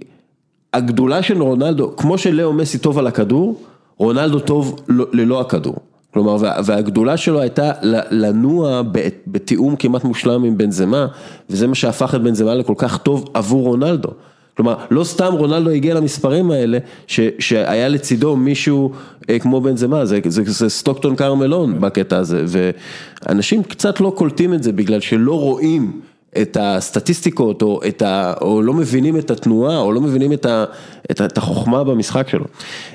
[0.74, 3.62] הגדולה של רונלדו, כמו שלאו מסי טוב על הכדור,
[3.98, 5.76] רונלדו טוב ללא הכדור.
[6.14, 7.72] כלומר, והגדולה שלו הייתה
[8.12, 8.82] לנוע
[9.28, 11.08] בתיאום כמעט מושלם עם בנזמה,
[11.50, 14.10] וזה מה שהפך את בנזמה לכל כך טוב עבור רונלדו.
[14.58, 16.78] כלומר, לא סתם רונלדו הגיע למספרים האלה,
[17.08, 18.92] ש, שהיה לצידו מישהו
[19.30, 24.54] אה, כמו בן זמה, זה, זה, זה סטוקטון קרמלון בקטע הזה, ואנשים קצת לא קולטים
[24.54, 26.02] את זה בגלל שלא רואים
[26.42, 30.66] את הסטטיסטיקות, או, את ה, או לא מבינים את התנועה, או לא מבינים את, ה,
[31.12, 32.46] את, ה, את החוכמה במשחק שלו.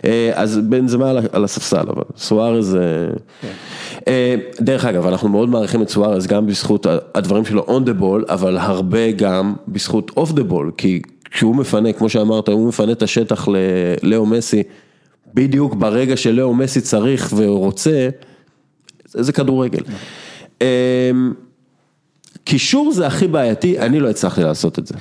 [0.04, 2.76] אה, אז בן זמה על, על הספסל, אבל סוארז...
[2.76, 2.80] אה,
[3.42, 3.52] כן.
[4.60, 8.58] דרך אגב, אנחנו מאוד מעריכים את סוארז גם בזכות הדברים שלו on the ball, אבל
[8.58, 13.48] הרבה גם בזכות off the ball, כי כשהוא מפנה, כמו שאמרת, הוא מפנה את השטח
[14.02, 14.62] ללאו מסי,
[15.34, 18.08] בדיוק ברגע שלאו מסי צריך ורוצה,
[19.04, 19.82] זה כדורגל.
[20.60, 20.66] אמ,
[22.44, 24.94] קישור זה הכי בעייתי, אני לא הצלחתי לעשות את זה.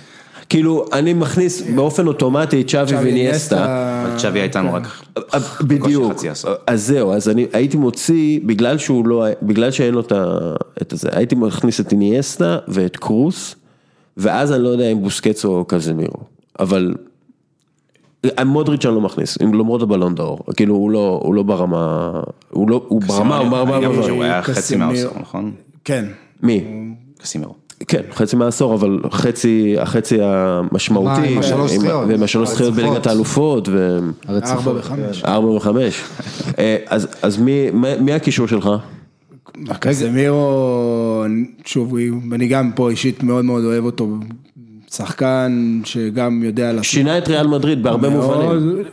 [0.50, 4.16] כאילו, אני מכניס באופן אוטומטי את צ'אבי וניאסטה.
[4.18, 4.88] צ'אבי הייתה לנו רק
[5.62, 6.26] בדיוק,
[6.68, 10.02] אז זהו, אז אני הייתי מוציא, בגלל שהוא לא, בגלל שאין לו
[10.82, 13.56] את זה, הייתי מכניס את ניאסטה ואת קרוס.
[14.18, 16.20] ואז אני לא יודע אם בוסקץ או קזמירו,
[16.60, 16.94] אבל
[18.46, 22.12] מודריץ' אני לא מכניס, אם למרות הבלון דאור, כאילו הוא לא, הוא לא ברמה,
[22.50, 24.76] הוא לא, הוא ברמה, הוא ברמה, שהוא היה חצי.
[24.76, 25.52] מהעשור, נכון?
[25.86, 26.06] כן.
[26.44, 26.64] מי?
[27.18, 27.54] קסימרו.
[27.88, 32.74] כן, חצי מהעשור, אבל חצי, החצי המשמעותי, עם השלוש זכיות?
[32.74, 34.00] בליגת האלופות, ו...
[34.30, 35.24] ארבע וחמש.
[35.24, 36.04] ארבע וחמש.
[36.60, 36.78] אה,
[37.22, 37.42] אז,
[38.00, 38.70] מי הקישור שלך?
[39.80, 41.26] קסמירו,
[41.66, 41.96] שוב,
[42.32, 44.18] אני גם פה אישית מאוד מאוד אוהב אותו,
[44.92, 48.84] שחקן שגם יודע לעשות שינה את ריאל מדריד בהרבה מובנים.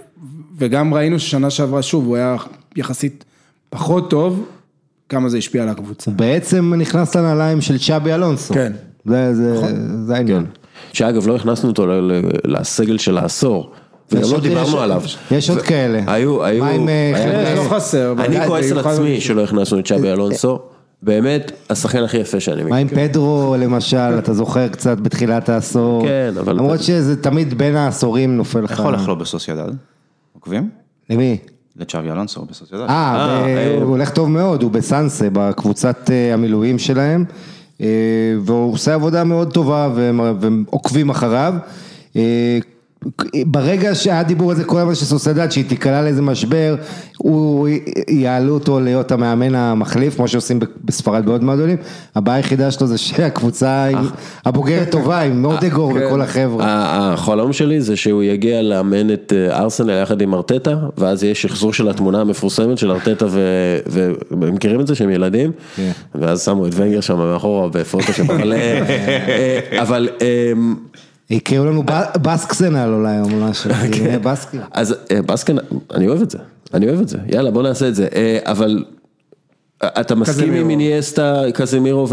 [0.58, 2.36] וגם ראינו ששנה שעברה, שוב, הוא היה
[2.76, 3.24] יחסית
[3.70, 4.46] פחות טוב,
[5.08, 6.10] כמה זה השפיע על הקבוצה.
[6.10, 8.54] בעצם נכנס לנעליים של צ'אבי אלונסו.
[8.54, 8.72] כן.
[9.04, 9.56] זה, זה,
[10.04, 10.46] זה העניין.
[10.92, 11.86] שאגב, לא הכנסנו אותו
[12.44, 13.72] לסגל של העשור,
[14.12, 15.02] וגם יש לא עוד- דיברנו עליו.
[15.30, 16.00] יש עוד כאלה.
[16.06, 18.14] היו, היו, מה עם, אה, לא חסר.
[18.18, 20.58] אני כועס על עצמי שלא הכנסנו את צ'אבי אלונסו,
[21.02, 22.98] באמת, השחקן הכי יפה שאני מה מכיר.
[23.00, 26.02] עם פדרו למשל, אתה זוכר קצת בתחילת העשור.
[26.04, 28.70] כן, אבל- למרות שזה תמיד בין העשורים נופל לך.
[28.70, 29.68] איך הולך לו בסוסיידד?
[30.34, 30.68] עוקבים?
[31.10, 31.36] למי?
[31.76, 32.84] לצ'אבי אלונסו בסוסיידד.
[32.88, 33.76] אה, אה, אה.
[33.82, 37.24] הוא הולך טוב מאוד, הוא בסנסה, בקבוצת אה, המילואים שלהם,
[37.80, 37.86] אה,
[38.44, 41.54] והוא עושה עבודה מאוד טובה והם והם עוקבים אחריו.
[43.34, 46.74] אה, ברגע שהיה דיבור על זה כל הזמן של סוסיידד, שהיא תיקלע לאיזה משבר,
[47.18, 47.68] הוא,
[48.08, 51.76] יעלו אותו להיות המאמן המחליף, כמו שעושים בספרד בעוד מועדונים.
[52.16, 53.96] הבעיה היחידה שלו זה שהקבוצה היא
[54.44, 56.64] הבוגרת טובה, עם מורדגור וכל החבר'ה.
[56.64, 61.34] ה- החלום שלי זה שהוא יגיע לאמן את אה, ארסנל יחד עם ארטטה, ואז יהיה
[61.34, 65.90] שחזור של התמונה המפורסמת של ארטטה ו- ו- והם מכירים את זה שהם ילדים, כן.
[66.14, 68.30] ואז שמו את ונגר שם מאחורה בפוטושופ,
[69.82, 70.08] אבל,
[71.30, 74.60] אה, יקראו לנו ב- בסקסנל אולי או משהו, נהיה בסקים.
[74.72, 75.56] אז אה, בסקן,
[75.94, 76.38] אני אוהב את זה,
[76.74, 78.84] אני אוהב את זה, יאללה בוא נעשה את זה, אה, אבל
[79.82, 80.70] אתה מסכים עם.
[80.70, 82.06] איניאסטה, קזמירו,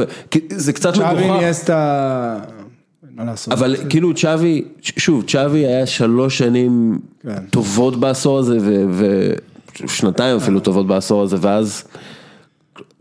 [0.49, 2.39] זה קצת צ'אבי מגוחך, ניאסטה,
[3.15, 3.53] מה לעשות.
[3.53, 7.45] אבל כאילו צ'אבי, שוב, צ'אבי היה שלוש שנים כן.
[7.49, 8.57] טובות בעשור הזה,
[9.81, 11.83] ושנתיים אפילו טובות בעשור הזה, ואז,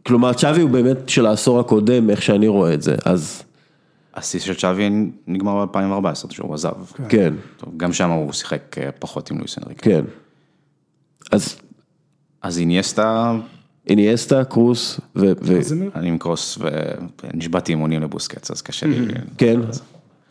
[0.07, 3.43] כלומר צ'אבי הוא באמת של העשור הקודם, איך שאני רואה את זה, אז
[4.15, 4.91] השיא של צ'אבי
[5.27, 6.73] נגמר ב-2014, שהוא עזב.
[7.09, 9.81] כן, טוב, גם שם הוא שיחק אה, פחות עם לואיס אנריק.
[9.81, 10.05] כן.
[11.33, 11.57] אז
[12.43, 13.33] אז איניאסטה,
[13.87, 15.33] איניאסטה, קרוס, ו...
[15.43, 15.59] ו-
[15.95, 16.59] אני עם קרוס
[17.25, 19.07] ונשבעתי אימונים לבוסקץ, אז קשה לי.
[19.39, 19.61] כן,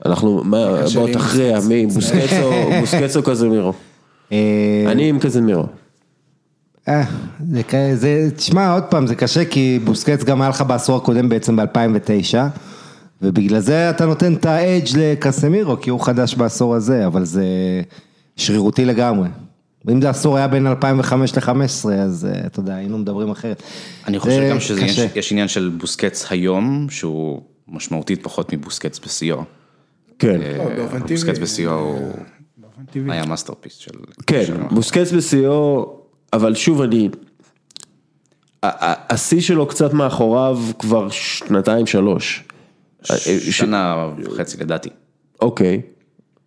[0.06, 0.58] אנחנו, מה,
[0.96, 3.74] בוא תכריע, מי, בוסקץ או- בוסקץ או קזמירו?
[4.32, 4.38] אה,
[4.92, 5.64] אני עם קזמירו.
[6.88, 7.04] אה,
[7.52, 11.30] זה, כ- זה, תשמע, עוד פעם, זה קשה כי בוסקץ גם היה לך בעשור הקודם
[11.30, 12.38] בעצם ב-2009,
[13.22, 17.46] ובגלל זה אתה נותן את ה edge לקסמירו, כי הוא חדש בעשור הזה, אבל זה
[18.36, 19.28] שרירותי לגמרי.
[19.92, 23.64] אם זה עשור היה בין 2005 ל-2015, אז אה, אתה יודע, היינו מדברים אחרת.
[24.08, 24.60] אני חושב גם.
[24.60, 29.44] שיש עניין של בוסקץ היום, שהוא משמעותית פחות מבוסקץ בשיאו.
[30.20, 31.16] כן, לא, באופן טבעי.
[31.16, 32.12] בוסקץ בשיאו הוא
[32.92, 33.12] טבעי.
[33.12, 33.92] היה masterpiece של...
[34.28, 35.94] כן, בוסקץ בשיאו,
[36.34, 37.10] אבל שוב אני,
[38.64, 42.44] השיא שלו קצת מאחוריו כבר שנתיים שלוש.
[43.12, 44.90] אה, ש- שנה וחצי לדעתי.
[45.42, 45.82] אוקיי,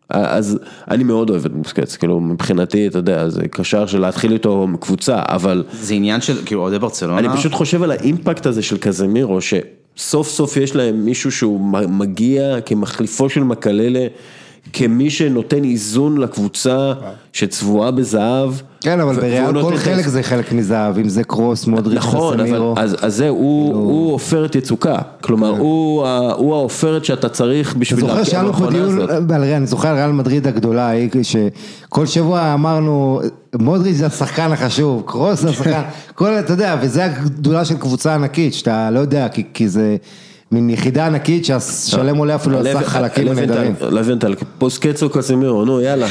[0.09, 0.59] אז
[0.91, 5.19] אני מאוד אוהב את בוסקץ, כאילו מבחינתי, אתה יודע, זה קשר של להתחיל איתו קבוצה,
[5.29, 9.39] אבל זה עניין של, כאילו אוהדי ברצלונה, אני פשוט חושב על האימפקט הזה של קזמירו,
[9.41, 14.07] שסוף סוף יש להם מישהו שהוא מגיע כמחליפו של מקללה,
[14.73, 16.93] כמי שנותן איזון לקבוצה
[17.33, 18.51] שצבועה בזהב.
[18.81, 22.49] כן, אבל בריאל כל את חלק זה חלק מזהב, אם זה קרוס, מודריץ', נכון, אבל
[22.49, 22.75] קסמירו.
[22.79, 27.79] אז, אז זה, הוא, הוא עופרת יצוקה, כלומר הוא, ה- הוא העופרת שאתה צריך אתה
[27.79, 29.31] בשביל זוכר להרכיב שהיה לנו פה המכונה דיון הזאת.
[29.31, 30.91] על ריאל, אני זוכר על ריאל מדריד הגדולה,
[31.23, 33.21] שכל שבוע אמרנו,
[33.61, 35.83] מודריץ' זה השחקן החשוב, קרוס זה השחקן,
[36.15, 39.97] כל, אתה יודע, וזה הגדולה של קבוצה ענקית, שאתה לא יודע, כי, כי זה
[40.53, 43.75] מין יחידה ענקית שהשלם עולה אפילו על סך חלקים נהדרים.
[43.81, 44.25] הבנת,
[44.59, 46.07] פוסקצו קזמירו, נו יאללה.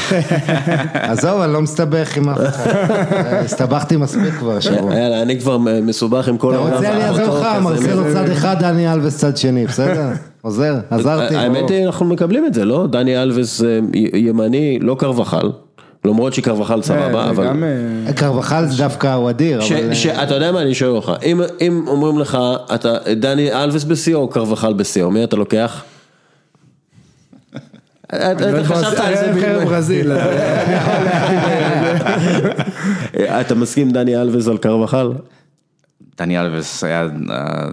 [0.93, 2.73] עזוב, אני לא מסתבך עם אף אחד,
[3.45, 4.95] הסתבכתי מספיק כבר השבוע.
[4.95, 8.93] יאללה, אני כבר מסובך עם כל אתה רוצה אני אעזור לך, מרסלו צד אחד, דני
[8.93, 10.09] אלווס צד שני, בסדר?
[10.41, 11.35] עוזר, עזרתי.
[11.35, 11.69] האמת.
[11.69, 12.87] היא, אנחנו מקבלים את זה, לא?
[12.87, 13.79] דני אלווס אה,
[14.13, 15.49] ימני, לא קרבחל,
[16.05, 17.47] למרות שקרבחל סבבה, אבל...
[18.07, 19.93] אה, קרבחל זה דווקא הוא אדיר, אבל...
[19.93, 22.37] ש- אתה יודע מה, אני שואל אותך, אם- אם אומרים לך,
[22.75, 25.83] אתה דני אלווס בשיאו או קרבחל בשיאו, מי אתה לוקח?
[28.07, 29.63] אתה אתה חשבת על זה, בדיוק.
[29.63, 30.11] ברזיל.
[30.11, 30.21] אה,
[33.41, 35.09] אתה מסכים דני אלווס על קרבחל?
[36.17, 37.65] דני אלווס היה, אה,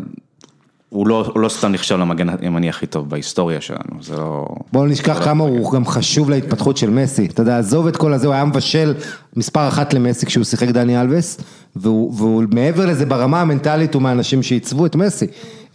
[0.88, 4.46] הוא לא, הוא לא סתם נחשב למגן הימני הכי טוב בהיסטוריה שלנו, זה לא...
[4.72, 8.12] בואו לא נשכח כמה הוא גם חשוב להתפתחות של מסי, אתה יודע, עזוב את כל
[8.12, 8.94] הזה, הוא היה מבשל
[9.36, 11.40] מספר אחת למסי כשהוא שיחק דני אלווס,
[11.76, 15.26] והוא, והוא מעבר לזה ברמה המנטלית הוא מהאנשים שעיצבו את מסי,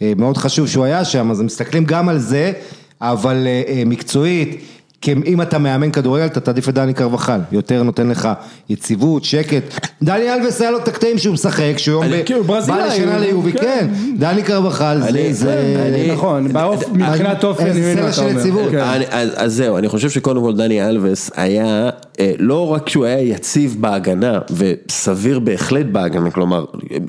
[0.02, 2.52] אה, מאוד חשוב שהוא היה שם, אז מסתכלים גם על זה,
[3.00, 4.60] אבל אה, אה, מקצועית,
[5.04, 8.28] כי אם אתה מאמן כדורגל, אתה תעדיף את דני קרבחל, יותר נותן לך
[8.70, 9.62] יציבות, שקט.
[10.02, 13.60] דני אלווס היה לו את הקטעים שהוא משחק, שהוא היום ברזילאי, בא לשנה ליובי, כן.
[13.60, 13.86] כן.
[14.18, 15.84] דני קרבחל זה, אני- זה...
[15.88, 18.40] אני- נכון, באופ- מבחינת אופן, איזה אני מבין סלע מה אתה של אומר.
[18.40, 18.70] יציבות.
[18.70, 18.78] כן.
[18.78, 21.90] אני, אז, זהו, אני חושב שקודם כל דני אלווס היה,
[22.20, 26.64] אה, לא רק שהוא היה יציב בהגנה, וסביר בהחלט בהגנה, כלומר,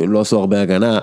[0.07, 0.99] לא עשו הרבה הגנה,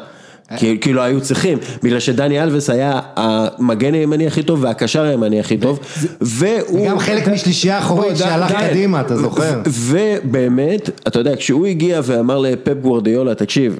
[0.92, 5.80] לא היו צריכים, בגלל שדני אלווס היה המגן הימני הכי טוב והקשר הימני הכי טוב,
[6.20, 6.86] והוא...
[6.88, 9.60] גם חלק משלישייה אחורית שהלך די- קדימה, אתה זוכר?
[9.66, 13.78] ובאמת, אתה יודע, כשהוא הגיע ואמר לפפ גוורדיולה, תקשיב,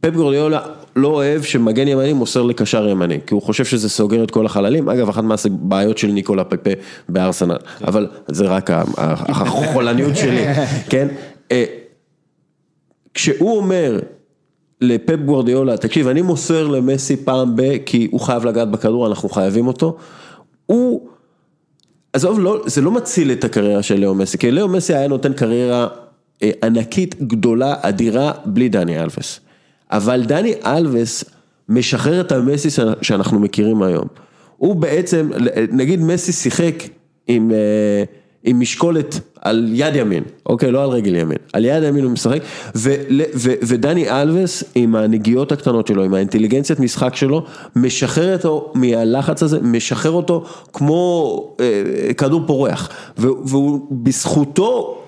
[0.00, 0.60] פפ גוורדיולה
[0.96, 4.88] לא אוהב שמגן ימני מוסר לקשר ימני, כי הוא חושב שזה סוגר את כל החללים,
[4.88, 6.70] אגב, אחת מהבעיות של ניקולה פפה
[7.08, 7.56] בארסנל,
[7.86, 8.70] אבל זה רק
[9.28, 10.44] החולניות שלי,
[10.90, 11.08] כן?
[11.52, 11.64] אה,
[13.14, 13.98] כשהוא אומר
[14.80, 17.62] לפפ גוורדיולה, תקשיב, אני מוסר למסי פעם ב...
[17.86, 19.96] כי הוא חייב לגעת בכדור, אנחנו חייבים אותו,
[20.66, 21.08] הוא...
[22.12, 25.32] עזוב, לא, זה לא מציל את הקריירה של לאו מסי, כי לאו מסי היה נותן
[25.32, 25.88] קריירה
[26.42, 29.40] אה, ענקית, גדולה, אדירה, בלי דני אלווס.
[29.90, 31.24] אבל דני אלווס
[31.68, 32.68] משחרר את המסי
[33.02, 34.06] שאנחנו מכירים היום.
[34.56, 35.30] הוא בעצם,
[35.72, 36.74] נגיד מסי שיחק
[37.26, 38.04] עם, אה,
[38.44, 42.40] עם משקולת על יד ימין, אוקיי, לא על רגל ימין, על יד ימין הוא משחק,
[42.76, 42.94] ו,
[43.34, 47.44] ו, ודני אלווס עם הנגיעות הקטנות שלו, עם האינטליגנציית משחק שלו,
[47.76, 54.98] משחרר אותו מהלחץ הזה, משחרר אותו כמו אה, כדור פורח, ו- והוא בזכותו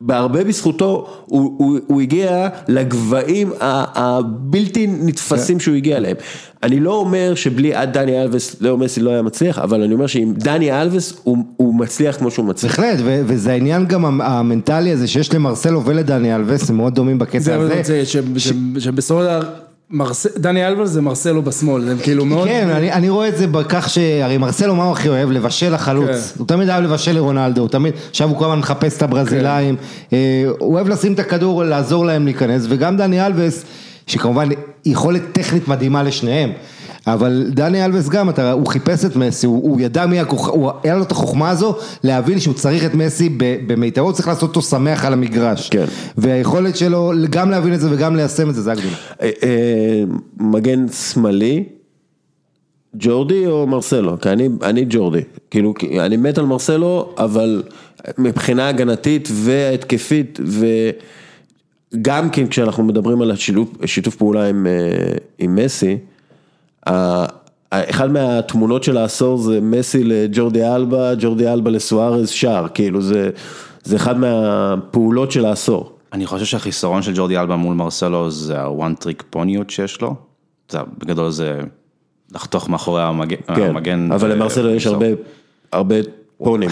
[0.00, 0.86] בהרבה בזכותו
[1.26, 6.16] הוא, הוא, הוא הגיע לגבהים הבלתי נתפסים שהוא הגיע אליהם.
[6.62, 10.06] אני לא אומר שבלי עד דני אלווס לאו מסי לא היה מצליח, אבל אני אומר
[10.06, 12.80] שעם דני אלווס הוא, הוא מצליח כמו שהוא מצליח.
[12.80, 17.38] בהחלט, וזה העניין גם המ- המנטלי הזה שיש למרסלו ולדני אלווס, הם מאוד דומים בקטע
[17.38, 17.80] זה הזה.
[17.84, 19.42] זה, ש- ש- שבסופו של דבר,
[20.36, 22.48] דני אלבז זה מרסלו בשמאל, הם כאילו מאוד...
[22.48, 25.30] כן, אני, אני רואה את זה בכך שהרי מרסלו מה הוא הכי אוהב?
[25.30, 26.08] לבשל לחלוץ.
[26.08, 26.38] כן.
[26.38, 29.76] הוא תמיד אהב לבשל לרונלדו, הוא תמיד, עכשיו הוא כל הזמן מחפש את הברזילאים.
[29.76, 30.16] כן.
[30.16, 33.64] אה, הוא אוהב לשים את הכדור, לעזור להם להיכנס, וגם דני אלווס,
[34.06, 34.48] שכמובן
[34.84, 36.52] יכולת טכנית מדהימה לשניהם.
[37.06, 40.70] אבל דני אלווס גם, אתה, הוא חיפש את מסי, הוא, הוא ידע מי הכוכב, הוא,
[40.82, 43.28] היה לו את החוכמה הזו להבין שהוא צריך את מסי
[43.66, 45.68] במיטבו, צריך לעשות אותו שמח על המגרש.
[45.68, 45.84] כן.
[46.18, 48.94] והיכולת שלו גם להבין את זה וגם ליישם את זה, זה הגדולה.
[49.22, 50.04] אה, אה,
[50.38, 51.64] מגן שמאלי,
[52.94, 54.20] ג'ורדי או מרסלו?
[54.20, 57.62] כי אני, אני ג'ורדי, כאילו, אני מת על מרסלו, אבל
[58.18, 60.40] מבחינה הגנתית והתקפית,
[61.94, 65.98] וגם כן כשאנחנו מדברים על השיתוף שיתוף פעולה עם, אה, עם מסי,
[67.70, 73.30] אחד מהתמונות של העשור זה מסי לג'ורדי אלבה, ג'ורדי אלבה לסוארז שער, כאילו זה,
[73.84, 75.92] זה אחד מהפעולות של העשור.
[76.12, 80.00] אני חושב שהחיסרון של ג'ורדי אלבה מול מרסלו זה ה one trick pony ות שיש
[80.00, 80.14] לו.
[80.68, 81.60] זה, בגדול זה
[82.34, 83.36] לחתוך מאחורי המגן.
[83.46, 84.86] כן, המגן אבל ו- למרסלו יש.
[84.86, 85.06] הרבה,
[85.72, 85.94] הרבה
[86.38, 86.70] pony ם,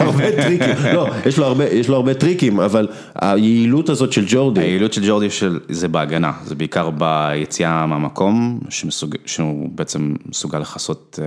[0.00, 4.60] הרבה טריקים, לא, יש לו הרבה, יש לו הרבה טריקים, אבל היעילות הזאת של ג'ורדי,
[4.60, 11.18] היעילות של ג'ורדי של, זה בהגנה, זה בעיקר ביציאה מהמקום, שמסוג, שהוא בעצם מסוגל לכסות
[11.22, 11.26] אה,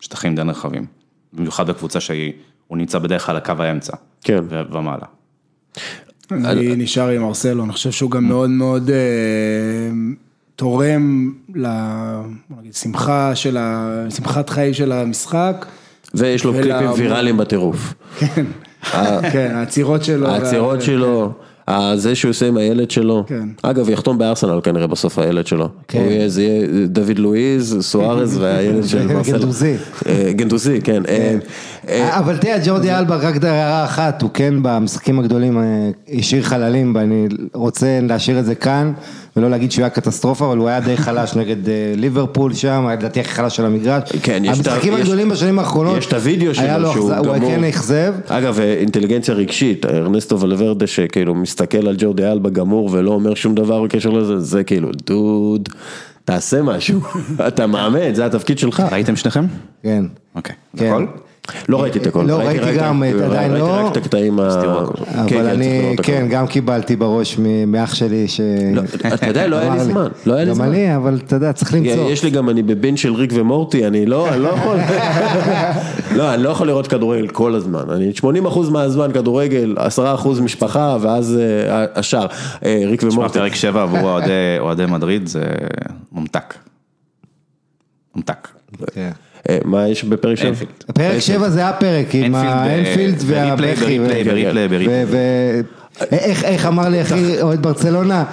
[0.00, 0.86] שטחים די נרחבים.
[1.32, 3.96] במיוחד בקבוצה שהוא נמצא בדרך כלל על קו האמצע.
[4.22, 4.38] כן.
[4.48, 5.06] ו- ומעלה.
[6.32, 8.96] אני נשאר עם מרסלו, אני חושב שהוא גם מאוד מאוד אה,
[10.56, 11.32] תורם
[12.64, 14.04] לשמחה של ה...
[14.10, 15.66] שמחת חיים של המשחק.
[16.14, 17.94] ויש לו קליפים ויראליים בטירוף.
[18.18, 18.44] כן,
[19.32, 20.28] כן, העצירות שלו.
[20.28, 21.32] העצירות וה- שלו,
[21.94, 23.48] זה שהוא עושה עם הילד שלו, כן.
[23.62, 25.98] אגב יחתום בארסנל כנראה בסוף הילד שלו, כן.
[25.98, 29.38] הוא יהיה- זה יהיה דוד לואיז, סוארז והילד של מרסלו.
[29.38, 29.74] גנדוזי.
[30.08, 31.02] אה, גנדוזי, כן.
[31.88, 35.62] אה, אה, אבל תראה, ג'ורדי אלבה, רק הערה אחת, הוא כן במשחקים הגדולים אה,
[36.18, 38.92] השאיר חללים, ואני רוצה להשאיר את זה כאן,
[39.36, 41.56] ולא להגיד שהוא היה קטסטרופה, אבל הוא היה די חלש נגד
[41.96, 44.02] ליברפול שם, היה לדעתי הכי חלש של המגרש.
[44.22, 47.36] כן, יש את ה- המשחקים הגדולים בשנים האחרונות, יש את הוידאו שלו שהוא אכזב- הוא
[47.36, 47.50] גמור.
[47.50, 48.14] כן אכזב.
[48.28, 53.82] אגב, אינטליגנציה רגשית, ארנסטו ולוורדה שכאילו מסתכל על ג'ורדי אלבה גמור ולא אומר שום דבר
[53.82, 55.68] בקשר לזה, זה כאילו, דוד,
[56.24, 57.00] תעשה משהו,
[57.48, 58.82] אתה מאמן, זה התפקיד שלך.
[58.92, 59.44] ראיתם שניכם?
[59.82, 60.04] כן.
[60.34, 60.54] אוקיי.
[60.76, 60.86] כן.
[60.92, 61.06] הכל?
[61.68, 63.66] לא ראיתי את הכל, לא, ראיתי גם, עדיין ראיתי לא.
[63.86, 64.48] רק את הקטעים ה...
[65.12, 65.96] כן, כן, אבל אני.
[66.02, 68.40] כן, גם קיבלתי בראש מאח שלי ש...
[68.74, 68.82] לא,
[69.14, 69.84] אתה יודע, לא היה לי.
[69.84, 70.66] זמן, לא היה לי גם זמן.
[70.68, 72.10] אני, אבל אתה יודע, צריך למצוא.
[72.10, 74.76] יש לי גם, אני בבין של ריק ומורטי, אני לא, אני לא יכול,
[76.18, 78.12] לא, אני לא יכול לראות כדורגל כל הזמן, אני
[78.46, 80.00] 80% מהזמן כדורגל, 10%
[80.42, 82.26] משפחה, ואז אה, השאר,
[82.64, 83.38] אה, ריק תשמע, ומורטי.
[83.38, 85.44] פרק 7 עבור אוהדי- אוהדי מדריד זה
[86.12, 86.54] ממתק.
[88.16, 88.48] ממתק.
[89.48, 89.52] כן.
[89.54, 90.46] אה, מה יש בפרק של?
[90.46, 90.70] אינפילד.
[90.94, 93.98] פרק 7 זה הפרק עם ב- האנפילד והבכי.
[96.10, 98.24] ואיך איך אמר לי אחי אוהד ברצלונה,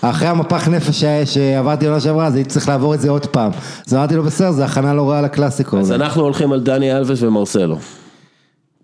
[0.00, 3.50] אחרי המפח נפש שעברתי עונה שעברה, אז הייתי צריך לעבור את זה עוד פעם.
[3.86, 5.78] אז אמרתי לו בסדר, זה הכנה לא רעה לקלאסיקו.
[5.78, 7.78] אז אנחנו הולכים על דני אלווס ומרסלו.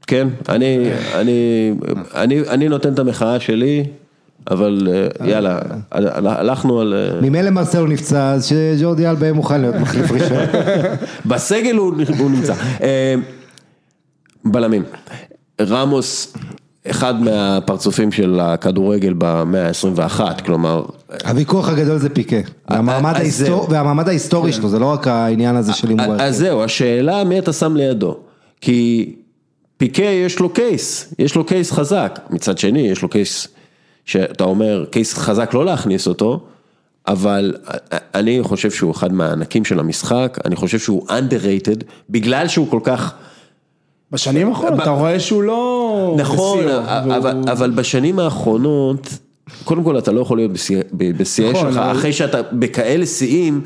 [0.07, 1.73] כן, אני, אני,
[2.15, 3.85] אני, אני נותן את המחאה שלי,
[4.51, 4.89] אבל
[5.21, 5.59] אה, יאללה,
[5.93, 6.95] הלכנו על...
[6.95, 10.39] אה, ממילא מרסלו נפצע, אז שג'ורדי אלבה מוכן להיות מחליף ראשון.
[11.27, 11.95] בסגל הוא
[12.31, 12.55] נמצא.
[12.83, 13.15] אה,
[14.45, 14.83] בלמים,
[15.61, 16.35] רמוס,
[16.91, 20.83] אחד מהפרצופים של הכדורגל במאה ה-21, כלומר,
[21.27, 22.37] הוויכוח הגדול זה פיקה.
[22.71, 23.75] והמעמד ההיסטור-
[24.09, 26.15] ההיסטורי שלו, זה לא רק העניין הזה של הימור.
[26.19, 28.17] אז זהו, השאלה מי אתה שם לידו,
[28.61, 29.13] כי
[29.77, 33.49] פיקה יש לו case, יש לו case חזק, מצד שני יש לו case,
[34.09, 36.41] שאתה אומר case חזק לא להכניס אותו,
[37.09, 37.55] אבל
[38.15, 43.13] אני חושב שהוא אחד מהענקים של המשחק, אני חושב שהוא underrated, בגלל שהוא כל כך,
[44.13, 46.15] בשנים האחרונות אתה רואה שהוא לא...
[46.19, 46.59] נכון,
[47.49, 49.09] אבל, בשנים האחרונות,
[49.65, 53.61] קודם כל אתה לא יכול להיות בשיא- בשיאי נכון, שלך, אחרי שאתה בכאלה שיאים,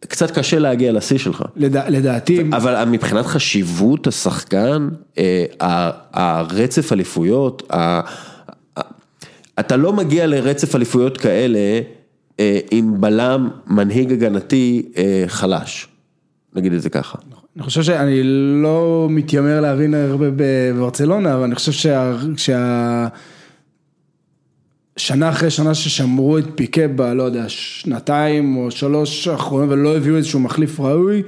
[0.00, 1.44] קצת קשה להגיע לשיא שלך.
[1.56, 5.44] לדע- לדעתי, אבל מבחינת חשיבות השחקן, אה,
[6.12, 7.62] הרצף אליפויות,
[9.60, 11.80] אתה לא מגיע לרצף אליפויות כאלה
[12.40, 15.88] אה, עם בלם מנהיג הגנתי אה, חלש,
[16.54, 17.18] נגיד את זה ככה.
[17.56, 18.20] אני חושב שאני
[18.62, 22.16] לא מתיימר להבין הרבה בברצלונה, אבל אני חושב שה...
[22.36, 23.08] שה...
[24.96, 27.02] שנה אחרי שנה ששמרו את פיקה ב...
[27.02, 31.22] לא יודע, שנתיים או שלוש האחרונות ולא הביאו איזשהו מחליף ראוי,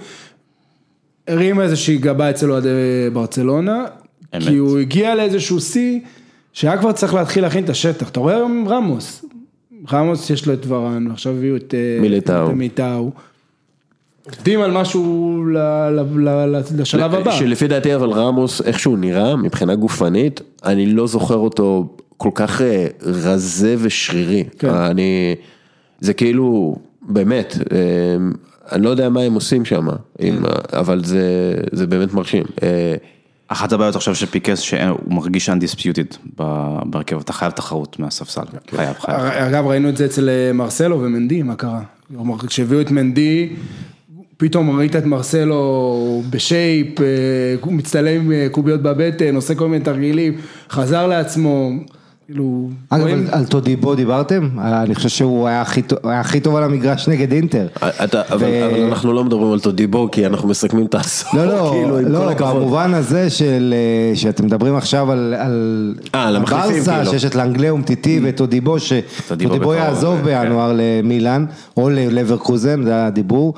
[1.29, 2.69] הרים איזושהי גבה אצל אוהדי
[3.13, 3.85] ברצלונה,
[4.35, 4.43] אמת.
[4.43, 6.01] כי הוא הגיע לאיזשהו שיא
[6.55, 9.25] שהיה כבר צריך להתחיל להכין את השטח, אתה רואה היום רמוס,
[9.93, 12.47] רמוס יש לו את ורן, ועכשיו הביאו את אה, מיליטאו.
[12.51, 13.11] את מיליטאו.
[14.27, 15.59] עובדים על משהו ל-
[15.91, 17.31] ל- ל- ל- לשלב הבא.
[17.31, 22.63] שלפי דעתי אבל רמוס, איך שהוא נראה מבחינה גופנית, אני לא זוכר אותו כל כך
[22.63, 24.45] אה, רזה ושרירי.
[24.59, 24.69] כן.
[24.69, 25.35] אני,
[26.01, 27.79] זה כאילו, באמת, אה,
[28.73, 29.87] אני לא יודע מה הם עושים שם,
[30.19, 30.35] כן.
[30.73, 32.45] אבל זה, זה באמת מרשים.
[33.49, 36.17] אחת הבעיות עכשיו של פיקס שהוא מרגיש undisputed
[36.85, 39.21] בהרכב, אתה חייב תחרות מהספסל, חייב, חייב.
[39.21, 41.81] אגב ראינו את זה אצל אה, מרסלו ומנדי, מה קרה?
[42.47, 43.49] כשהביאו את מנדי,
[44.37, 47.07] פתאום ראית את מרסלו בשייפ, אה,
[47.67, 50.37] מצטלם עם אה, קוביות בבטן, עושה כל מיני תרגילים,
[50.71, 51.71] חזר לעצמו,
[52.29, 52.69] כאילו...
[52.91, 54.49] אגב, רואים- על- על טודיבו דיברתם?
[54.59, 57.67] אני חושב שהוא היה הכי טוב- היה הכי טוב על המגרש נגד אינטר.
[58.05, 58.37] אתה, אבל,
[58.71, 62.05] אבל אנחנו לא מדברים על טודיבו, כי אנחנו מסכמים את העשור, לא, לא, כאילו, עם
[62.05, 62.57] כל לא, הכבוד.
[62.57, 67.11] במובן הזה של, אה, שאתם מדברים עכשיו על, על אה, על המחליפים, ברסה, כאילו.
[67.11, 70.25] שיש את לאנגלה אומטיטי וטודיבו, שטודיבו בקרוב, יעזוב כן.
[70.25, 71.45] בינואר למילאן,
[71.77, 73.55] או ללברקוזן, זה הדיבור,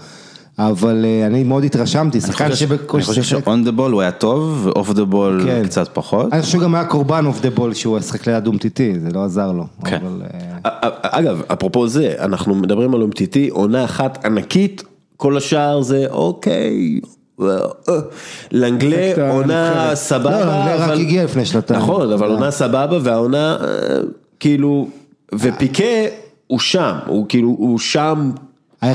[0.59, 3.23] אבל אה, אני מאוד התרשמתי, שחקן אני שבקושי חושב.
[3.23, 5.63] ש-on the ball הוא היה טוב, ו-off the ball כן.
[5.67, 6.33] קצת פחות.
[6.33, 9.25] אני חושב שהוא גם היה קורבן אוף דה בול שהוא שיחק ליד אומטיטי, זה לא
[9.25, 9.67] עזר לו.
[9.85, 9.99] כן.
[10.65, 10.71] אה,
[11.03, 14.83] אגב, אפרופו זה, אנחנו מדברים על אומטיטי, עונה אחת ענקית,
[15.17, 17.01] כל השאר זה אוקיי.
[17.43, 17.47] אה,
[18.53, 19.91] לנגלה עונה.
[19.95, 21.81] סבבה, לא, לנגלה רק אבל- הגיע לפני שנתיים.
[21.81, 22.29] נכון, אבל.
[22.31, 23.57] עונה סבבה והעונה
[24.41, 24.89] כאילו,
[25.35, 25.85] ופיקה
[26.47, 28.31] הוא שם, הוא כאילו, הוא שם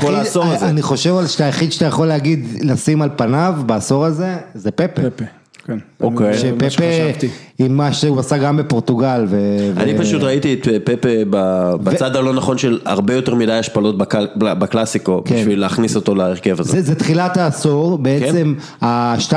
[0.00, 0.68] כל העשור הזה.
[0.68, 5.02] אני חושב על שאתה היחיד שאתה יכול להגיד, לשים על פניו בעשור הזה, זה פפה.
[5.10, 5.24] פפה,
[5.66, 5.78] כן.
[6.00, 6.34] אוקיי.
[6.38, 6.70] שחשבתי.
[6.70, 7.26] שפפה,
[7.58, 9.24] עם מה שהוא עשה גם בפורטוגל.
[9.28, 13.52] ו- אני ו- פשוט ראיתי את פפה ב- בצד הלא נכון של הרבה יותר מדי
[13.52, 15.34] השפלות בקל- בקלאסיקו, כן.
[15.36, 16.72] בשביל להכניס אותו להרכב הזה.
[16.72, 18.86] זה, זה תחילת העשור, בעצם כן.
[18.86, 19.34] ה-2-0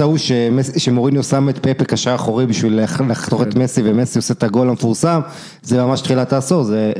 [0.00, 3.48] ההוא שמס- שמוריניו שם את פפה קשר אחורי בשביל לח- לחתוך כן.
[3.48, 5.20] את מסי ומסי עושה את הגול המפורסם,
[5.62, 6.92] זה ממש תחילת העשור, זה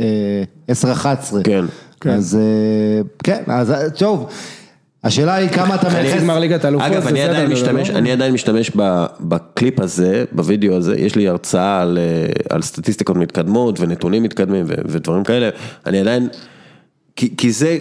[0.69, 1.37] אה, 10-11.
[1.45, 1.65] כן.
[2.01, 2.11] כן.
[2.11, 4.31] אז אה, כן, אז אה, טוב,
[5.05, 6.23] השאלה היא כמה אתה חצי מייחס...
[6.23, 8.71] גמר ליגת האלופות, אגב, אני בסדר, עדיין משתמש, לא- אני עדיין משתמש
[9.21, 14.75] בקליפ הזה, בווידאו הזה, יש לי הרצאה על, אה, על סטטיסטיקות מתקדמות ונתונים מתקדמים ו-
[14.87, 15.49] ודברים כאלה,
[15.87, 16.29] אני עדיין,
[17.17, 17.79] כי, כי זה,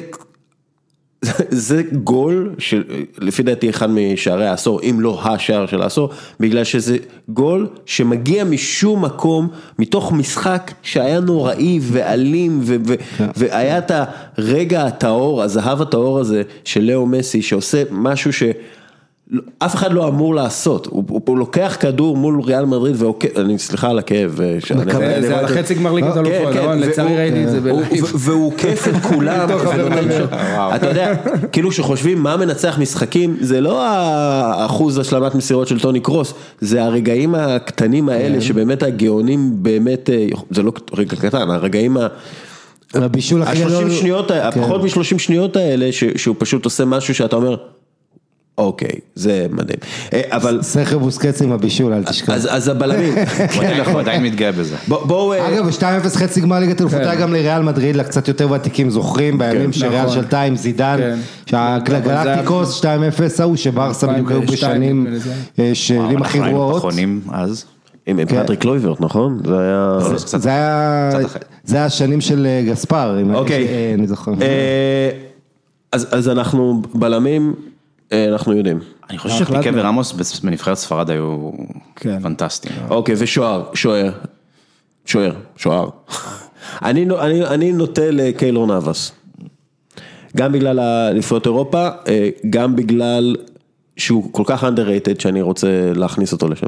[1.68, 6.10] זה גול שלפי דעתי אחד משערי העשור, אם לא השער של העשור,
[6.40, 6.98] בגלל שזה
[7.30, 9.48] גול שמגיע משום מקום,
[9.80, 12.96] מתוך משחק שהיה נוראי ואלים, ו- ו-
[13.36, 13.92] והיה את
[14.38, 18.44] הרגע הטהור, הזהב הטהור הזה של לאו מסי, שעושה משהו ש...
[19.60, 23.60] אף אחד לא אמור לעשות, הוא, הוא, הוא לוקח כדור מול ריאל מדריד ועוקב, אני
[23.60, 24.58] סליחה על הכאב, אה,
[25.22, 26.80] זה על אני- חצי גמר ליגת כן, האלופות, כן, נכון?
[26.80, 28.06] לצערי ראיתי את זה בלייב.
[28.16, 29.50] והוא עוקף את כולם,
[30.76, 31.14] אתה יודע,
[31.52, 37.36] כאילו שחושבים מה מנצח משחקים, זה לא האחוז השלמת מסירות של טוני קרוס, זה הרגעים
[37.36, 42.08] הקטנים האלה שבאמת הגאונים באמת, אה, זה לא רגע קטן, הרגעים ה...
[42.94, 43.68] הבישול הכי גדול...
[43.74, 44.40] השלושים שניות, כן.
[44.44, 47.56] הפחות משלושים שניות האלה, שהוא פשוט עושה משהו שאתה אומר,
[48.58, 49.80] אוקיי, זה מדהים.
[50.14, 52.30] אה, אבל, סכר בוסקץ עם הבישול, אל תשכח.
[52.30, 53.99] אז אז הבלמים, הוא כן עדיין- הוא נכון.
[54.01, 54.76] עדיין מתגאה בזה.
[54.88, 57.08] בוא- בואו, אה, אגב, ב-2-0 חצי גמר ליגת אלופות כן.
[57.08, 60.14] היה גם לריאל מדריד, לקצת יותר ותיקים זוכרים, בימים שריאל נכון.
[60.16, 61.18] שלטה עם זידן, כן.
[61.45, 62.86] שהגלקטיקוס 2-0
[63.39, 64.72] ההוא, שברסה בדיוק היו 2002
[65.03, 65.08] בשנים.
[65.60, 66.78] אה, שנים הכי אנחנו היינו גרועות.
[66.82, 67.66] פחונים אז.
[68.08, 68.43] עם כן.
[68.43, 69.39] פטריק לויברט, נכון?
[69.45, 69.97] זה היה...
[70.18, 71.10] זה קצת- זה היה.
[71.64, 73.68] זה היה השנים של גספר, אם אוקיי.
[73.97, 74.32] אני זוכר.
[74.41, 75.10] אה,
[75.91, 77.53] אז אנחנו בלמים,
[78.14, 78.80] אנחנו יודעים.
[79.10, 79.70] אני חושב שפיקה.
[79.74, 81.51] ורמוס בנבחרת ספרד היו
[81.95, 82.20] כן.
[82.24, 82.76] פנטסטיים.
[82.89, 84.10] אוקיי, ושוער, שוער,
[85.05, 85.89] שוער, שוער.
[86.82, 89.12] אני נו- אני- אני נוטה לקיילור נאבס.
[90.38, 93.36] גם בגלל האליפויות אירופה, אה, גם בגלל
[93.97, 96.68] שהוא כל כך underrated שאני רוצה להכניס אותו לשם.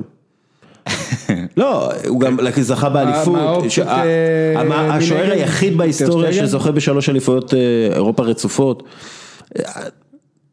[1.57, 5.31] לא, הוא גם זכה באליפות, האופציות, שה- אה, המ- השוער?
[5.31, 6.33] היחיד בהיסטוריה?
[6.33, 7.59] שזוכה בשלוש אליפויות אה,
[7.93, 8.83] אירופה רצופות.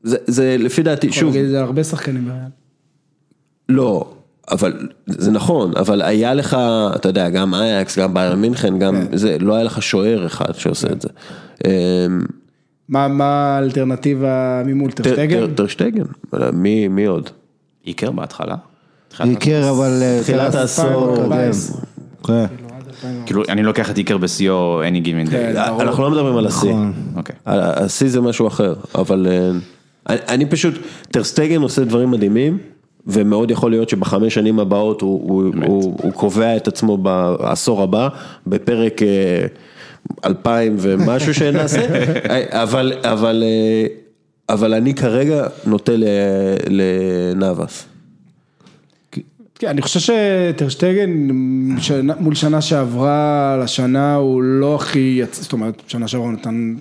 [0.07, 2.39] אה, זה- זה לפי דעתי, יכול שוב, להגיד את זה הרבה שחקנים בריאל.
[3.69, 4.13] לא,
[4.51, 4.73] אבל
[5.07, 6.57] זה נכון, אבל היה לך,
[6.95, 9.17] אתה יודע, גם אייקס, גם ביירן מינכן, גם כן.
[9.17, 11.09] זה, לא היה לך שוער אחד שעושה את זה.
[11.65, 11.71] אמ,
[12.89, 13.25] מה מה
[13.57, 15.55] האלטרנטיבה ממול טרשטגן?
[15.55, 16.05] טרשטגן,
[16.53, 17.31] מי מי עוד?
[17.87, 18.55] איקר בהתחלה.
[19.25, 19.99] איקר אבל...
[20.03, 21.11] אה, תחילת העשור.
[21.11, 21.81] 2014.
[22.27, 22.45] כן.
[23.27, 25.53] כאילו, אני לוקח את איקר בשיאו any given כן.
[25.57, 25.69] day.
[25.69, 25.83] ברור.
[25.83, 26.71] אנחנו לא מדברים על השיא.
[26.71, 26.93] נכון.
[27.17, 27.37] אוקיי.
[27.47, 29.51] השיא זה משהו אחר, אבל אה,
[30.09, 30.75] אני- אני פשוט,
[31.11, 32.59] טרסטגן עושה דברים מדהימים,
[33.07, 38.09] ומאוד יכול להיות שבחמש שנים הבאות הוא, הוא, הוא, הוא קובע את עצמו בעשור הבא,
[38.47, 39.47] בפרק אה,
[40.25, 41.87] אלפיים ומשהו שנעשה,
[42.63, 43.87] אבל, אבל, אה,
[44.55, 45.93] אבל אני כרגע נוטה
[46.69, 47.85] לנאבס.
[49.59, 51.11] כן, אני חושב שטרשטגן
[51.79, 56.75] שנה- מול שנה שעברה לשנה הוא לא הכי, יצ- זאת אומרת, שנה שעברה הוא נתן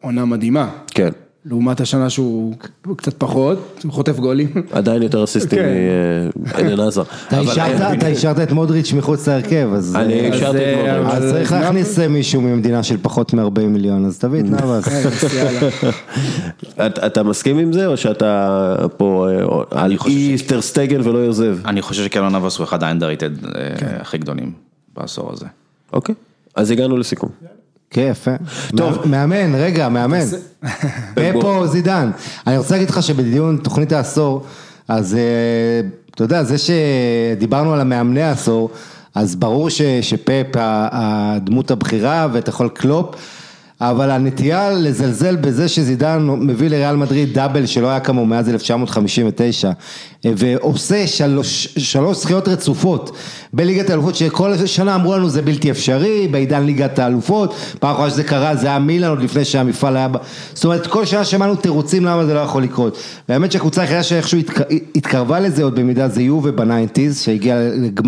[0.00, 0.70] עונה מדהימה.
[0.90, 1.10] כן,
[1.44, 2.54] לעומת השנה שהוא
[2.96, 4.48] קצת פחות, הוא חוטף גולים.
[4.72, 6.30] עדיין יותר אסיסטים כן.
[6.36, 7.02] מעדן עזר.
[7.28, 9.96] אתה השארת- אתה השארת את מודריץ' מחוץ להרכב, אז...
[9.96, 11.14] אני אה, אז, השארתי את אה, מודריץ'.
[11.16, 14.88] אז אבל צריך להכניס אה, מישהו ממדינה של פחות מ-40 מיליון, אז תביא את נאבס.
[14.88, 16.86] אז יאללה.
[17.06, 18.58] אתה מסכים עם זה, או שאתה
[18.96, 21.58] פה אה, על חושב אי טרסטגן ולא יוזב?
[21.66, 23.30] אני חושב שקלון נאבס הוא אחד האנדרטד
[23.78, 23.96] כן.
[24.00, 24.52] הכי גדולים
[24.96, 25.46] בעשור הזה.
[25.92, 26.14] אוקיי,
[26.54, 27.30] אז הגענו לסיכום.
[27.90, 28.30] כן, יפה.
[28.76, 28.98] טוב.
[29.08, 30.18] מא- מאמן, רגע, מאמן.
[31.14, 32.10] פפו זידן.
[32.46, 34.44] אני רוצה להגיד לך שבדיון תוכנית העשור,
[34.88, 35.20] אז אה,
[36.14, 38.70] אתה יודע, זה שדיברנו על המאמני העשור,
[39.14, 39.68] אז ברור
[40.00, 43.14] שפפ הדמות הבכירה ואתה יכול קלופ.
[43.80, 49.70] אבל הנטייה לזלזל בזה שזידן מביא לריאל מדריד דאבל שלא היה כמוהו מאז 1959
[50.24, 53.16] ועושה שלוש, שלוש זכיות רצופות
[53.52, 58.24] בליגת האלופות שכל שנה אמרו לנו זה בלתי אפשרי בעידן ליגת האלופות פעם אחרונה שזה
[58.24, 60.08] קרה זה היה מילאן עוד לפני שהמפעל היה.
[60.54, 64.38] זאת אומרת כל שנה שמענו תירוצים למה זה לא יכול לקרות והאמת שהקבוצה היחידה שאיכשהו
[64.38, 64.60] התק...
[64.94, 67.58] התקרבה לזה עוד במידה זה יובה בניינטיז שהגיעה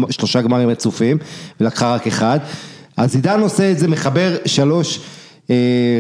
[0.09, 1.19] לשלושה גמרים רצופים
[1.61, 2.39] ולקחה רק אחד
[2.97, 5.01] אז עידן עושה את זה מחבר שלוש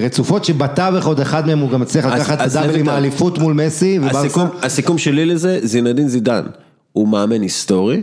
[0.03, 2.89] רצופות שבתווך עוד אחד מהם הוא גם מצליח לקחת את הדאבל עם.
[2.89, 3.99] האליפות מול מסי.
[4.03, 6.45] הסיכום, הסיכום שלי לזה, זינדין זידן,
[6.93, 8.03] הוא מאמן היסטורי,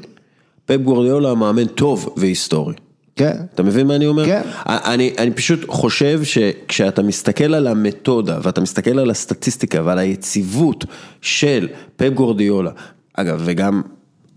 [0.66, 2.74] פפ גוורדיאולה מאמן טוב והיסטורי.
[3.16, 3.38] כן.
[3.56, 4.26] אתה מבין מה אני אומר?
[4.26, 4.42] כן.
[4.66, 10.86] אני, אני פשוט חושב שכשאתה מסתכל על המתודה ואתה מסתכל על הסטטיסטיקה ועל היציבות
[11.22, 12.72] של פפ גורדיולה,
[13.14, 13.82] אגב, וגם,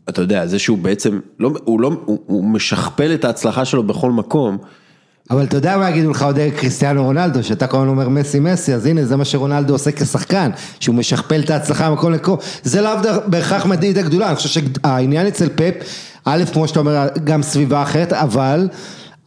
[0.08, 4.10] אתה יודע, זה שהוא בעצם, לא, הוא, לא, הוא, הוא משכפל את ההצלחה שלו בכל
[4.10, 4.58] מקום,
[5.30, 8.74] אבל אתה יודע מה יגידו לך עוד קריסטיאנו רונלדו, שאתה כל הזמן אומר מסי מסי,
[8.74, 10.50] אז הנה זה מה שרונלדו עושה כשחקן,
[10.80, 12.92] שהוא משכפל את ההצלחה ממקום למקום, זה לאו
[13.26, 15.74] בהכרח מדעית הגדולה, אני חושב שהעניין אצל פפ,
[16.24, 18.68] א', כמו שאתה אומר, גם סביבה אחרת, אבל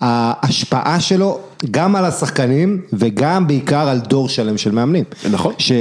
[0.02, 1.40] ההשפעה שלו
[1.72, 5.04] גם על השחקנים וגם בעיקר על דור שלם של מאמנים.
[5.32, 5.54] נכון.
[5.58, 5.72] ש...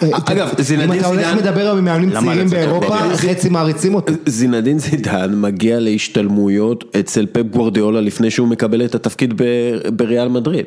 [0.00, 2.96] אגב, זינדין אם אתה הולך זידן- מדבר עם מאמנים צעירים באירופה.
[3.16, 4.12] חצי מעריצים אותו.
[4.26, 9.42] זינדין זידן מגיע להשתלמויות אצל פפ גוורדיאולה לפני שהוא מקבל את התפקיד
[9.96, 10.66] בריאל מדריד.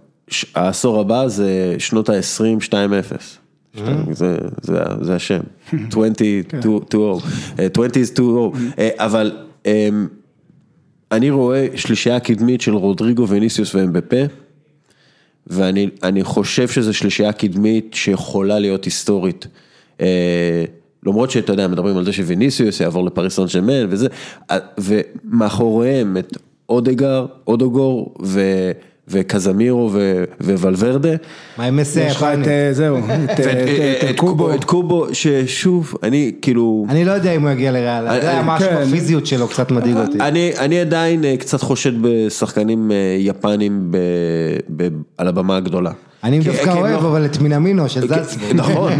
[0.55, 2.73] העשור הבא זה שנות ה-20, 2-0.
[4.11, 5.39] זה, זה, זה השם,
[5.87, 6.15] 20 to
[6.97, 7.23] 0,
[7.59, 10.07] אה, 20 is to 0, אה, אבל אמ,
[11.11, 14.17] אני רואה שלישייה קדמית של רודריגו וניסיוס ואמבפה,
[15.47, 19.47] ואני אני חושב שזו שלישייה קדמית שיכולה להיות היסטורית.
[21.07, 24.07] אה, למרות שאתה יודע, מדברים על זה שוויניסיוס יעבור לפריס סן ג'רמן וזה,
[24.51, 26.37] אה, ומאחוריהם את
[26.69, 28.41] אודגר, אודוגור ו...
[29.07, 30.23] וקזמירו ו-
[30.61, 31.09] וולברדה.
[31.57, 32.47] מה עם מסי היפני?
[32.47, 34.53] אה, זהו, את, ואת- אה, את, קובו.
[34.53, 38.43] את קובו, ששוב, אני כאילו, אני לא יודע אם הוא יגיע לריאל, אה, זה אה,
[38.43, 38.83] משהו כן.
[38.87, 40.17] בפיזיות שלו קצת מדאיג אותי.
[40.19, 43.97] אני, אני עדיין אה, קצת חושד בשחקנים אה, יפנים ב,
[44.75, 44.87] ב,
[45.17, 45.91] על הבמה הגדולה.
[46.25, 48.53] אני כי- דווקא הם אוהב, לא- אבל את מינמינו של זלצבורג.
[48.61, 48.91] נכון,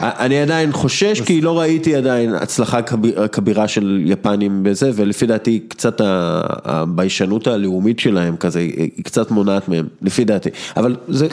[0.00, 5.60] אני עדיין חושש כי לא ראיתי עדיין הצלחה כביר- כבירה של יפנים בזה ולפי דעתי
[5.68, 11.26] קצת הביישנות הלאומית שלהם כזה היא קצת מונעת מהם לפי דעתי, אבל זה,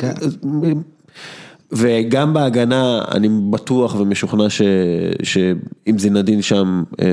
[1.72, 4.62] וגם בהגנה אני בטוח ומשוכנע ש-
[5.24, 7.06] שאם זינדין שם אה,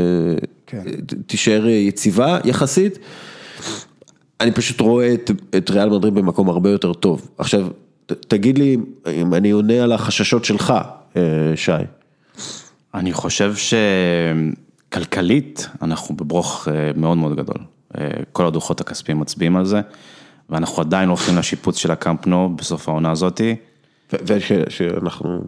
[0.66, 0.82] כן.
[1.26, 2.98] תישאר יציבה יחסית.
[4.40, 7.28] אני פשוט רואה את, את ריאל מדריד במקום הרבה יותר טוב.
[7.38, 7.66] עכשיו,
[8.06, 8.76] תגיד לי
[9.12, 10.72] אם אני עונה על החששות שלך,
[11.16, 11.22] אה,
[11.56, 11.72] שי.
[12.94, 13.54] אני חושב
[14.90, 17.56] שכלכלית אנחנו בברוך אה, מאוד מאוד גדול.
[17.98, 19.80] אה, כל הדוחות הכספיים מצביעים על זה,
[20.50, 23.56] ואנחנו עדיין הולכים לשיפוץ של הקאמפ נו בסוף העונה הזאתי.
[24.12, 25.40] ושאנחנו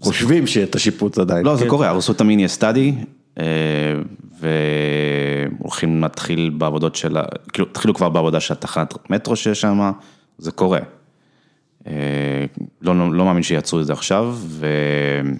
[0.00, 1.46] חושבים שאת השיפוץ עדיין.
[1.46, 1.70] לא, זה כן.
[1.70, 2.94] קורה, הרסו את המיני סטאדי,
[4.40, 7.16] והולכים להתחיל בעבודות של,
[7.52, 9.92] כאילו, התחילו כבר בעבודה של התחנת מטרו שיש שם,
[10.38, 10.80] זה קורה.
[11.86, 11.92] אה,
[12.82, 15.36] לא, לא, לא מאמין שיעצרו את זה עכשיו, ואתה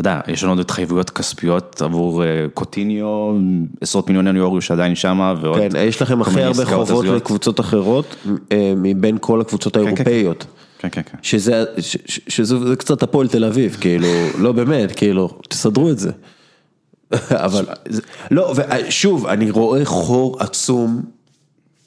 [0.00, 3.32] יודע, יש לנו עוד התחייבויות כספיות עבור אה, קוטיניו,
[3.80, 7.16] עשרות מיליוני יורו שעדיין שמה, ועוד כן, יש לכם הכי הרבה חובות הזויות.
[7.16, 8.16] לקבוצות אחרות
[8.52, 10.46] אה, מבין כל הקבוצות כן, האירופאיות.
[10.78, 11.18] כן, כן, כן.
[11.22, 14.08] שזה, ש- ש- שזה זה קצת הפועל תל אביב, כאילו,
[14.44, 16.10] לא באמת, כאילו, תסדרו את זה.
[17.30, 21.02] אבל, זה- לא, ושוב, אני רואה חור עצום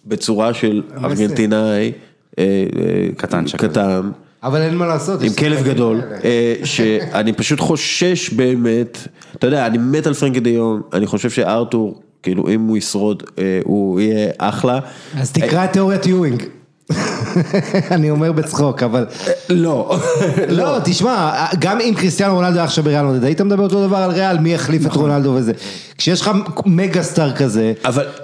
[0.05, 1.91] בצורה של ארגנטינאי,
[2.39, 3.57] אה, אה, כזה.
[3.57, 4.11] קטן,
[4.43, 5.21] אבל אין מה לעשות.
[5.21, 6.01] עם כלב גדול.
[6.23, 8.97] אה, שאני פשוט חושש באמת,
[9.35, 13.23] אתה יודע, אני מת על פרנקי דה יונג, אני חושב שארתור, כאילו, אם הוא ישרוד,
[13.63, 14.79] הוא יהיה אחלה.
[15.17, 16.43] אז תקרא את תיאוריית יואינג.
[17.91, 19.05] אני אומר בצחוק, אבל...
[19.49, 19.97] לא,
[20.49, 24.11] לא, תשמע, גם אם קריסטיאנו רונלדו היה עכשיו בריאל מדריד, היית מדבר אותו דבר על
[24.11, 25.51] ריאל, מי יחליף את רונלדו וזה.
[25.97, 26.31] כשיש לך
[26.65, 27.73] מגה סטאר כזה,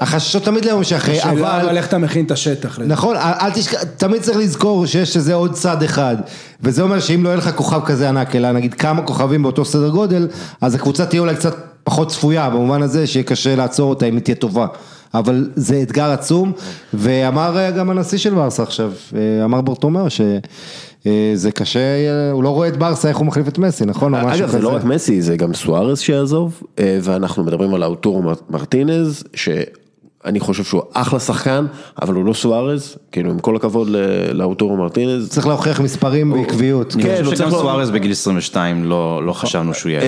[0.01, 1.43] החששות תמיד ליום שאחרי, אבל...
[1.43, 2.79] אבל איך אתה מכין את השטח.
[2.85, 6.15] נכון, אל אל תשכח, תמיד צריך לזכור שיש איזה עוד צד אחד,
[6.61, 9.89] וזה אומר שאם לא יהיה לך כוכב כזה ענק, אלא נגיד כמה כוכבים באותו סדר
[9.89, 10.27] גודל,
[10.61, 14.23] אז הקבוצה תהיה אולי קצת פחות צפויה, במובן הזה שיהיה קשה לעצור אותה אם היא
[14.23, 14.67] תהיה טובה.
[15.13, 16.51] אבל זה אתגר עצום,
[16.93, 22.49] ואמר אה, גם הנשיא של ברסה עכשיו, אה, אמר ברטומיאו שזה קשה, אה, הוא לא
[22.49, 24.15] רואה את ברסה איך הוא מחליף את מסי, נכון?
[24.15, 24.69] אגב, זה לא.
[24.75, 26.63] רק מסי, זה גם סוארז שיעזוב,
[27.01, 31.65] ואנחנו מדברים על האוטורו מר- מרטינז, שאני חושב שהוא אחלה שחקן,
[32.01, 33.97] אבל הוא לא סוארז, כאילו עם כל הכבוד ל-
[34.33, 35.29] לאוטורו מרטינז.
[35.29, 36.95] צריך להוכיח מספרים בעקביות.
[36.95, 40.01] אני כן, חושב שגם לא- סוארז בגיל 22 לא לא חשבנו שהוא יהיה.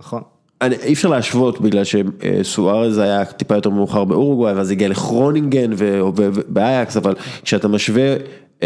[0.00, 0.22] נכון.
[0.62, 6.96] אני- אי אפשר להשוות בגלל שסוארז היה טיפה יותר מאוחר באורוגוואי, ואז הגיע לכרונינגן ובאייקס,
[6.96, 8.14] אבל כשאתה משווה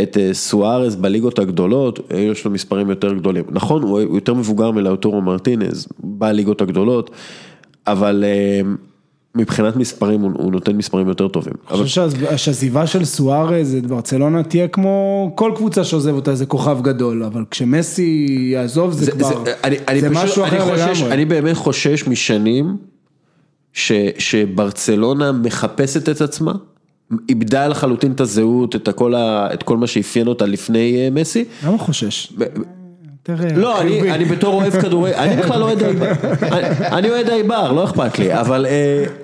[0.02, 2.00] את אה, סוארז בליגות הגדולות,
[2.30, 3.44] יש לו מספרים יותר גדולים.
[3.50, 7.10] נכון, הוא יותר מבוגר מלאוטורו מרטינז בליגות הגדולות,
[7.86, 8.60] אבל אה,
[9.36, 11.52] מבחינת מספרים הוא הוא נותן מספרים יותר טובים.
[11.70, 16.46] אני חושב שהעז- שהעזיבה של סוארז את ברצלונה תהיה כמו כל קבוצה שעוזב אותה, זה
[16.46, 21.14] כוכב גדול, אבל כשמסי יעזוב זה כבר, אני, אני זה פשוט, משהו אחר חושש, לגמרי.
[21.14, 22.76] אני באמת חושש משנים
[23.72, 26.52] ש, שברצלונה מחפשת את עצמה,
[27.28, 31.44] איבדה לחלוטין את הזהות, את, הכל ה, את כל מה שאפיין אותה לפני אה, מסי.
[31.66, 32.32] למה חושש?
[33.30, 36.12] אה, לא, אני, בתור אוהב כדורגל, אני בכלל אוהד העיבר,
[36.92, 38.66] אני- אוהד העיבר, לא אכפת לי, אבל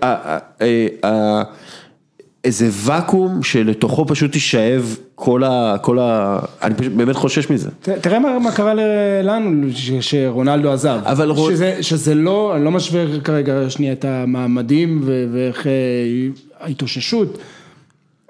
[0.02, 0.38] אה,
[1.04, 1.42] אה,
[2.44, 5.76] איזה ואקום שלתוכו פשוט תישאב כל ה...
[5.82, 6.38] כל ה...
[6.62, 7.68] אני פשוט באמת חושש מזה.
[8.00, 8.74] תראה מה, קרה
[9.22, 9.66] לנו
[10.00, 11.32] שרונלדו עזב, אבל
[11.80, 15.02] שזה, לא, אני לא משווה כרגע שנייה את המעמדים
[15.32, 15.66] ואיך
[16.60, 17.38] ההתאוששות,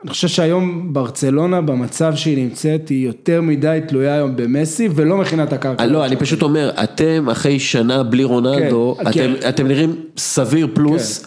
[0.04, 5.42] אני חושב שהיום ברצלונה במצב שהיא נמצאת היא יותר מדי תלויה היום במסי ולא מכינה
[5.42, 5.82] את הקרקע.
[5.82, 9.48] אה, לא, אני פשוט אומר, אתם אחרי שנה בלי רונלדו, כן, אתם- כן.
[9.48, 11.24] אתם נראים סביר פלוס,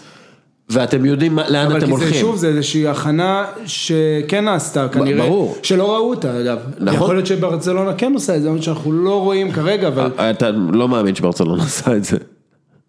[0.70, 2.22] ואתם יודעים לאן אבל אתם כי זה הולכים.
[2.22, 5.56] שוב, זה איזושהי הכנה שכן נעשתה כנראה, ברור.
[5.64, 6.94] שלא ראו אותה אגב, נכון.
[6.96, 11.16] יכול להיות שברצלונה כן עושה את זה, שאנחנו לא רואים כרגע, אבל אתה לא מאמין
[11.16, 12.18] שברצלונה עשה את זה.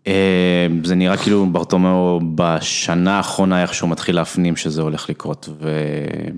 [0.06, 0.12] אה,
[0.84, 5.48] זה נראה כאילו ברטומיאו בשנה האחרונה איכשהו מתחיל להפנים שזה הולך לקרות,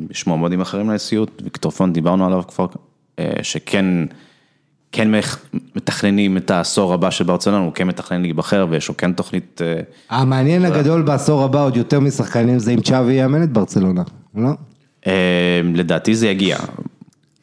[0.09, 2.67] ויש מועמדים אחרים לנשיאות, ויקטור פונט דיברנו עליו כבר,
[3.19, 3.85] אה, שכן
[4.93, 5.45] כן מח-
[5.77, 9.81] מתכננים את העשור הבא של ברצלונה, הוא כן מתכנן להיבחר ויש לו כן תוכנית, אה,
[10.11, 14.03] המעניין הגדול בעשור הבא עוד יותר משחקנים זה אם צ'אבי יאמן את ברצלונה,
[14.35, 14.49] לא?
[15.07, 16.59] אה, לדעתי זה יגיע.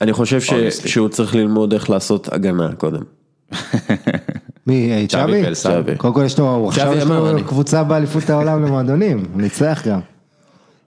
[0.01, 0.39] אני חושב.
[0.69, 3.01] שהוא צריך ללמוד איך לעשות הגנה קודם.
[4.67, 5.95] מי, אה, צ'אבי צ'אבי?
[5.97, 7.43] קודם כל יש לו, הוא עכשיו יש לו.
[7.47, 9.99] קבוצה באליפות העולם למועדונים, הוא ניצח גם.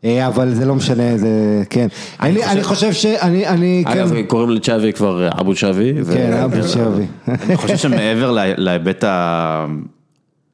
[0.04, 1.28] אה, אבל זה לא משנה, זה,
[1.70, 1.86] כן.
[2.20, 5.92] אני אני חושב שאני, אני, כן, אגב, קוראים לצ'אבי כבר אה, אבו צ'אבי.
[6.04, 7.04] ו- כן, אבו צ'אבי.
[7.28, 9.04] אני חושב שמעבר לה- להיבט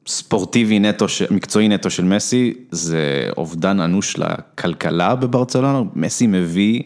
[0.07, 2.99] הספורטיבי נטו, מקצועי נטו של מסי, זה
[3.37, 6.81] אובדן אנוש לכלכלה בברצלונה, מסי מביא,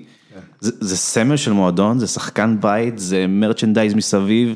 [0.60, 4.56] זה, זה סמל של מועדון, זה שחקן בית, זה מרצ'נדייז מסביב.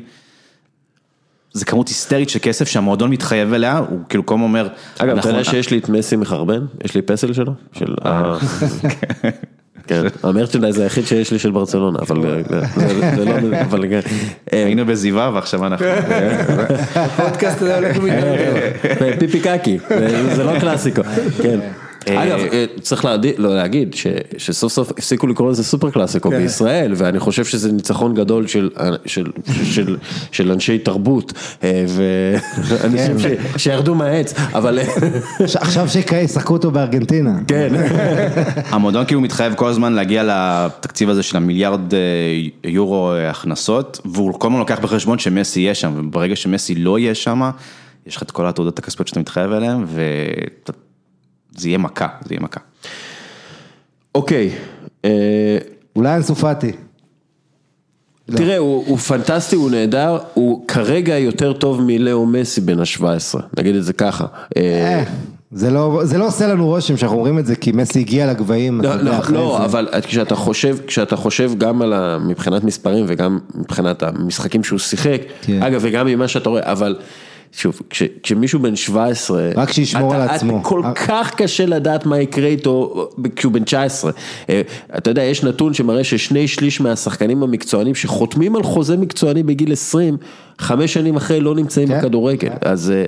[1.54, 4.68] זה כמות היסטרית של כסף שהמועדון מתחייב אליה, הוא כאילו כל הזמן אומר,
[4.98, 6.60] אגב, אתה אנחנו- יודע שיש לי את מסי מחרבן?
[6.84, 7.52] יש לי פסל שלו?
[7.72, 8.36] של ה...
[9.86, 12.42] כן, המרצ'נדייז היחיד שיש לי של ברצלונה, אבל אה,
[13.16, 13.60] זה- לא...
[13.60, 14.00] אבל כן.
[14.52, 15.86] אה, היינו בזיווה ועכשיו אנחנו,
[16.94, 18.70] הפודקאסט הזה הולך ומתגלגל.
[19.18, 21.02] פיפי קקי, זה זה לא קלאסיקו,
[21.42, 21.58] כן.
[22.06, 24.06] אגב, אה, צריך להגיד, לא להגיד, ש-
[24.38, 26.38] שסוף סוף הפסיקו לקרוא לזה סופר קלאסיקו כן.
[26.42, 28.70] בישראל, ואני חושב שזה ניצחון גדול של-
[30.32, 31.32] של אנשי תרבות,
[31.64, 33.26] אה, ואנשים ש-
[33.62, 34.78] שירדו מהעץ, אבל
[35.54, 37.38] עכשיו שישחקו אותו בארגנטינה.
[37.48, 37.68] כן,
[38.70, 41.98] המועדון כאילו מתחייב כל הזמן להגיע לתקציב הזה של המיליארד אה,
[42.70, 47.14] יורו אה, הכנסות, והוא כל הזמן לוקח בחשבון שמסי יהיה שם, וברגע שמסי לא יהיה
[47.14, 47.50] שם,
[48.06, 49.84] יש לך את כל התעודות הכספיות שאתה מתחייב אליהן,
[51.56, 52.60] וזה יהיה מכה, זה יהיה מכה.
[54.14, 54.50] אוקיי.
[55.04, 55.58] אה,
[55.96, 56.72] אולי אנסו פאטי.
[58.26, 63.76] תראה, הוא, הוא פנטסטי, הוא נהדר, הוא כרגע יותר טוב מלאו מסי בן ה-17, נגיד
[63.76, 64.26] את זה ככה.
[64.56, 65.04] אה, אה,
[65.52, 68.80] זה לא, זה לא עושה לנו רושם שאנחנו אומרים את זה כי מסי הגיע לגבהים,
[68.80, 69.64] לא, לא, לא, זה.
[69.64, 72.18] אבל כשאתה חושב, כשאתה חושב גם על ה...
[72.18, 75.62] מבחינת מספרים וגם מבחינת המשחקים שהוא שיחק, כן.
[75.62, 76.96] אגב, וגם ממה שאתה רואה, אבל
[77.56, 80.56] שוב, כש, כשמישהו בן 17, רק שישמור אתה- על עצמו.
[80.58, 80.92] אתה כל אה.
[80.94, 84.10] כך קשה לדעת מה יקרה איתו כשהוא בן 19.
[84.50, 84.60] אה,
[84.98, 90.16] אתה יודע, יש נתון שמראה ששני שליש מהשחקנים המקצוענים שחותמים על חוזה מקצועני בגיל 20,
[90.58, 91.98] חמש שנים אחרי לא נמצאים כן.
[91.98, 93.04] בכדורגל, אז אה,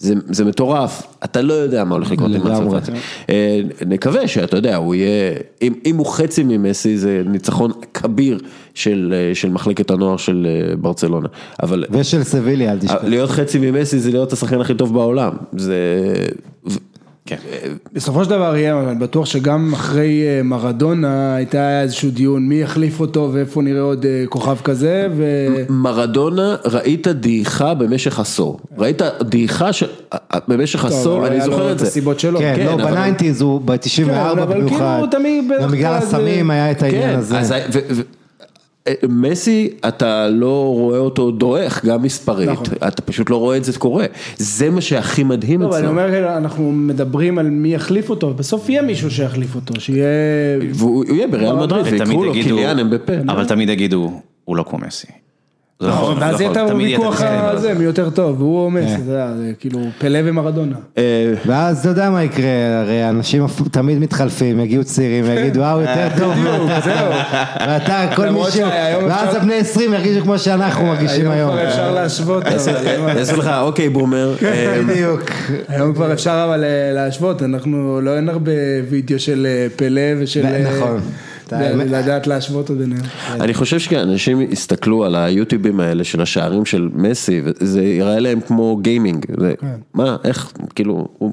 [0.00, 2.46] זה, זה מטורף, אתה לא יודע מה הולך לקרות עם.
[2.46, 2.92] הצרפתי.
[3.30, 8.38] אה, נקווה שאתה יודע, הוא יהיה, אם, אם הוא חצי ממסי זה ניצחון כביר
[8.74, 11.28] של, אה, של מחלקת הנוער של אה, ברצלונה,
[11.62, 13.04] אבל ושל סביליה, אל תשכח.
[13.04, 16.14] להיות חצי ממסי זה להיות השחקן הכי טוב בעולם, זה...
[17.92, 23.00] בסופו של דבר יהיה, אני בטוח שגם אחרי אה, מרדונה הייתה איזשהו דיון מי יחליף
[23.00, 25.24] אותו ואיפה נראה עוד אה, כוכב כזה, ו...
[25.68, 29.86] מרדונה, ראית דעיכה במשך עשור, ראית דעיכה של...
[30.48, 31.86] במשך עשור, אבל אני זוכר את זה.
[31.86, 32.38] הסיבות שלו.
[32.38, 35.00] כן, כן, לא, אבל- בניינטיז הוא ב-94 כן, אבל כאילו במיוחד.
[35.10, 37.62] תמיד בדרך גם בגלל הסמים היה את העניין כן, הזה.
[39.08, 42.64] מסי, אתה לא רואה אותו דועך, גם מספרית, נכון.
[42.88, 46.36] אתה פשוט לא רואה את זה קורה, זה מה שהכי מדהים לא, אבל אני אומר,
[46.36, 50.06] אנחנו מדברים על מי יחליף אותו, בסוף יהיה מישהו שיחליף אותו, שיהיה...
[50.74, 53.12] והוא הוא יהיה בריאל מדריד, ותמיד ויקראו לו קיליאן אמבפה.
[53.28, 55.19] אבל תמיד יגידו, הוא לא כמו מסי.
[55.80, 59.32] זה נכון, ואז יהיה את הוויכוח הזה, מי יותר טוב, והוא או מסי, אתה יודע,
[59.36, 60.76] זה כאילו פלא ומרדונה.
[60.98, 65.80] אה, ואז אתה יודע מה יקרה, הרי אנשים תמיד מתחלפים, יגיעו צעירים ויגידו, אה, הוא
[65.82, 67.10] יותר טוב מאתה.
[67.68, 71.50] ואתה, כל מישהו, שהיום ואז הבני 20 ירגישו כמו שאנחנו מרגישים היום.
[71.50, 72.44] כבר אפשר להשוות,
[73.16, 75.22] יעשו לך, אוקיי בומר, אה, בדיוק.
[75.68, 78.52] היום כבר אפשר אבל אה, להשוות, אנחנו לא אין הרבה
[78.88, 80.46] וידאו של אה, פלא ושל...
[80.46, 81.00] אה, נכון.
[81.86, 83.02] לדעת להשוות עוד ביניהם.
[83.30, 88.76] אני חושב שאנשים יסתכלו על היוטיובים האלה של השערים של מסי, וזה יראה להם כמו
[88.82, 89.54] גיימינג, זה-
[89.94, 91.32] מה, איך, כאילו, הוא-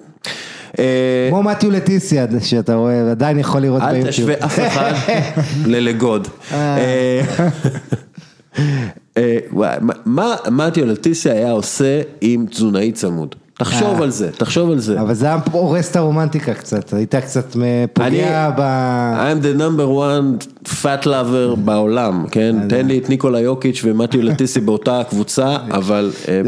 [0.79, 4.09] אה, כמו מתיו לטיסיה, שאתה רואה, עדיין יכול לראות אל ביוטיוב.
[4.09, 4.93] תשווה אף אחד
[5.65, 6.27] ללגוד.
[6.53, 7.21] אה,
[9.17, 9.37] אה,
[10.05, 13.35] מה מתיו לטיסיה היה עושה עם תזונאי צמוד?
[13.57, 14.03] תחשוב אה.
[14.03, 15.01] על זה, תחשוב על זה.
[15.01, 17.55] אבל זה היה הורס את הרומנטיקה קצת, היית קצת
[17.93, 18.61] פוגע ב...
[19.17, 22.55] I'm the number one fat lover בעולם, כן?
[22.69, 26.11] תן לי את ניקולה יוקיץ' ומתיו לטיסי באותה קבוצה, אבל...
[26.27, 26.41] אה,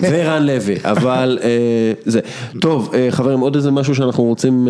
[0.10, 2.20] ורן לוי, אבל אה, זה.
[2.60, 4.68] טוב, חברים, עוד איזה משהו שאנחנו רוצים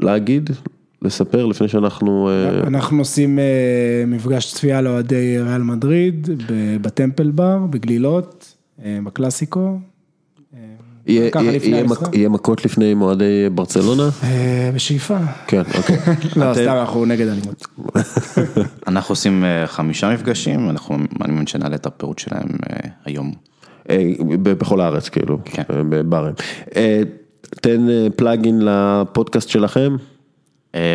[0.00, 0.50] להגיד,
[1.02, 2.30] לספר לפני שאנחנו...
[2.66, 3.38] אנחנו עושים
[4.06, 8.54] מפגש צפייה לאוהדי ריאל מדריד ב- בטמפל בר, בגלילות,
[9.04, 9.78] בקלאסיקו.
[11.06, 14.08] יהיה- מכות לפני מועדי ברצלונה?
[14.24, 15.16] אה, בשאיפה.
[15.46, 15.96] כן, אוקיי.
[16.36, 17.66] לא, סתם, אנחנו נגד אלימות.
[18.88, 23.32] אנחנו עושים אה, חמישה מפגשים, אנחנו, אני מאמין שנעלה את הפירוט שלהם אה, היום.
[24.42, 25.62] בכל הארץ כאילו, כן.
[25.68, 26.34] בברים.
[27.60, 27.86] תן
[28.16, 29.96] פלאגין לפודקאסט שלכם.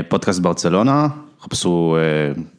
[0.10, 1.08] פודקאסט ברצלונה,
[1.42, 1.98] חפשו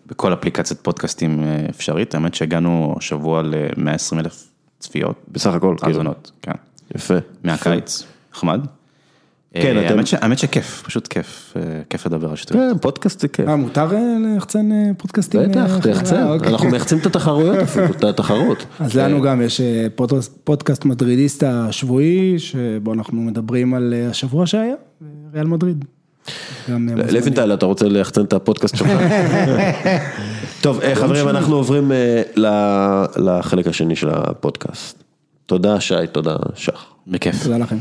[0.06, 4.48] בכל אפליקציית פודקאסטים אפשרית, האמת שהגענו השבוע ל-120 אלף
[4.78, 5.16] צפיות.
[5.28, 5.92] בסך הכל, כאילו.
[5.92, 6.52] האזונות, כן.
[6.96, 7.14] יפה.
[7.44, 8.04] מהקיץ,
[8.34, 8.60] נחמד.
[9.54, 12.72] כן, אה, אתם- האמת ש- האמת שכיף, פשוט כיף, אה, כיף לדבר על שטויות.
[12.72, 13.48] כן, פודקאסט זה כיף.
[13.48, 13.98] אה, מותר אה,
[14.34, 15.40] ליחצן פודקאסטים?
[15.50, 16.48] בטח, תחצן, אוקיי.
[16.52, 18.64] אנחנו מחצים את התחרויות אפילו, את התחרות.
[18.80, 19.60] אז לנו גם יש
[19.94, 24.74] פודקאסט- פודקאסט מדרידיסטה שבועי, שבו אנחנו מדברים על השבוע שהיה,
[25.34, 25.84] ריאל מדריד.
[26.68, 28.88] לוינטל, אתה רוצה ליחצן את הפודקאסט שלך?
[30.62, 31.92] טוב, חברים, אנחנו עוברים
[33.16, 35.02] לחלק השני של הפודקאסט.
[35.50, 36.84] תודה, שי, תודה, שח.
[37.06, 37.42] בכיף.
[37.42, 37.76] תודה לכם.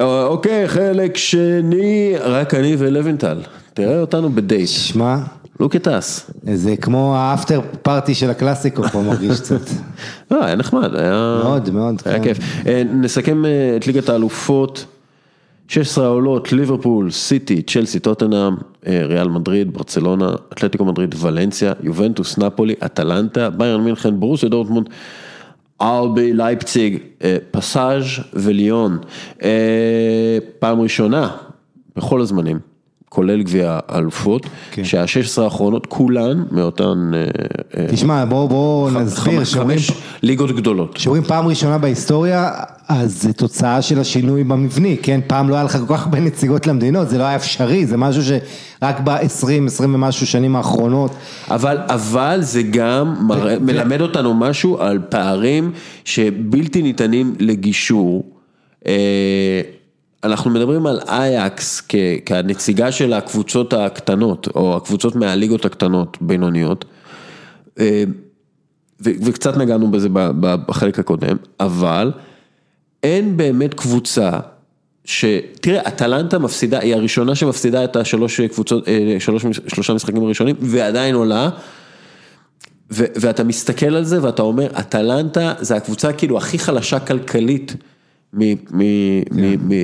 [0.00, 3.38] אה, אוקיי, חלק שני, רק אני ולוינטל.
[3.74, 4.68] תראה אותנו בדייט.
[4.68, 5.16] שמע,
[5.62, 6.32] look at us.
[6.54, 9.60] זה כמו האפטר פארטי של הקלאסיקו פה מרגיש קצת.
[10.30, 11.40] לא, היה נחמד, היה...
[11.44, 12.24] מאוד, מאוד, היה כן.
[12.24, 12.38] כיף.
[12.66, 14.84] אה, נסכם אה, את ליגת האלופות.
[15.68, 18.54] 16 העולות, ליברפול, סיטי, צ'לסי, טוטנאם,
[18.86, 24.88] ריאל מדריד, ברצלונה, אתלטיקו מדריד, ולנסיה, יובנטוס, נפולי, אטלנטה, ביירן מינכן, ברוסיה דורטמונד,
[25.82, 28.98] ארבי, לייפציג, אה, פסאז' וליון.
[29.42, 31.36] אה, פעם ראשונה
[31.96, 32.58] בכל הזמנים,
[33.10, 34.84] כולל גביע האלופות, כן.
[34.84, 37.10] שה-16 האחרונות כולן מאותן...
[37.14, 37.24] אה,
[37.78, 39.78] אה, תשמע, בוא, בוא נסביר, שאומרים
[40.22, 40.96] ליגות גדולות.
[40.96, 42.50] שאומרים פעם ראשונה בהיסטוריה,
[42.88, 45.20] אז זה תוצאה של השינוי במבני, כן?
[45.26, 48.22] פעם לא היה לך כל כך הרבה נציגות למדינות, זה לא היה אפשרי, זה משהו
[48.22, 51.10] שרק ב-20, 20 ומשהו שנים האחרונות.
[51.50, 55.72] אבל, אבל זה גם מראה, מלמד אותנו משהו על פערים
[56.04, 58.24] שבלתי ניתנים לגישור.
[58.86, 59.60] אה,
[60.24, 61.94] אנחנו מדברים על אייקס כ-
[62.26, 66.84] כנציגה של הקבוצות הקטנות, או הקבוצות מהליגות הקטנות, בינוניות.
[67.78, 68.04] אה,
[69.04, 70.08] ו- וקצת נגענו בזה
[70.40, 72.12] בחלק הקודם, אבל
[73.02, 74.30] אין באמת קבוצה
[75.04, 75.24] ש...
[75.60, 81.14] תראה, אטלנטה מפסידה, היא הראשונה שמפסידה את השלוש קבוצות, אה, שלוש, שלושה משחקים הראשונים, ועדיין
[81.14, 81.50] עולה.
[82.92, 87.74] ו- ואתה מסתכל על זה ואתה אומר, אטלנטה זה הקבוצה כאילו הכי חלשה כלכלית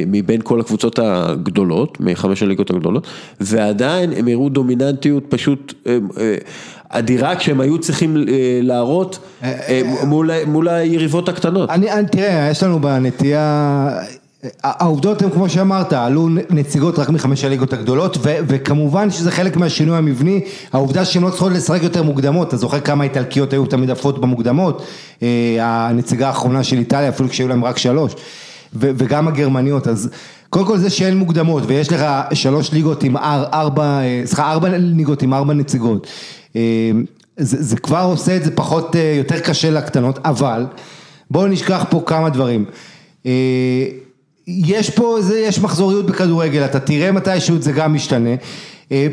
[0.07, 3.07] מבין כל הקבוצות הגדולות, מחמש הליגות הגדולות,
[3.41, 6.37] ועדיין הם הראו דומיננטיות פשוט אה, אה,
[6.89, 8.23] אדירה כשהם היו צריכים אה,
[8.63, 9.19] להראות
[10.47, 11.71] מול היריבות הקטנות.
[12.07, 13.91] תראה, יש לנו בנטייה,
[14.63, 19.97] העובדות הן כמו שאמרת, עלו נציגות רק מחמש הליגות הגדולות, ו, וכמובן שזה חלק מהשינוי
[19.97, 20.41] המבני,
[20.73, 24.87] העובדה שהן לא צריכות לשחק יותר מוקדמות, אתה זוכר כמה איטלקיות היו תמיד עפות במוקדמות,
[25.23, 28.15] אה, הנציגה האחרונה של איטליה, אפילו כשהיו להם רק שלוש,
[28.75, 30.11] ו, וגם הגרמניות, אז
[30.51, 34.69] קודם כל זה שאין מוקדמות, ויש לך שלוש ליגות עם אר, ארבע, אה, סליחה, ארבע
[34.79, 36.07] ליגות עם ארבע נציגות,
[36.57, 36.61] אה,
[37.37, 40.67] זה, זה כבר עושה את זה פחות, אה, יותר קשה לקטנות, אבל
[41.31, 42.65] בואו נשכח פה כמה דברים.
[43.27, 43.87] אה,
[44.47, 48.35] יש פה, זה, יש מחזוריות בכדורגל, אתה תראה מתישהו זה גם משתנה.
[48.93, 49.07] אה,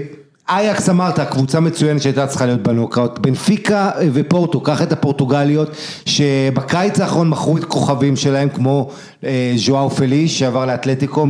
[0.50, 5.70] אייקס אמרת, קבוצה מצוינת שהייתה צריכה להיות בנוקאוט, בנפיקה אה, ופורטו, קח את הפורטוגליות,
[6.06, 8.90] שבקיץ האחרון מכרו את כוכבים שלהם, כמו
[9.24, 11.28] אה, ז'ואאו פליש שעבר לאתלטיקו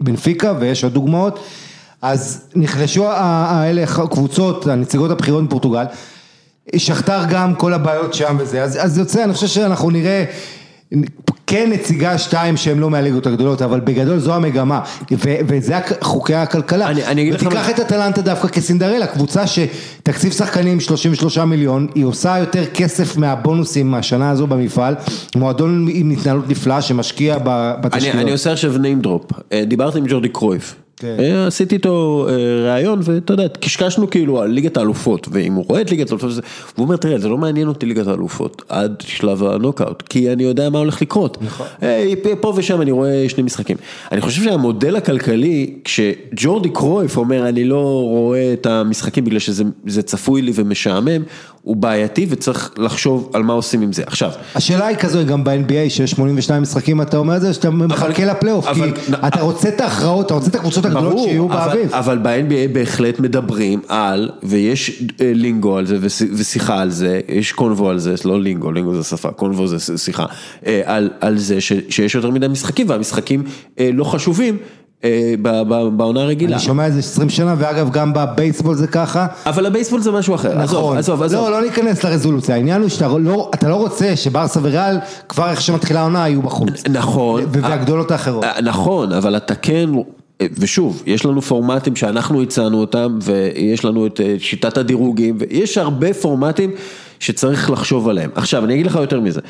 [0.00, 1.38] מבנפיקה, ויש עוד דוגמאות.
[2.02, 5.84] אז נחלשו האלה, הקבוצות, הנציגות הבכירות מפורטוגל,
[6.76, 10.24] שכתר גם כל הבעיות שם וזה, אז, אז יוצא, אני חושב שאנחנו נראה
[11.46, 14.80] כן נציגה שתיים שהן לא מהליגות הגדולות, אבל בגדול זו המגמה,
[15.12, 16.86] ו, וזה חוקי הכלכלה.
[16.88, 21.86] אני- אני אגיד לך ותיקח מה- את אטלנטה דווקא כסינדרלה, קבוצה שתקציב שחקנים 33 מיליון,
[21.94, 24.94] היא עושה יותר כסף מהבונוסים מהשנה הזו במפעל,
[25.36, 28.14] מועדון עם התנהלות נפלאה שמשקיע ב- אני, בתשתיות.
[28.16, 30.74] אני עושה עכשיו name drop, אה, דיברתי עם ג'ורדי קרויף,
[31.46, 35.90] עשיתי איתו אה, ראיון ואתה יודע, קשקשנו כאילו על ליגת האלופות, ואם הוא רואה את
[35.90, 40.32] ליגת האלופות, והוא אומר, תראה, זה לא מעניין אותי ליגת האלופות עד שלב הנוקאוט, כי
[40.32, 41.38] אני יודע מה הולך לקרות.
[41.42, 41.66] נכון.
[42.40, 43.76] פה ושם אני רואה שני משחקים.
[44.12, 50.02] אני חושב שהמודל הכלכלי, כשג'ורדי קרויף אומר, אני לא רואה את המשחקים בגלל שזה זה
[50.02, 51.22] צפוי לי ומשעמם,
[51.62, 54.02] הוא בעייתי וצריך לחשוב על מה עושים עם זה.
[54.06, 58.24] עכשיו, השאלה היא כזו, גם ב-NBA שיש 82 משחקים, אתה אומר את זה, שאתה מחכה
[58.24, 58.80] לפלייאוף, כי
[59.26, 61.94] אתה רוצה את ההכרעות, אתה רוצה את הקבוצות ברור, שיהיו אבל- באביב.
[61.94, 67.52] אבל ב-NBA בהחלט מדברים על, ויש אה, לינגו על זה וש- ושיחה על זה, יש
[67.52, 70.24] קונבו על זה, לא לינגו, לינגו זה שפה, קונבו זה שיחה,
[70.66, 73.42] אה, על, על זה ש, שיש יותר מדי משחקים והמשחקים
[73.78, 74.56] אה, לא חשובים
[75.96, 76.56] בעונה הרגילה.
[76.56, 79.26] אני שומע את זה 20 שנה, ואגב, גם בבייסבול זה ככה.
[79.46, 81.44] אבל הבייסבול זה משהו אחר, נכון, עזוב, עזוב.
[81.48, 84.96] לא, לא ניכנס לרזולוציה, העניין הוא שאתה לא, לא רוצה שברסה וריאל,
[85.28, 86.70] כבר איך שמתחילה העונה, יהיו בחוץ.
[86.90, 87.42] נכון.
[87.50, 88.44] והגדולות האחרות.
[88.62, 89.90] נכון, אבל אתה כן,
[90.52, 96.14] ושוב, יש לנו פורמטים שאנחנו הצענו אותם, ויש לנו את אה, שיטת הדירוגים, ויש הרבה
[96.14, 96.70] פורמטים
[97.18, 98.30] שצריך לחשוב עליהם.
[98.34, 99.40] עכשיו, אני אגיד לך יותר מזה,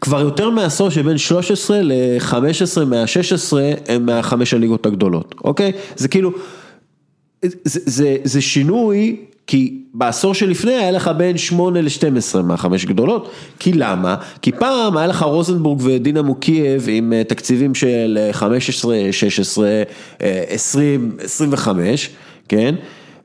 [0.00, 3.56] כבר יותר מעשור שבין 13 ל-15 מה-16
[3.88, 5.72] הם מהחמש הליגות הגדולות, אוקיי?
[5.96, 6.32] זה כאילו,
[7.42, 9.16] זה, זה, זה שינוי,
[9.48, 14.16] כי בעשור שלפני היה לך בין 8 ל-12 מהחמש גדולות, כי למה?
[14.42, 19.68] כי פעם היה לך רוזנבורג ודינמו קייב עם אה, תקציבים של אה, 15, 16,
[20.22, 22.10] אה, 20, 25,
[22.48, 22.74] כן?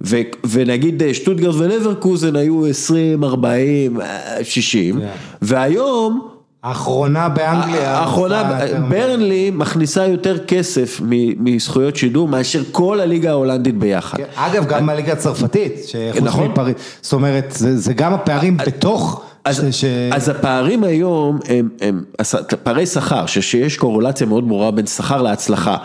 [0.01, 0.17] ו,
[0.49, 4.99] ונגיד אה, שטוטגרד ולברקוזן היו 20, 40, אה, 60,
[5.41, 6.32] והיום...
[6.63, 7.97] האחרונה באנגליה.
[7.97, 11.01] האחרונה, עושה יותר מ- ברנלי מכניסה יותר כסף
[11.39, 14.17] מזכויות שידור מאשר כל הליגה ההולנדית ביחד.
[14.17, 15.73] כן, אגב, גם הליגה הצרפתית,
[16.21, 16.53] נכון.
[17.01, 22.85] זאת אומרת, זה גם הפערים בתוך, אז, ש- אז הפערים היום הם, הם הס- פערי
[22.85, 25.77] שכר, שיש קורולציה מאוד ברורה בין שכר להצלחה.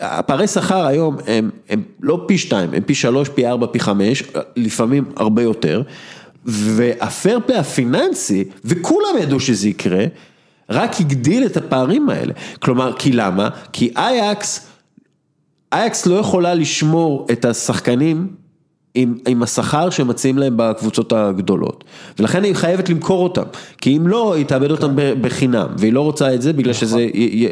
[0.00, 4.22] הפערי שכר היום הם, הם לא פי שתיים, הם פי שלוש, פי ארבע, פי חמש,
[4.56, 5.82] לפעמים הרבה יותר.
[6.44, 10.04] והפייר הפיננסי, וכולם ידעו שזה יקרה,
[10.70, 12.32] רק הגדיל את הפערים האלה.
[12.58, 13.48] כלומר, כי למה?
[13.72, 14.66] כי אייקס,
[15.72, 18.41] אייקס לא יכולה לשמור את השחקנים
[18.94, 21.84] עם, עם השכר שמציעים להם בקבוצות הגדולות,
[22.18, 23.42] ולכן היא חייבת למכור אותם,
[23.80, 27.00] כי אם לא, היא תאבד אותם ב- בחינם, והיא לא רוצה את זה בגלל שזה
[27.00, 27.48] י, י,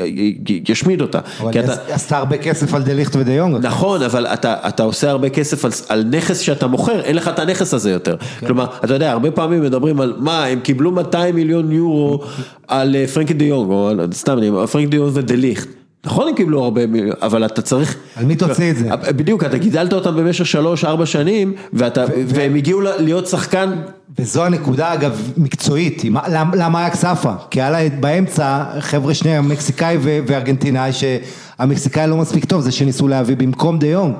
[0.48, 1.18] י, ישמיד אותה.
[1.40, 3.66] אבל היא אתה, עשתה הרבה כסף על דליכט ודיונג.
[3.66, 7.38] נכון, אבל אתה, אתה עושה הרבה כסף על, על נכס שאתה מוכר, אין לך את
[7.38, 8.16] הנכס הזה יותר.
[8.46, 12.20] כלומר, אתה יודע, הרבה פעמים מדברים על מה, הם קיבלו 200 מיליון יורו
[12.68, 14.38] על אה, פרנקי דה יונג, או על- סתם,
[14.72, 15.68] פרנקי דה יונג ודליכט.
[16.04, 16.80] נכון הם קיבלו הרבה,
[17.22, 17.96] אבל אתה צריך...
[18.16, 18.88] על מי תוציא את זה?
[19.16, 23.70] בדיוק, אתה גידלת אותם במשך שלוש, ארבע שנים, ואתה, והם הגיעו להיות שחקן,
[24.18, 27.32] וזו הנקודה אגב מקצועית, מה- למ- למה היה כספה?
[27.50, 33.08] כי היה לה באמצע חבר'ה שני המקסיקאי ו- וארגנטינאי שהמקסיקאי לא מספיק טוב, זה שניסו
[33.08, 34.14] להביא במקום דה יונג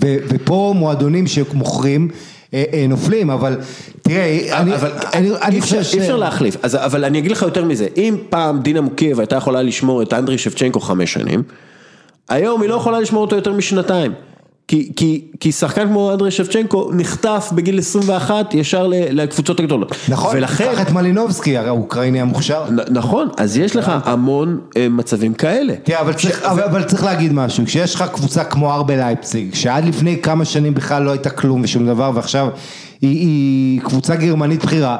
[0.00, 2.08] ו- ופה מועדונים שמוכרים
[2.88, 3.56] נופלים, אבל
[4.02, 4.60] תראה,
[5.42, 5.94] אני, חושב ש...
[5.94, 9.36] אי אפשר להחליף, אז, אבל אני אגיד לך יותר מזה, אם פעם דינה מוקייב הייתה
[9.36, 11.42] יכולה לשמור את אנדרי שבצ'נקו חמש שנים,
[12.28, 14.12] היום היא לא יכולה לשמור אותו יותר משנתיים.
[14.68, 19.96] כי, כי, כי שחקן כמו אנדרי שבצ'נקו נחטף בגיל 21 ישר ל- לקבוצות הגדולות.
[20.08, 22.64] נכון, ולכן, קח את מלינובסקי, הרי האוקראיני המוכשר.
[22.70, 25.74] נ- נכון, אז יש לך המון אה, מצבים כאלה.
[25.84, 29.84] תראה, אבל צריך, אבל, אבל צריך להגיד משהו, כשיש לך קבוצה כמו ארבה לייפציג, שעד
[29.84, 32.48] לפני כמה שנים בכלל לא הייתה כלום ושום דבר, ועכשיו
[33.02, 34.96] היא, היא קבוצה גרמנית בכירה,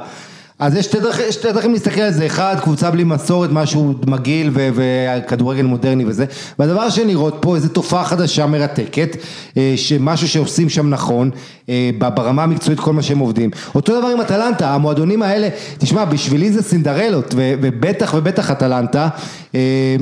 [0.63, 0.87] אז יש
[1.31, 6.25] שתי דרכים, להסתכל על זה, אחד, קבוצה בלי מסורת, משהו מגעיל וכדורגל מודרני וזה,
[6.59, 9.17] והדבר השני, לראות פה איזו תופעה חדשה מרתקת,
[9.57, 11.31] אה, שמשהו שעושים שם נכון,
[11.69, 13.51] אה, ברמה המקצועית כל מה שהם עובדים.
[13.75, 15.49] אותו דבר עם אטלנטה, המועדונים האלה,
[15.79, 19.09] תשמע, בשבילי זה סינדרלות, ובטח ובטח אטלנטה,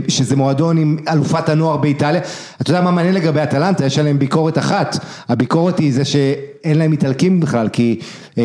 [0.08, 2.20] שזה מועדון עם אלופת הנוער באיטליה,
[2.60, 4.96] אתה יודע מה מעניין לגבי אטלנטה, יש עליהם ביקורת אחת,
[5.28, 7.98] הביקורת היא זה שאין להם איטלקים בכלל, כי
[8.38, 8.42] אה,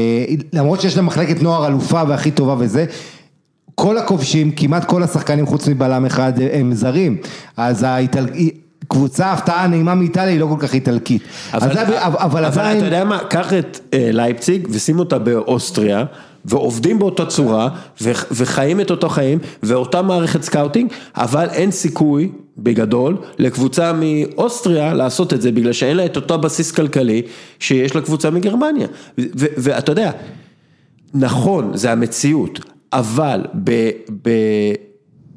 [0.53, 2.85] למרות שיש להם מחלקת נוער אלופה והכי טובה וזה,
[3.75, 7.17] כל הכובשים, כמעט כל השחקנים חוץ מבלם אחד הם זרים,
[7.57, 8.25] אז האיטל...
[8.87, 11.21] קבוצה הפתעה נעימה מאיטליה היא לא כל כך איטלקית,
[11.53, 15.17] אבל, אז זה- אבל, אבל עדיין, אתה יודע מה, קח את אה, לייפציג ושים אותה
[15.19, 16.03] באוסטריה.
[16.45, 17.69] ועובדים באותה צורה,
[18.31, 25.41] וחיים את אותו חיים, ואותה מערכת scouting, אבל אין סיכוי, בגדול, לקבוצה מאוסטריה לעשות את
[25.41, 27.21] זה, בגלל שאין לה את אותו בסיס כלכלי
[27.59, 28.87] שיש לקבוצה מגרמניה.
[29.37, 30.11] ואתה יודע,
[31.13, 32.59] נכון, זה המציאות,
[32.93, 33.89] אבל ב-
[34.21, 34.73] ב-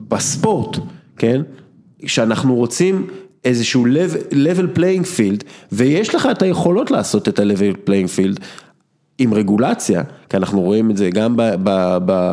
[0.09, 0.79] בספורט,
[1.17, 1.41] כן,
[2.07, 3.07] שאנחנו רוצים
[3.45, 3.87] איזשהו
[4.31, 8.41] level playing field, ויש לך את היכולות לעשות את ה-level playing field,
[9.19, 11.35] עם רגולציה, כי אנחנו רואים את זה גם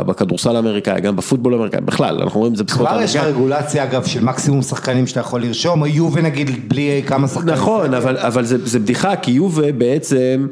[0.06, 3.41] בכדורסל האמריקאי, גם בפוטבול האמריקאי, בכלל, אנחנו רואים את זה בספורט כבר יש לך האמריקאי.
[3.41, 7.53] רגולציה אגב של מקסימום שחקנים שאתה יכול לרשום, או יובה נגיד בלי כמה שחקנים.
[7.53, 10.48] נכון, אבל, אבל זה, זה בדיחה, כי יובה בעצם,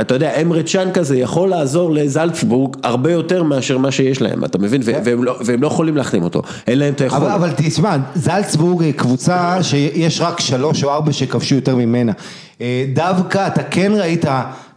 [0.00, 4.58] אתה יודע, אמרה צ'אן כזה יכול לעזור לזלצבורג הרבה יותר מאשר מה שיש להם, אתה
[4.58, 4.80] מבין?
[4.84, 7.22] ו- והם, לא, והם לא יכולים להחתים אותו, אין להם את היכולת.
[7.22, 12.12] אבל, אבל תשמע, זלצבורג היא קבוצה שיש רק שלוש או ארבע שכבשו יותר ממנה.
[12.60, 14.24] אה, דווקא אתה כן ראית,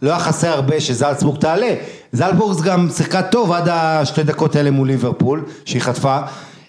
[0.02, 1.74] לא היה חסר הרבה שזלצבורג תעלה.
[2.12, 6.18] זלצבורג גם שיחקה טוב עד השתי דקות האלה מול ליברפול, שהיא חטפה.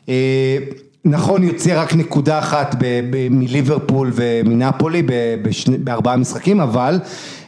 [0.09, 0.57] אה,
[1.05, 2.75] נכון, יוצא רק נקודה אחת
[3.31, 5.03] מליברפול ומנפולי
[5.67, 6.99] בארבעה משחקים, אבל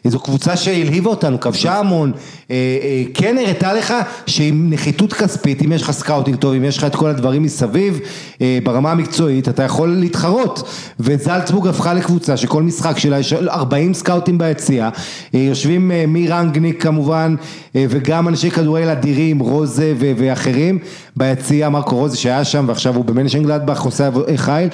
[0.07, 2.11] זו קבוצה שהלהיבה אותנו, כבשה המון,
[2.51, 3.93] אה, אה, כן הראתה לך
[4.27, 7.99] שעם נחיתות כספית, אם יש לך scouting טוב, אם יש לך את כל הדברים מסביב,
[8.41, 10.69] אה, ברמה המקצועית, אתה יכול להתחרות.
[10.99, 14.89] וזלצבורג הפכה לקבוצה שכל משחק שלה יש 40 סקאוטים ביציע,
[15.33, 17.35] יושבים מרנגניק כמובן,
[17.75, 20.79] וגם אנשי כדורגל אדירים, רוזה ואחרים,
[21.15, 24.69] ביציע, מרקו רוזה שהיה שם ועכשיו הוא במנשנגלדבך עושה אה, חייל.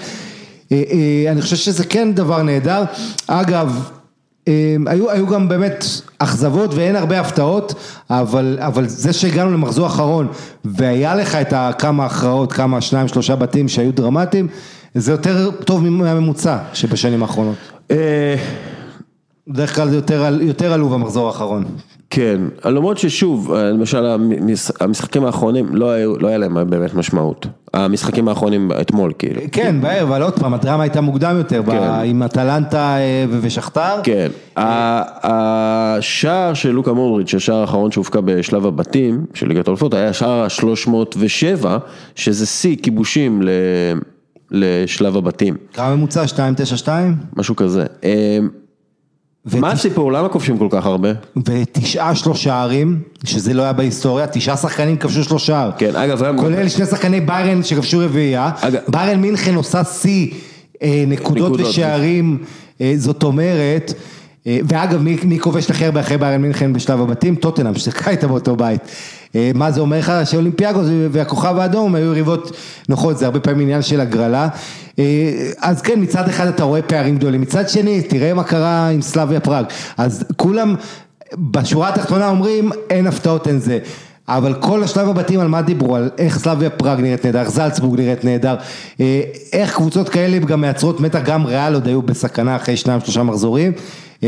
[1.32, 2.84] אני חושב שזה כן דבר נהדר.
[3.28, 3.90] אגב,
[4.86, 5.86] היו, היו גם באמת
[6.20, 7.74] אכזבות ואין הרבה הפתעות,
[8.10, 10.28] אבל, אבל זה שהגענו למחזור אחרון
[10.66, 14.48] והיה לך את כמה הכרעות, כמה שניים שלושה בתים שהיו דרמטיים,
[14.96, 17.56] זה יותר טוב מהממוצע שבשנים האחרונות.
[19.50, 21.64] אה, בדרך כלל זה יותר, יותר עלוב המחזור האחרון.
[22.10, 27.48] כן, למרות ששוב, אה, למשל המש- המשחקים האחרונים לא, היו, לא היה להם באמת משמעות.
[27.74, 29.42] המשחקים האחרונים אתמול כאילו.
[29.52, 31.78] כן, בערב, אבל עוד פעם, הדרמה הייתה מוקדם יותר, ב- כן.
[32.06, 33.96] עם אטלנטה אה, ושכתר.
[34.04, 34.28] כן,
[34.58, 40.44] ה- השער של לוקה מודריץ', השער האחרון שהופקע בשלב הבתים של ליגת האלופות, היה השער
[40.44, 41.66] ה-307,
[42.16, 43.50] שזה שיא כיבושים ל-
[44.52, 46.22] לשלב הבתים, כמה ממוצע?
[46.22, 47.16] 292?
[47.36, 47.86] משהו כזה.
[49.54, 50.12] מה הסיפור?
[50.12, 51.10] למה כובשים כל כך הרבה?
[51.46, 55.72] ותשעה שלושה שערים, שזה לא היה בהיסטוריה, תשעה שחקנים כבשו שלושה שער.
[55.78, 58.52] כן, אגב, כולל שני שחקני ביירן שכבשו רביעייה.
[58.88, 60.32] ביירן מינכן עושה שיא
[60.84, 61.60] אה, נקודות.
[61.60, 62.38] ושערים,
[62.82, 63.94] אה, זאת אומרת,
[64.48, 67.36] אה, ואגב, מי, מי כובש הכי הרבה אחרי ביירן מינכן בשלב הבתים?
[67.36, 68.82] טוטנאם, ששיחקה איתה באותו בית.
[69.36, 70.14] אה, מה זה אומר לך?
[70.26, 72.52] שאולימפיאגוס והכוכב האדום היו יריבות
[72.90, 74.48] נוחות, זה הרבה פעמים עניין של הגרלה.
[75.00, 79.02] אה, אז כן, מצד אחד אתה רואה פערים גדולים, מצד שני, תראה מה קרה עם
[79.02, 79.66] סלאביה פראג.
[79.98, 80.76] אז כולם
[81.38, 83.80] בשורה התחתונה אומרים, אין הפתעות, אין זה.
[84.28, 88.00] אבל כל השלב הבתים על מה דיברו, על איך סלאביה פראג נראית נהדר, איך זלצבורג
[88.00, 88.56] נראית נהדר,
[89.00, 89.22] אה,
[89.54, 93.72] איך קבוצות כאלה גם מייצרות מתח, גם ריאל עוד היו בסכנה אחרי שניים שלושה מחזורים,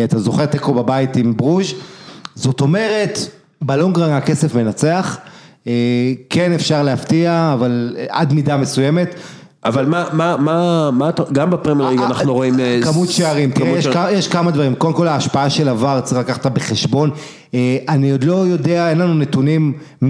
[0.03, 1.73] אתה זוכר תיקו בבית עם ברוז',
[2.35, 3.19] זאת אומרת,
[3.61, 5.17] בלונגרן הכסף מנצח,
[5.67, 5.71] אה,
[6.29, 9.15] כן אפשר להפתיע, אבל אה, עד מידה מסוימת.
[9.65, 12.59] אבל מה, מה, מה, מה, גם בפרמייר ליג אנחנו רואים...
[12.59, 13.99] אה, כמות שערים, תראה, יש, שערים.
[14.15, 17.09] כ- יש כמה דברים, קודם כל ההשפעה של עבר צריך לקחת בחשבון,
[17.53, 19.73] אה, אני עוד לא יודע, אין לנו נתונים
[20.03, 20.07] אה,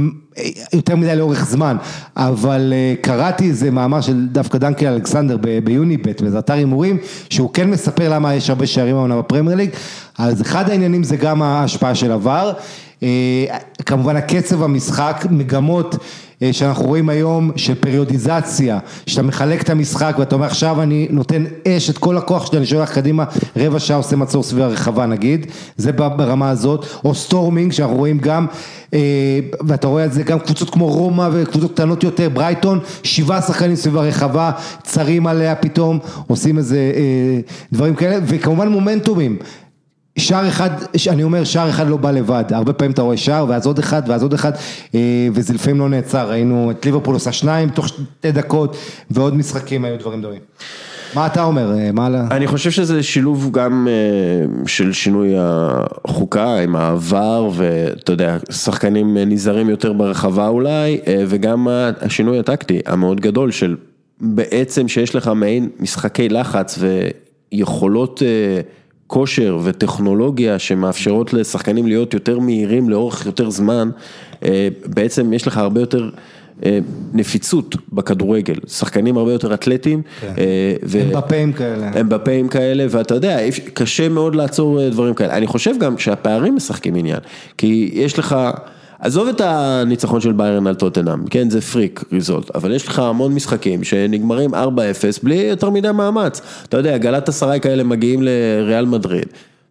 [0.73, 1.77] יותר מדי לאורך זמן,
[2.17, 6.97] אבל אה, קראתי איזה מאמר של דווקא דנקל אלכסנדר ביוניבט, באיזה אתר הימורים,
[7.29, 9.69] שהוא כן מספר למה יש הרבה שערים העונה בפרמייר ליג,
[10.17, 12.53] אז אחד העניינים זה גם ההשפעה של עבר, אה,
[13.85, 15.95] כמובן הקצב המשחק, מגמות
[16.43, 21.43] אה, שאנחנו רואים היום של periodization, שאתה מחלק את המשחק ואתה אומר עכשיו אני נותן
[21.67, 23.23] אש את כל הכוח שלי, אני שולח קדימה
[23.55, 25.45] רבע שעה עושה מצור סביב הרחבה נגיד,
[25.77, 28.45] זה ברמה הזאת, או storming שאנחנו רואים גם,
[28.93, 33.75] אה, ואתה רואה את זה גם קבוצות כמו רומא וקבוצות קטנות יותר, ברייטון, שבעה שחקנים
[33.75, 34.51] סביב הרחבה,
[34.83, 37.39] צרים עליה פתאום, עושים איזה אה,
[37.73, 39.37] דברים כאלה, וכמובן מומנטומים.
[40.17, 40.69] שער אחד,
[41.09, 44.01] אני אומר שער אחד לא בא לבד, הרבה פעמים אתה רואה שער ואז עוד אחד
[44.07, 44.51] ואז עוד אחד
[44.95, 48.77] אה, וזה לפעמים לא נעצר, ראינו את ליברפול עושה שניים תוך שתי דקות
[49.11, 50.39] ועוד משחקים היו דברים דומים.
[51.15, 51.73] מה אתה אומר?
[51.79, 52.09] אה, מה...
[52.09, 59.17] ל- אני חושב שזה שילוב גם אה, של שינוי החוקה עם העבר ואתה יודע, שחקנים
[59.17, 61.67] נזהרים יותר ברחבה אולי וגם
[62.01, 63.75] השינוי הטקטי המאוד גדול של
[64.21, 66.79] בעצם שיש לך מעין משחקי לחץ
[67.51, 68.21] ויכולות
[69.11, 73.89] כושר וטכנולוגיה שמאפשרות לשחקנים להיות יותר מהירים לאורך יותר זמן,
[74.43, 76.09] אה, בעצם יש לך הרבה יותר
[76.65, 76.79] אה,
[77.13, 80.01] נפיצות בכדורגל, שחקנים הרבה יותר אתלטיים.
[80.23, 81.91] אה, ו- אמבפאים כאלה.
[82.01, 83.39] אמבפאים כאלה, ואתה יודע,
[83.73, 85.37] קשה מאוד לעצור דברים כאלה.
[85.37, 87.19] אני חושב גם שהפערים משחקים עניין,
[87.57, 88.35] כי יש לך,
[89.01, 93.33] עזוב את הניצחון של ביירן על טוטנאם, כן, זה פריק ריזולט, אבל יש לך המון
[93.33, 94.57] משחקים שנגמרים 4-0
[95.23, 96.41] בלי יותר מדי מאמץ.
[96.63, 99.25] אתה יודע, גלת עשרה כאלה מגיעים לריאל מדריד.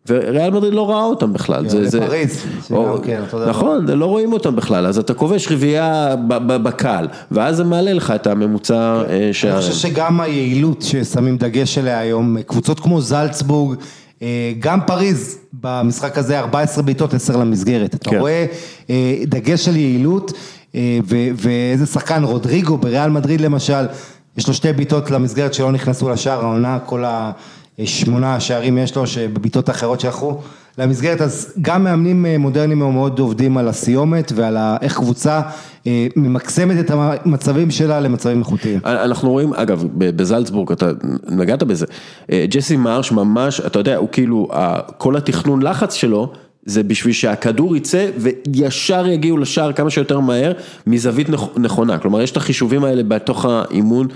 [0.09, 3.20] וריאל מדריד לא ראה אותם בכלל, זה, זה, לפריז, שגם או- כן.
[3.48, 7.93] נכון, לא רואים אותם בכלל, אז אתה כובש רביעייה ב- ב- בקל, ואז זה מעלה
[7.93, 8.74] לך את הממוצע
[9.09, 9.61] אה, אני שערים.
[9.61, 13.78] חושב שגם היעילות ששמים דגש עליה היום, קבוצות כמו זלצבורג,
[14.59, 18.19] גם פריז במשחק הזה 14 בעיטות 10 למסגרת, אתה כן.
[18.19, 18.47] רואה
[18.91, 20.33] אה, דגש על יעילות
[20.75, 20.99] אה,
[21.37, 23.87] ואיזה שחקן רודריגו בריאל מדריד למשל,
[24.37, 27.05] יש לו שתי בעיטות למסגרת שלא נכנסו לשער העונה, כל
[27.79, 30.41] השמונה שערים יש לו שבבעיטות אחרות שהלכו
[30.79, 35.41] למסגרת, אז גם מאמנים אה, מודרניים מאוד עובדים על הסיומת ועל איך קבוצה
[35.87, 38.81] אה, ממקסמת את המצבים שלה למצבים איכותיים.
[38.85, 40.91] אנחנו רואים, אגב, בזלצבורג, אתה
[41.29, 41.87] נגעת בזה,
[42.33, 44.49] אה, ג'סי מרש ממש, אתה יודע, הוא כאילו,
[44.99, 46.33] כל התכנון לחץ שלו,
[46.65, 50.53] זה בשביל שהכדור יצא וישר יגיעו לשער כמה שיותר מהר
[50.87, 54.15] מזווית נכ- נכונה, כלומר יש את החישובים האלה בתוך האימון אה,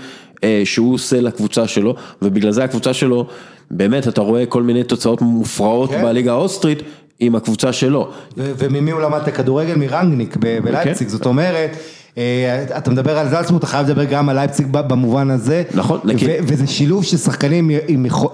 [0.65, 3.27] שהוא עושה לקבוצה שלו, ובגלל זה הקבוצה שלו,
[3.71, 6.03] באמת אתה רואה כל מיני תוצאות מופרעות כן.
[6.03, 6.81] בליגה האוסטרית
[7.19, 8.09] עם הקבוצה שלו.
[8.37, 9.75] ו- וממי הוא למד את הכדורגל?
[9.75, 11.77] מרנגניק ב- בלייפציג, זאת אומרת,
[12.17, 15.63] אה, אתה מדבר על זלצבורג, אתה חייב לדבר גם על לייפציג במובן הזה.
[15.73, 16.25] נכון, נקי.
[16.43, 17.71] וזה שילוב של שחקנים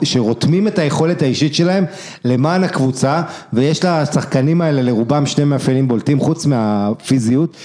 [0.03, 1.85] שרותמים את היכולת האישית שלהם
[2.25, 3.21] למען הקבוצה,
[3.53, 7.57] ויש לשחקנים האלה לרובם שני מאפיינים בולטים, חוץ מהפיזיות.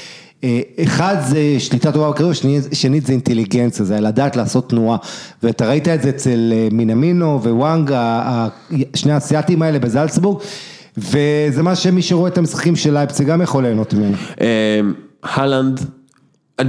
[0.45, 4.99] אה, אחד זה שליטה טובה בכדור, שני- שנית זה אינטליגנציה, זה לדעת לעשות תנועה.
[5.43, 7.93] ואתה ראית את זה אצל אה, מינמינו ווואנג,
[8.95, 10.39] שני האסייתים האלה בזלצבורג,
[10.97, 14.17] וזה מה שמי שרואה את המשחקים של לייפציג גם יכול ליהנות ממנו.
[14.41, 14.81] אה,
[15.23, 15.81] הלנד,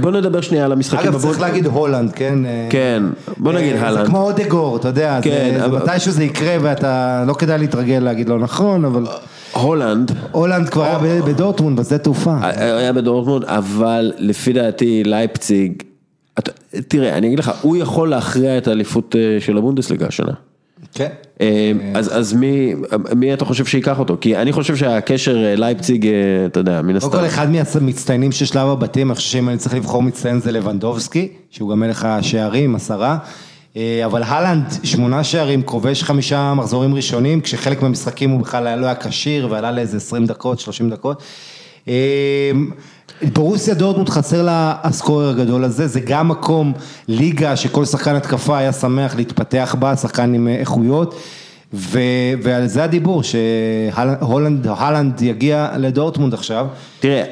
[0.00, 1.08] בוא נדבר שנייה על המשחקים.
[1.10, 2.38] אגב, צריך להגיד הולנד, כן?
[2.70, 3.02] כן,
[3.36, 4.00] בוא נגיד הלנד.
[4.00, 8.38] זה כמו אודגור, אתה יודע, כן, מתישהו זה יקרה ואתה, לא כדאי להתרגל להגיד לא
[8.38, 9.06] נכון, אבל
[9.52, 12.36] הולנד, הולנד כבר היה בדורטמונד, בשדה תעופה.
[12.42, 15.82] היה בדורטמונד, אבל לפי דעתי לייפציג,
[16.88, 20.32] תראה, אני אגיד לך, הוא יכול להכריע את האליפות אה, של הבונדסליגה השנה.
[20.94, 21.08] כן.
[21.40, 22.74] אה, אז, אז מי,
[23.16, 24.16] מי אתה חושב שייקח אותו?
[24.20, 26.12] כי אני חושב שהקשר אה, לייפציג, אה,
[26.46, 27.18] אתה יודע, מן קודם הסתם.
[27.18, 31.28] כל אחד מהמצטיינים של שלב הבתים, אני חושב שאם אני צריך לבחור מצטיין זה לבנדובסקי,
[31.50, 33.18] שהוא גם מלך השערים, עשרה.
[33.78, 38.94] אה, אבל הלנד, שמונה שערים, כובש חמישה מחזורים ראשונים, כשחלק מהמשחקים הוא בכלל לא היה
[38.94, 41.22] כשיר ועלה לאיזה 20 דקות, 30 דקות.
[41.88, 42.50] אה,
[43.32, 46.72] ברוסיה דורטמונד חסר לה הסקורר הגדול הזה, זה גם מקום,
[47.08, 51.14] ליגה שכל שחקן התקפה היה שמח להתפתח בה, שחקן עם איכויות.
[51.72, 51.98] ו-
[52.42, 54.66] ועל זה הדיבור, שהולנד,
[55.20, 56.66] יגיע לדורטמונד עכשיו.
[57.00, 57.22] תראה,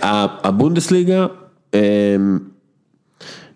[0.43, 1.27] הבונדסליגה,
[1.75, 1.81] אה,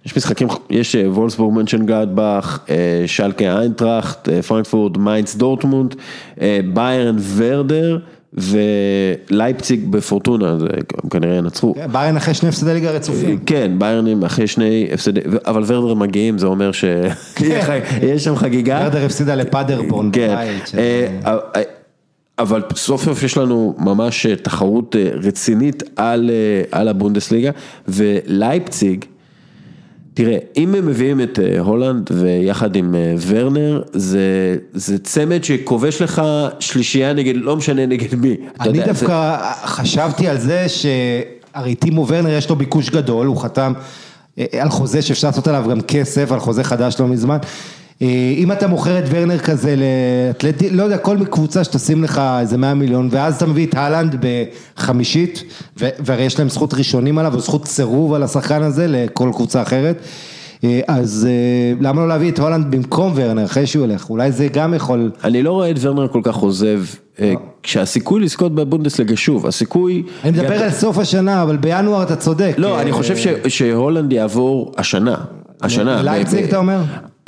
[0.06, 2.74] יש משחקים, יש אה, וולפסבורג מנשנגלדבאך, אה,
[3.06, 5.94] שלקה איינטראכט, אה, פרנקפורט, מיינץ דורטמונד,
[6.74, 7.98] ביירן ורדר
[8.35, 10.66] ולייפציג בפורטונה, זה
[11.10, 11.74] כנראה ינצחו.
[11.93, 13.39] ביירן אחרי שני הפסדי ליגה רצופים.
[13.47, 18.81] כן, ביירן אחרי שני הפסדי, אבל ורדר מגיעים, זה אומר שיש שם חגיגה.
[18.85, 20.35] ורדר הפסידה לפאדרבורן כן,
[22.39, 26.31] אבל סוף סוף יש לנו ממש תחרות רצינית על,
[26.72, 27.51] על הבונדסליגה,
[27.89, 29.05] ולייפציג,
[30.24, 34.20] תראה, אם הם מביאים את אה, הולנד ויחד עם אה, ורנר, זה,
[34.74, 36.22] זה צמד שכובש לך
[36.60, 38.36] שלישייה נגד, לא משנה נגד מי.
[38.60, 43.36] אני יודע, זה- דווקא חשבתי על זה שהרי טימו ורנר יש לו ביקוש גדול, הוא
[43.36, 43.72] חתם
[44.38, 47.38] אה, על חוזה שאפשר לעשות עליו גם כסף, על חוזה חדש לא מזמן.
[48.02, 52.56] אה, אם אתה מוכר את ורנר כזה לאתלטי, לא יודע, כל קבוצה שתשים לך איזה
[52.56, 54.24] 100 מיליון, ואז אתה מביא את הלנד
[54.77, 55.44] בחמישית,
[55.77, 60.02] והרי יש להם זכות ראשונים עליו, או זכות סירוב על השחקן הזה לכל קבוצה אחרת.
[60.64, 64.10] אה, אז אה, למה לא להביא את הולנד במקום ורנר, אחרי שהוא ילך?
[64.10, 65.10] אולי זה גם יכול...
[65.24, 66.82] אני לא רואה את ורנר כל כך עוזב,
[67.20, 67.32] אה,
[67.62, 70.02] כשהסיכוי לזכות בבונדסליגה שוב, הסיכוי...
[70.24, 72.55] אני מדבר על סוף השנה, אבל בינואר אתה צודק.
[72.59, 73.14] לא, אני חושב
[73.48, 75.16] שהולנד יעבור השנה,
[75.62, 76.02] השנה.
[76.02, 76.81] לייפציג, אתה אומר?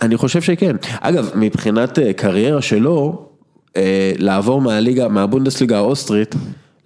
[0.02, 0.76] אני חושב שכן.
[1.00, 3.26] אגב, מבחינת אה, קריירה שלו,
[3.76, 6.34] אה, לעבור מהליגה, מהבונדסליגה האוסטרית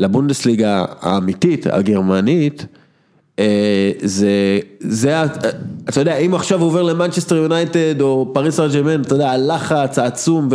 [0.00, 2.66] לבונדסליגה האמיתית, הגרמנית,
[3.38, 5.22] אה, זה, זה,
[5.88, 10.48] אתה יודע, אם עכשיו הוא עובר למנצ'סטר יונייטד או פריז סן אתה יודע, הלחץ העצום,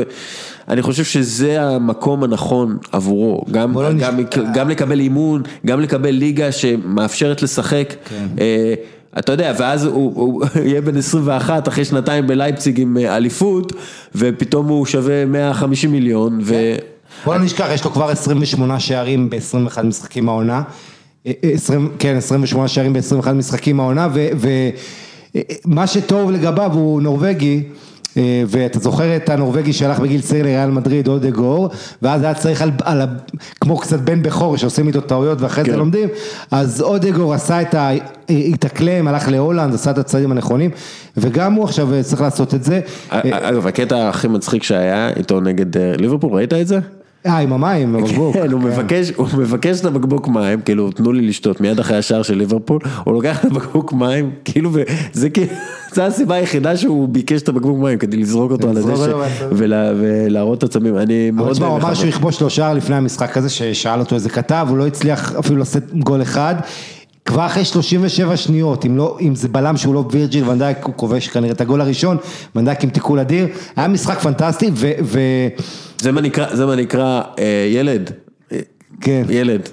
[0.68, 4.20] ואני חושב שזה המקום הנכון עבורו, גם, לא גם,
[4.54, 7.94] גם לקבל אימון, גם לקבל ליגה שמאפשרת לשחק.
[8.10, 8.26] כן.
[9.16, 13.74] אה, אתה יודע, ואז הוא, הוא יהיה בן 21 אחרי שנתיים בלייפציג עם אה, אליפות,
[14.16, 16.76] ופתאום הוא שווה 150 מיליון, ו...
[17.26, 20.62] בוא לא נשכח, יש לו כבר 28 שערים ב-21 משחקים העונה.
[21.28, 24.08] אה, אה, 20, כן, 28 שערים ב-21 משחקים העונה,
[25.66, 27.64] ומה שטוב לגביו הוא נורבגי.
[28.18, 31.70] אה, ואתה זוכר את הנורבגי שהלך בגיל צעיר לריאל מדריד, אודגור,
[32.02, 33.02] ואז היה צריך על, על,
[33.62, 35.72] כמו קצת בן בכור שעושים איתו טעויות ואחרי כן.
[35.72, 36.10] זה לומדים,
[36.52, 37.90] אז אודגור עשה את ה...
[38.30, 40.72] התאקלם, הלך להולנד, עשה את הצעדים הנכונים,
[41.18, 42.80] וגם הוא עכשיו אה, צריך לעשות את זה.
[43.10, 46.80] אגב, הקטע הכי מצחיק שהיה איתו נגד אה, ליברפול, ראית את זה?
[47.26, 48.34] אה, עם המים, עם הבקבוק.
[48.34, 52.22] כן, הוא מבקש, הוא מבקש את הבקבוק מים, כאילו, תנו לי לשתות מיד אחרי השער
[52.22, 55.48] של ליברפול, הוא לוקח את הבקבוק מים, כאילו, וזה כאילו,
[55.96, 59.12] זו הסיבה היחידה שהוא ביקש את הבקבוק מים, כדי לזרוק אותו על הדשא
[59.52, 61.94] ולהראות את עצמו, אני אבל מאוד תשמע, הוא אמר.
[61.94, 65.60] שהוא יכבוש לו שער לפני המשחק הזה, ששאל אותו איזה כתב, הוא לא הצליח אפילו
[65.60, 66.56] לשאת גול אחד.
[67.26, 70.94] כבר אחרי 37 שניות, אם, לא, אם זה בלם שהוא לא וירג'יל ואן דייק, הוא
[70.96, 72.18] כובש כנראה את הגול הראשון,
[72.56, 74.92] ואן דייק עם תיקול אדיר, היה משחק פנטסטי, ו...
[75.04, 75.20] ו...
[76.02, 78.12] זה מה נקרא, זה מה נקרא, אה, ילד,
[79.02, 79.24] כן.
[79.30, 79.70] ילד,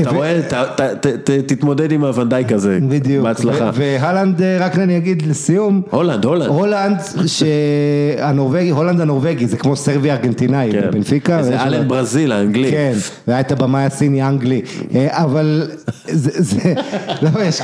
[0.00, 3.24] אתה רואה, ת- ת- ת- ת- תתמודד עם הוואן דייק הזה, בדיוק.
[3.24, 3.70] בהצלחה.
[3.74, 6.48] והלנד, אה, רק אני אגיד לסיום, הולנד, הולנד.
[6.48, 6.96] הולנד,
[7.26, 10.80] שהנורבגי, הולנד הנורבגי, זה כמו סרבי ארגנטינאי, כן.
[10.80, 11.42] בבנפיקה.
[11.42, 12.70] זה אלן ברזיל האנגלי.
[12.70, 12.92] כן,
[13.28, 14.62] והיה את הבמאי הסיני האנגלי,
[14.94, 15.70] אה, אבל
[16.06, 16.74] זה, זה,
[17.22, 17.60] לא, יש,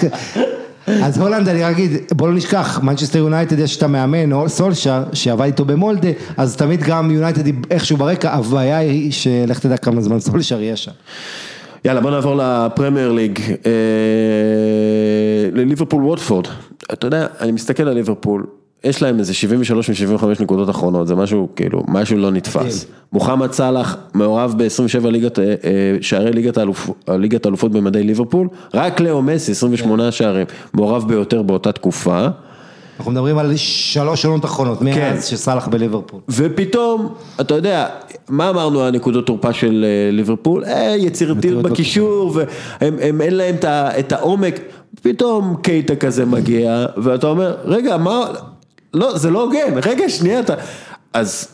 [0.86, 5.44] אז הולנד, אני אגיד, בוא לא נשכח, מנצ'סטר יונייטד יש את המאמן, אולה סולשר, שעבד
[5.44, 10.60] איתו במולדה, אז תמיד גם יונייטד איכשהו ברקע, הבעיה היא שלך תדע כמה זמן סולשר
[10.62, 10.90] יהיה שם.
[11.84, 13.70] יאללה בוא נעבור לפרמייר ליג, אה,
[15.52, 16.46] לליברפול ווטפורד,
[16.92, 18.46] אתה יודע, אני מסתכל על ליברפול,
[18.84, 22.86] יש להם איזה 73 מ-75 נקודות אחרונות, זה משהו כאילו, משהו לא נתפס.
[23.12, 25.54] מוחמד סאלח מעורב ב-27 ליגת, אה, אה,
[26.00, 31.72] שערי ליגת האלופ- ליגת האלופות במדי ליברפול, רק לאו מסי 28 שערים, מעורב ביותר באותה
[31.72, 32.26] תקופה.
[32.98, 34.84] אנחנו מדברים על שלוש עונות אחרונות, כן.
[34.84, 36.20] מאז שסאלח בליברפול.
[36.28, 37.86] ופתאום, אתה יודע,
[38.28, 40.64] מה אמרנו על נקודות תורפה של אה, ליברפול?
[40.64, 43.56] אה, יצירתיות נקודות בקישור, והם הם, אין להם
[43.98, 44.60] את העומק,
[45.02, 48.24] פתאום קייטה כזה מגיע, ואתה אומר, רגע, מה,
[48.94, 50.54] לא, זה לא הוגן, רגע, שנייה, אתה,
[51.12, 51.48] אז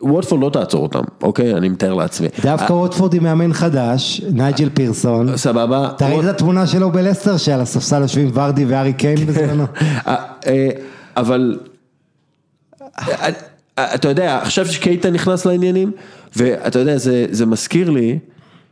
[0.00, 1.54] ווטפורד לא תעצור אותם, אוקיי?
[1.54, 2.28] אני מתאר לעצמי.
[2.42, 5.36] דווקא ווטפורד עם מאמן חדש, נייג'ל פירסון.
[5.36, 5.88] סבבה.
[5.96, 9.64] אתה ראית את התמונה שלו בלסטר, שעל הספסל יושבים ורדי וארי קיין בזמנו?
[10.06, 10.16] אה,
[10.46, 10.68] אה,
[11.16, 11.58] אבל
[12.98, 13.28] אה,
[13.78, 15.92] אה, אתה יודע, עכשיו שקייטה נכנס לעניינים,
[16.36, 18.18] ואתה יודע, זה, מזכיר לי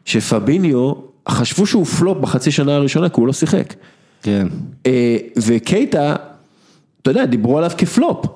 [0.05, 0.93] שפביניו,
[1.29, 3.75] חשבו שהוא פלופ בחצי שנה הראשונה, כי הוא לא שיחק.
[4.23, 4.47] כן.
[4.87, 6.17] אה, וקייטה,
[7.03, 8.27] אתה יודע, דיברו עליו כפלופ.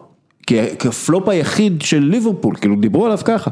[0.78, 3.50] כפלופ היחיד של ליברפול, כאילו דיברו עליו ככה.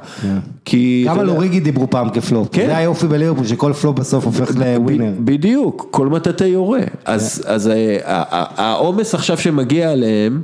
[0.65, 1.05] כי...
[1.09, 2.49] גם על אוריגי דיברו פעם כפלופ.
[2.53, 2.67] כן.
[2.67, 5.13] זה היופי בליברפול, שכל פלופ בסוף הופך ל winner.
[5.19, 6.81] בדיוק, כל מטאטא יורה.
[7.05, 7.99] אז אז, אה,
[8.57, 10.43] העומס עכשיו שמגיע אליהם,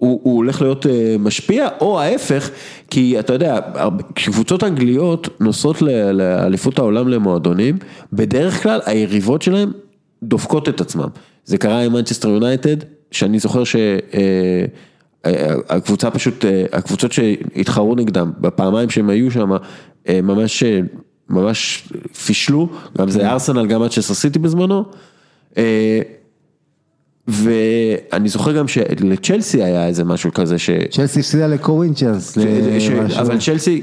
[0.00, 2.50] הוא הוא הולך להיות אה, משפיע, או ההפך,
[2.90, 3.60] כי אתה יודע,
[4.14, 5.82] כשקבוצות אנגליות נוסעות
[6.12, 7.78] לאליפות העולם למועדונים,
[8.12, 9.72] בדרך כלל היריבות שלהם
[10.22, 11.08] דופקות את עצמם.
[11.44, 12.76] זה קרה עם מנצ'סטר יונייטד,
[13.10, 13.76] שאני זוכר ש...
[14.14, 14.64] אה,
[15.68, 19.50] הקבוצה פשוט, אה, הקבוצות שהתחרו נגדם, בפעמיים שהם היו שם,
[20.08, 20.80] אה, ממש, אה,
[21.28, 21.88] ממש
[22.26, 22.68] פישלו,
[22.98, 24.84] גם זה ארסנל, גם מצ'סטר סיטי בזמנו.
[27.46, 30.70] אה, ואני זוכר גם שלצ'לסי היה איזה משהו כזה ש...
[30.90, 32.38] צ'לסי הפסידה לקורינצ'נס.
[32.78, 33.82] ש- אבל צ'לסי,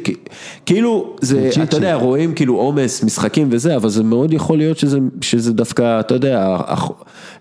[0.65, 1.49] כאילו, זה.
[1.63, 5.99] אתה יודע, רואים כאילו עומס, משחקים וזה, אבל זה מאוד יכול להיות שזה, שזה דווקא,
[5.99, 6.57] אתה יודע,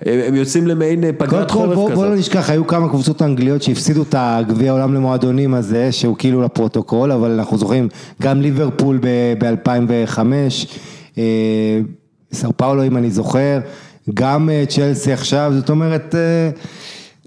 [0.06, 2.18] הם יוצאים למעין פגרת חורף בוא, בוא לא כזאת.
[2.18, 7.30] נשכח, היו כמה קבוצות אנגליות שהפסידו את הגביע העולם למועדונים הזה, שהוא כאילו לפרוטוקול, אבל
[7.30, 7.88] אנחנו זוכרים
[8.22, 9.00] גם ליברפול
[9.38, 10.18] ב-2005,
[12.32, 13.58] סר פאולו אם אני זוכר,
[14.14, 16.50] גם אה, צ'לסי עכשיו, זאת אומרת, אה,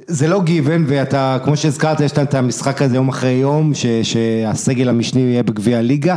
[0.07, 3.85] זה לא גיוון, ואתה, כמו שהזכרת, יש להם את המשחק הזה יום אחרי יום, ש,
[4.03, 6.15] שהסגל המשני יהיה בגביע הליגה.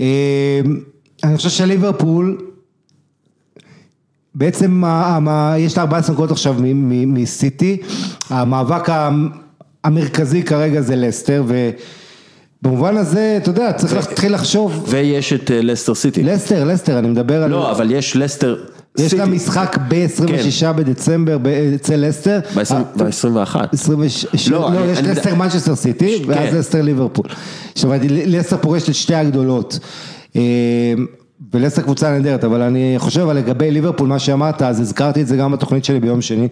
[0.00, 0.60] אה,
[1.24, 2.38] אני חושב שליברפול,
[4.34, 4.82] בעצם
[5.58, 6.56] יש לה 14 נקודות עכשיו
[7.06, 7.76] מסיטי,
[8.30, 8.88] המאבק
[9.84, 11.44] המרכזי כרגע זה לסטר,
[12.62, 16.22] ובמובן הזה, אתה יודע, צריך להתחיל לחשוב, ויש את לסטר סיטי.
[16.22, 17.50] לסטר, לסטר, אני מדבר על...
[17.50, 18.56] לא, אבל יש לסטר.
[18.98, 22.40] יש לה משחק ב-26 בדצמבר ב- אצל לסטר.
[22.96, 23.56] ב-21.
[23.72, 26.30] 26, לא, לא, יש לסטר מנצ'סטר סיטי, כן.
[26.30, 27.26] ואז לסטר ליברפול.
[27.84, 29.78] אומרת, לסטר פורשת את שתי הגדולות.
[30.36, 30.42] אה,
[31.54, 35.52] ולסטר קבוצה נהדרת, אבל אני חושב לגבי ליברפול, מה שאמרת, אז הזכרתי את זה גם
[35.52, 36.48] בתוכנית שלי ביום שני,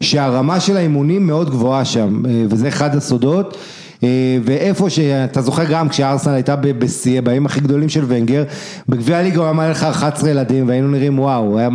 [0.00, 3.56] שהרמה של האימונים מאוד גבוהה שם, אה, וזה אחד הסודות.
[4.02, 4.08] אה,
[4.44, 8.44] ואיפה שאתה זוכר גם כשארסנל הייתה בשיא, בימים הכי גדולים של ונגר,
[8.88, 11.68] בגביע הליגה הוא אמר לך 11 ילדים והיינו נראים וואו, היה-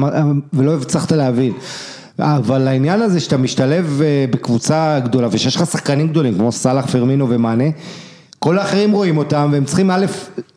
[0.54, 1.54] ולא הצלחת להבין.
[2.20, 7.30] אבל העניין הזה שאתה משתלב אה, בקבוצה גדולה ושיש לך שחקנים גדולים כמו סאלח, פירמינו
[7.30, 7.64] ומאנה,
[8.40, 10.06] כל האחרים רואים אותם והם צריכים א',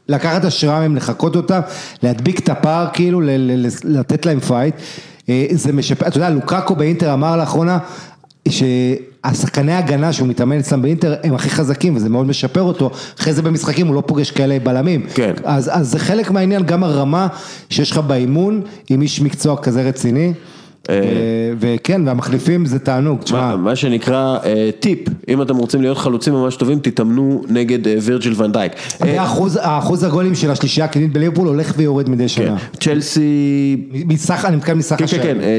[0.09, 1.61] לקחת השראה מהם, לחקות אותם,
[2.03, 4.75] להדביק את הפער כאילו, ל- ל- ל- לתת להם fight.
[5.29, 7.79] אה, זה משפר, אתה יודע, לוקאקו באינטר אמר לאחרונה
[9.27, 13.43] שהשחקני הגנה שהוא מתאמן אצלם באינטר הם הכי חזקים וזה מאוד משפר אותו, אחרי זה
[13.43, 15.07] במשחקים הוא לא פוגש כאלה בלמים.
[15.15, 15.33] כן.
[15.45, 17.27] אז, אז זה חלק מהעניין, גם הרמה
[17.71, 20.33] שיש לך באימון עם איש מקצוע כזה רציני.
[20.91, 21.01] אה,
[21.61, 24.99] ו- וכן, והמחליפים זה תענוג, תשמע, מה שנקרא אה, טיפ,
[25.29, 28.73] אם אתם רוצים להיות חלוצים ממש טובים, תתאמנו נגד אה, וירג'יל ונדייק.
[29.03, 29.23] אה,
[29.63, 32.57] האחוז הגולים של השלישייה הקדמית בליברפול הולך ויורד מדי כן, שנה.
[32.81, 35.59] צ'לסי מסך, אני מתכוון מסך כן, כן, כן, אה,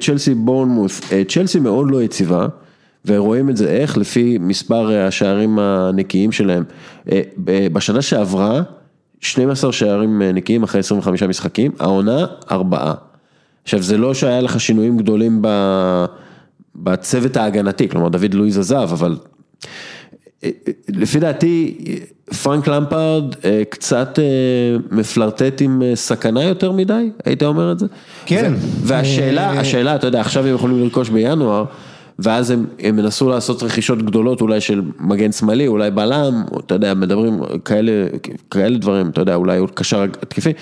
[0.00, 2.46] צ'לסי, אה, בורנמוס, אה, צ'לסי מאוד לא יציבה,
[3.06, 6.64] ורואים את זה איך, לפי מספר אה, השערים הנקיים שלהם.
[7.12, 7.20] אה,
[7.72, 8.62] בשנה שעברה,
[9.20, 12.94] 12 שערים אה, נקיים אחרי 25 משחקים, העונה, ארבעה.
[13.68, 15.48] עכשיו, זה לא שהיה לך שינויים גדולים ב...
[16.76, 19.16] בצוות ההגנתי, כלומר, דוד לואיז עזב, אבל
[20.44, 21.78] אה, אה, לפי דעתי,
[22.42, 24.18] פרנק למפרד אה, קצת
[24.90, 27.86] מפלרטט עם סכנה יותר מדי, היית אומר את זה?
[28.26, 28.52] כן.
[28.56, 31.64] ו- והשאלה, השאלה, אתה יודע, עכשיו הם יכולים לרכוש בינואר,
[32.18, 36.74] ואז הם, הם ינסו לעשות רכישות גדולות אולי של מגן שמאלי, אולי בלם, או, אתה
[36.74, 38.06] יודע, מדברים כאלה,
[38.50, 40.52] כאלה דברים, אתה יודע, אולי קשר התקפי,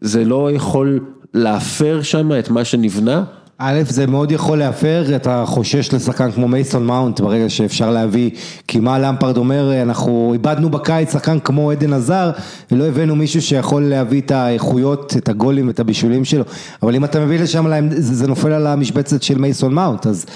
[0.00, 1.00] זה לא יכול
[1.36, 3.24] להפר שם את מה שנבנה.
[3.58, 8.30] א', זה מאוד יכול להפר, אתה חושש לשחקן כמו מייסון מאונט ברגע שאפשר להביא,
[8.68, 12.30] כי מה למפרד אומר, אנחנו איבדנו בקיץ שחקן כמו עדן עזר,
[12.72, 16.44] ולא הבאנו מישהו שיכול להביא את האיכויות, את הגולים ואת הבישולים שלו,
[16.82, 20.26] אבל אם אתה מביא לשם, זה נופל על המשבצת של מייסון מאונט, אז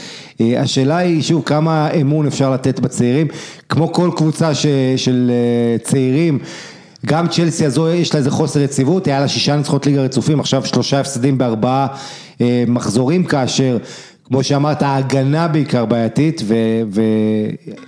[0.41, 3.27] אה, השאלה היא, שוב, כמה אמון אפשר לתת בצעירים,
[3.69, 4.67] כמו כל קבוצה ש,
[4.97, 6.39] של אה, צעירים,
[7.07, 10.67] גם צ'לסי הזו יש לה איזה חוסר יציבות, היה לה שישה ניצחונות ליגה רצופים, עכשיו
[10.67, 11.87] שלושה הפסדים בארבעה
[12.41, 13.79] אה, מחזורים כאשר,
[14.25, 16.43] כמו שאמרת, ההגנה בעיקר בעייתית,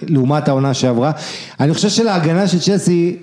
[0.09, 1.13] ולעומת העונה שעברה.
[1.61, 3.17] אני חושב שלהגנה של צ'לסי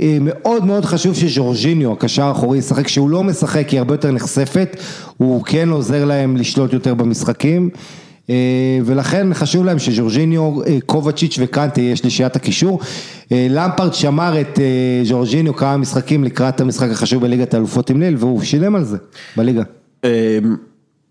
[0.00, 4.76] אה, מאוד מאוד חשוב שז'ורג'יניו, הקשר האחורי, ישחק, כשהוא לא משחק היא הרבה יותר נחשפת,
[5.16, 7.70] הוא כן עוזר להם לשלוט יותר במשחקים.
[8.32, 12.80] אה, ולכן חשוב להם שז'ורג'יניו, אה, קובצ'יץ' וקנטה יהיה שלישיית הקישור.
[13.32, 14.58] אה, למפרד שמר את
[15.04, 18.96] ז'ורג'יניו כמה משחקים לקראת המשחק החשוב בליגת האלופות עם ליל, והוא שילם על זה
[19.36, 19.62] בליגה.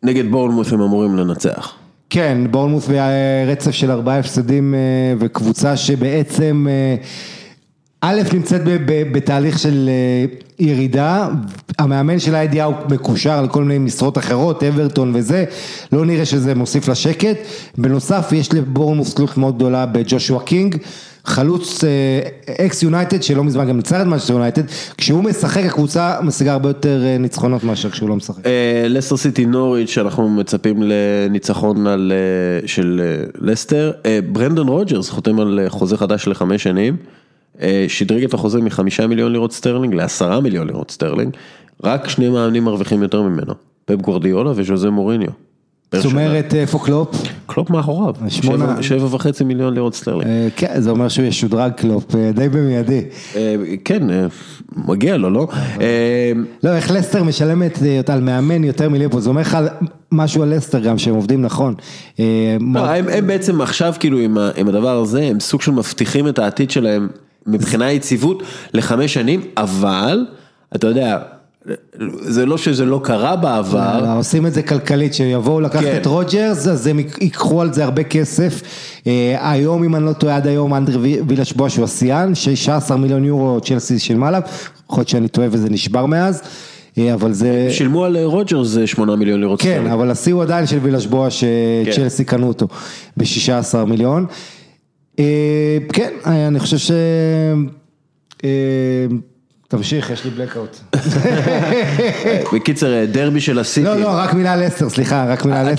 [0.03, 1.73] נגד בורנמוס הם אמורים לנצח.
[2.09, 4.75] כן, בורנמות' ברצף של ארבעה הפסדים
[5.19, 6.67] וקבוצה שבעצם
[8.03, 8.61] א' נמצאת
[9.11, 10.25] בתהליך של אה,
[10.59, 11.29] ירידה,
[11.79, 15.45] המאמן של הידיעה הוא מקושר לכל מיני משרות אחרות, אברטון וזה,
[15.91, 17.37] לא נראה שזה מוסיף לשקט,
[17.77, 20.77] בנוסף יש לבורנמות' תלות מאוד גדולה בג'ושוע קינג,
[21.25, 24.63] חלוץ אה, אקס יונייטד שלא מזמן גם ניצח את מנצ'סטר יונייטד,
[24.97, 28.43] כשהוא משחק הקבוצה משיגה הרבה יותר אה, ניצחונות מאשר כשהוא לא משחק.
[28.89, 32.11] לסטר סיטי נוריץ', אנחנו מצפים לניצחון על,
[32.65, 33.01] של
[33.41, 33.91] לסטר.
[34.31, 36.95] ברנדון רוג'רס חותם על חוזה חדש לחמש שנים.
[37.61, 41.33] אה, שדרג את החוזה מחמישה מיליון לירות סטרלינג לעשרה מיליון לירות סטרלינג.
[41.83, 43.53] רק שני מאמנים מרוויחים יותר ממנו.
[43.85, 45.27] פפ גורדיולה וז'וזה מוריניו.
[45.95, 46.05] זאת.
[46.05, 47.15] אומרת איפה קלופ?
[47.45, 48.13] קלופ מאחוריו.
[48.27, 50.27] שמונה- שבע- וחצי מיליון לירות סטרלינג.
[50.27, 53.01] אה, כן, זה אומר שהוא ישודרג קלופ, אה, די במיידי.
[53.35, 53.55] אה,
[53.85, 54.25] כן, אה,
[54.75, 55.47] מגיע לו, לא?
[55.81, 56.31] אה,
[56.63, 59.57] לא, איך לסטר משלמת אה, על מאמן יותר מליברפול, זה אומר לך
[60.11, 61.73] משהו על לסטר גם, שהם עובדים נכון.
[62.19, 64.17] אה, לא, הם, בעצם עכשיו כאילו
[64.57, 67.07] עם הדבר הזה, הם סוג של מבטיחים את העתיד שלהם
[67.47, 68.43] מבחינה יציבות
[68.73, 70.25] לחמש שנים, אבל,
[70.75, 71.17] אתה יודע,
[72.21, 75.97] זה לא שזה לא קרה בעבר, אלא עושים את זה כלכלית, שיבואו לקחת כן.
[76.01, 78.61] את רוג'רס, אז הם ייקחו על זה הרבה כסף.
[79.07, 83.25] אה, היום, אם אני לא טועה, עד היום אנדר וילאש בואש הוא השיאן, 16 מיליון
[83.25, 84.41] יורו צ'לסי שילמה עליו,
[84.85, 86.41] יכול להיות שאני טועה וזה נשבר מאז,
[86.97, 87.67] אה, אבל זה...
[87.71, 89.87] שילמו על אה, רוג'רס זה שמונה מיליון לירות כן.
[89.87, 91.29] אבל השיא הוא עדיין של וילאש כן.
[91.29, 92.67] שצ'לסי קנו אותו
[93.17, 94.25] ב-16 מיליון.
[95.21, 96.91] אה, כן, אני חושב ש...
[98.43, 99.05] אה,
[99.67, 100.77] תמשיך, יש לי blackout.
[102.53, 105.73] בקיצר, אה, דרבי של הסיטי, לא, לא, רק מילה על לסטר, סליחה, רק מילה על.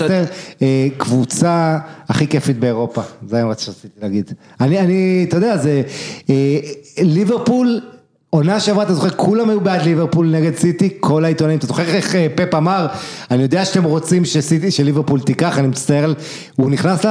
[0.61, 1.77] אה, קבוצה
[2.09, 4.33] הכי כיפית באירופה, זה מה שרציתי להגיד.
[4.59, 5.81] אני, אתה יודע, זה,
[7.01, 7.81] ליברפול,
[8.33, 12.15] עונה שעברה, אתה זוכר, כולם היו בעד ליברפול נגד סיטי, כל העיתונאים, אתה זוכר איך
[12.15, 12.87] אה, פפ אמר,
[13.31, 16.13] אני יודע שאתם רוצים שסיטי, שליברפול תיקח, אני מצטער,
[16.55, 17.05] הוא נכנס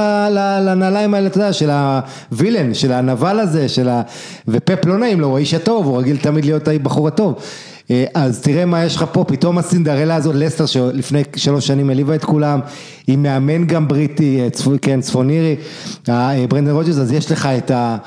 [0.65, 4.01] לנעליים האלה, אתה יודע, של הווילן, של הנבל הזה, של ה...
[4.47, 7.35] ופפ לא נעים לו, הוא האיש הטוב, הוא רגיל תמיד להיות הבחור הטוב.
[7.91, 12.15] אה, אז תראה מה יש לך פה, פתאום הסינדרלה הזאת, לסטר שלפני שלוש שנים העליבה
[12.15, 12.59] את כולם,
[13.07, 15.55] היא מאמן גם בריטי, אה, צפו, כן, צפון אירי,
[16.49, 17.97] ברנדן רוג'רס, אז יש לך את ה...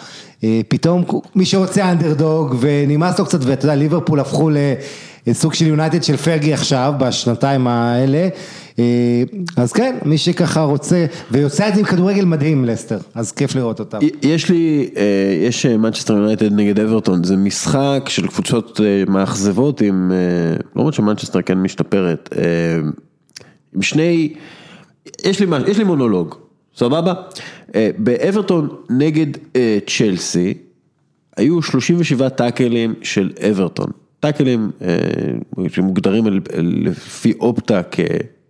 [0.44, 1.04] אה, פתאום
[1.34, 4.50] מי שרוצה אנדרדוג ונמאס לו קצת, ואתה יודע, ליברפול הפכו
[5.26, 8.28] לסוג של יונייטד של פרגי עכשיו, בשנתיים האלה,
[8.78, 9.22] אה,
[9.56, 13.80] אז כן, מי שככה רוצה, ויוצא את זה עם כדורגל מדהים לסטר, אז כיף לראות
[13.80, 13.98] אותם.
[14.22, 15.02] יש לי, אה,
[15.48, 21.58] יש מנצ'סטר יונייטד נגד אברטון, זה משחק של קבוצות מאכזבות עם, אה, למרות שמנצ'סטר כן
[21.58, 22.28] משתפרת,
[23.74, 24.34] עם שני,
[25.24, 26.34] יש לי, יש לי מונולוג,
[26.76, 27.14] סבבה?
[27.76, 29.26] אה, באברטון נגד
[29.56, 30.54] אה, צ'לסי,
[31.36, 33.86] היו 37 טאקלים של אברטון,
[34.20, 36.24] טאקלים אה, שמוגדרים
[36.56, 37.80] לפי אופטה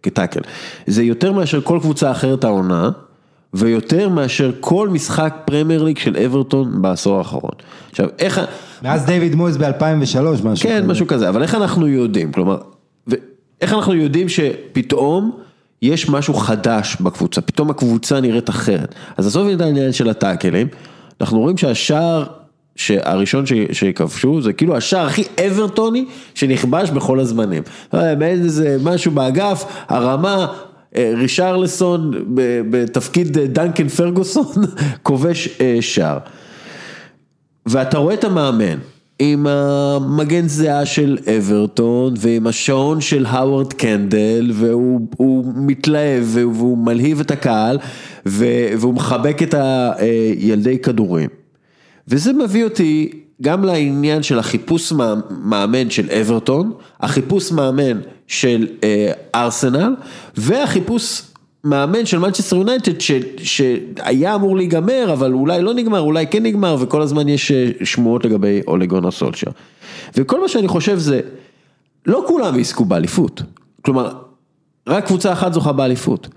[0.02, 0.40] כטאקל.
[0.86, 2.90] זה יותר מאשר כל קבוצה אחרת העונה,
[3.54, 7.50] ויותר מאשר כל משחק פרמייר ליג של אברטון בעשור האחרון.
[7.90, 8.40] עכשיו, איך...
[8.82, 10.86] מאז דיוויד מויס ב-2003, משהו כן, כזה.
[10.86, 12.32] משהו כזה, אבל איך אנחנו יודעים?
[12.32, 12.58] כלומר,
[13.10, 13.14] ו-
[13.60, 15.38] איך אנחנו יודעים שפתאום
[15.82, 18.94] יש משהו חדש בקבוצה, פתאום הקבוצה נראית אחרת.
[19.16, 20.68] אז עזוב את העניין של הטאקלים,
[21.20, 22.24] אנחנו רואים שהשער
[22.88, 26.04] הראשון שכבשו זה כאילו השער הכי אברטוני
[26.34, 27.62] שנכבש בכל הזמנים.
[27.92, 30.46] יודע, מעין איזה משהו באגף, הרמה,
[30.96, 32.10] אה, רישרלסון
[32.70, 34.46] בתפקיד אה, דנקן פרגוסון
[35.02, 36.18] כובש אה, שער.
[37.66, 38.78] ואתה רואה את המאמן
[39.18, 47.20] עם המגן זיעה של אברטון ועם השעון של האוורד קנדל והוא הוא מתלהב והוא מלהיב
[47.20, 47.78] את הקהל
[48.26, 51.28] והוא מחבק את הילדי כדורים.
[52.08, 53.10] וזה מביא אותי
[53.42, 59.94] גם לעניין של החיפוש מא- מאמן של אברטון, החיפוש מאמן של אה, ארסנל
[60.36, 61.22] והחיפוש
[61.66, 63.00] מאמן של מנצ'סטר יונייטד
[63.38, 68.24] שהיה אמור להיגמר אבל אולי לא נגמר, אולי כן נגמר וכל הזמן יש אה, שמועות
[68.24, 69.50] לגבי אולה גונאר סולשאר.
[70.16, 71.20] וכל מה שאני חושב זה,
[72.06, 73.42] לא כולם יזכו באליפות,
[73.82, 74.12] כלומר
[74.86, 76.28] רק קבוצה אחת זוכה באליפות.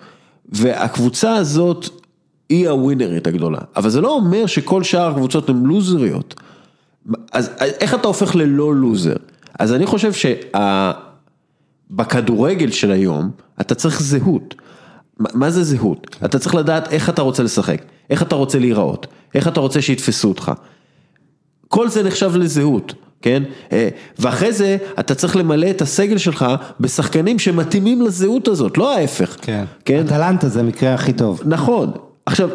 [0.50, 1.90] והקבוצה הזאת
[2.50, 6.36] היא הווינרית הגדולה, אבל זה לא אומר שכל שאר הקבוצות הן לוזריות.
[7.32, 9.16] אז איך אתה הופך ללא לוזר?
[9.60, 10.12] אז אני חושב
[11.92, 13.30] שבכדורגל של היום
[13.62, 14.56] אתה צריך זהות.
[15.20, 16.16] מה זה זהות?
[16.26, 20.28] אתה צריך לדעת איך אתה רוצה לשחק, איך אתה רוצה להיראות, איך אתה רוצה שיתפסו
[20.28, 20.52] אותך.
[21.68, 23.44] כל זה נחשב לזהות, כן?
[23.72, 23.90] אה,
[24.20, 26.46] ואחרי זה אתה צריך למלא את הסגל שלך
[26.80, 29.38] בשחקנים שמתאימים לזהות הזאת, לא ההפך.
[29.42, 29.66] כן.
[29.86, 30.06] כן?
[30.06, 31.42] אטלנטה זה המקרה הכי טוב.
[31.46, 31.92] נכון.
[32.26, 32.50] עכשיו,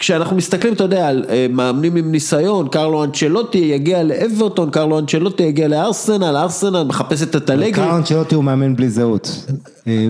[0.00, 5.42] כשאנחנו מסתכלים, אתה יודע, על אה, מאמנים עם ניסיון, קרלו אנצ'לוטי יגיע לאברטון, קרלו אנצ'לוטי
[5.42, 7.72] יגיע לארסנל, ארסנל מחפשת את הלגרי.
[7.72, 9.46] קארל אנצ'לוטי הוא מאמן בלי זהות.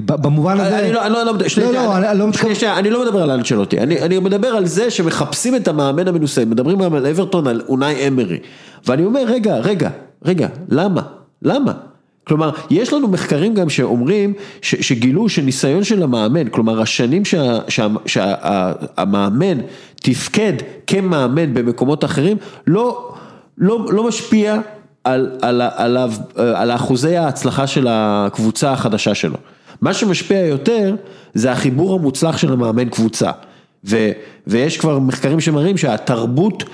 [0.06, 0.78] במובן הזה...
[0.78, 0.92] אני
[2.90, 7.46] לא, מדבר על אנצ'לוטי, אני, מדבר על זה שמחפשים את המאמן המנוסה, מדברים על אברטון,
[7.46, 8.38] על אונאי אמרי,
[8.86, 9.90] ואני אומר, רגע, רגע,
[10.24, 11.02] רגע, למה?
[11.42, 11.72] למה?
[12.30, 14.32] כלומר, יש לנו מחקרים גם שאומרים,
[14.62, 19.58] ש, שגילו שניסיון של המאמן, כלומר השנים שה- שה- שהמאמן
[19.96, 20.52] תפקד
[20.86, 22.36] כמאמן במקומות אחרים,
[22.66, 23.12] לא,
[23.58, 24.56] לא, לא משפיע
[25.04, 29.36] על, על, עליו, על אחוזי ההצלחה של הקבוצה החדשה שלו.
[29.80, 30.94] מה שמשפיע יותר
[31.34, 33.30] זה החיבור המוצלח של המאמן קבוצה.
[33.84, 34.10] ו,
[34.46, 36.64] ויש כבר מחקרים שמראים שהתרבות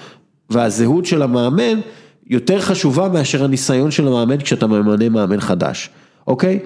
[0.50, 1.80] והזהות של המאמן
[2.26, 5.90] יותר חשובה מאשר הניסיון של המאמן כשאתה ממנה מאמן חדש,
[6.26, 6.60] אוקיי?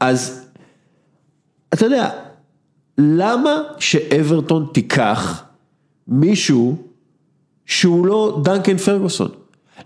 [0.00, 0.46] אז
[1.74, 2.10] אתה יודע,
[2.98, 5.42] למה שאברטון תיקח
[6.08, 6.76] מישהו
[7.66, 9.28] שהוא לא דנקן פרגוסון?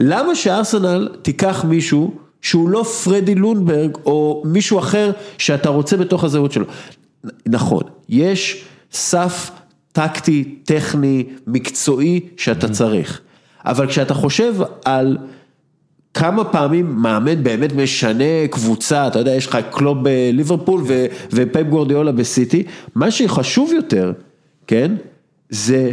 [0.01, 6.53] למה שארסנל תיקח מישהו שהוא לא פרדי לונברג או מישהו אחר שאתה רוצה בתוך הזהות
[6.53, 6.65] שלו?
[7.47, 9.51] נכון, יש סף
[9.93, 13.21] טקטי, טכני, מקצועי שאתה צריך,
[13.65, 15.19] אבל כשאתה חושב על
[16.15, 22.13] כמה פעמים מאמן באמת משנה קבוצה, אתה יודע, יש לך קלוב בליברפול ו- ופפ גורדיאולה
[22.13, 22.63] בסיטי,
[22.95, 24.13] מה שחשוב יותר,
[24.67, 24.95] כן,
[25.51, 25.93] זה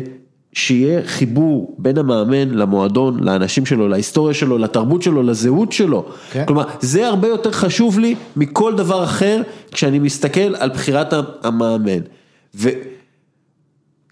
[0.54, 6.06] שיהיה חיבור בין המאמן למועדון, לאנשים שלו, להיסטוריה שלו, לתרבות שלו, לזהות שלו.
[6.32, 6.46] כן.
[6.46, 9.42] כלומר, זה הרבה יותר חשוב לי מכל דבר אחר
[9.72, 11.14] כשאני מסתכל על בחירת
[11.44, 12.00] המאמן.
[12.56, 12.70] ו...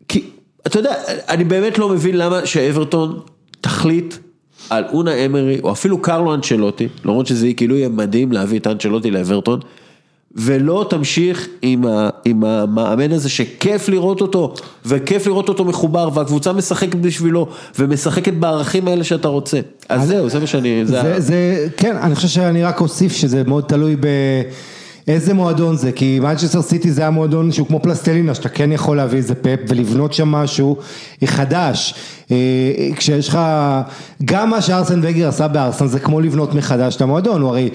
[0.07, 0.29] כי,
[0.67, 0.93] אתה יודע,
[1.29, 3.19] אני באמת לא מבין למה שאברטון
[3.61, 4.15] תחליט
[4.69, 9.11] על אונה אמרי, או אפילו קרלו אנצ'לוטי, למרות שזה כאילו יהיה מדהים להביא את אנצ'לוטי
[9.11, 9.59] לאברטון,
[10.35, 14.53] ולא תמשיך עם, ה, עם המאמן הזה שכיף לראות אותו,
[14.85, 17.47] וכיף לראות אותו מחובר, והקבוצה משחקת בשבילו,
[17.79, 19.59] ומשחקת בערכים האלה שאתה רוצה.
[19.89, 20.85] אז זהו, זה מה שאני...
[20.85, 23.95] זה, זה, ה- זה, כן, אני חושב שאני רק אוסיף שזה מאוד תלוי
[25.07, 29.17] באיזה מועדון זה, כי מנצ'סטר סיטי זה המועדון שהוא כמו פלסטלינה, שאתה כן יכול להביא
[29.17, 30.77] איזה פאפ ולבנות שם משהו
[31.25, 31.93] חדש.
[32.31, 32.37] אה,
[32.95, 33.39] כשיש לך,
[34.25, 37.69] גם מה שארסן וגר עשה בארסן זה כמו לבנות מחדש את המועדון, הוא הרי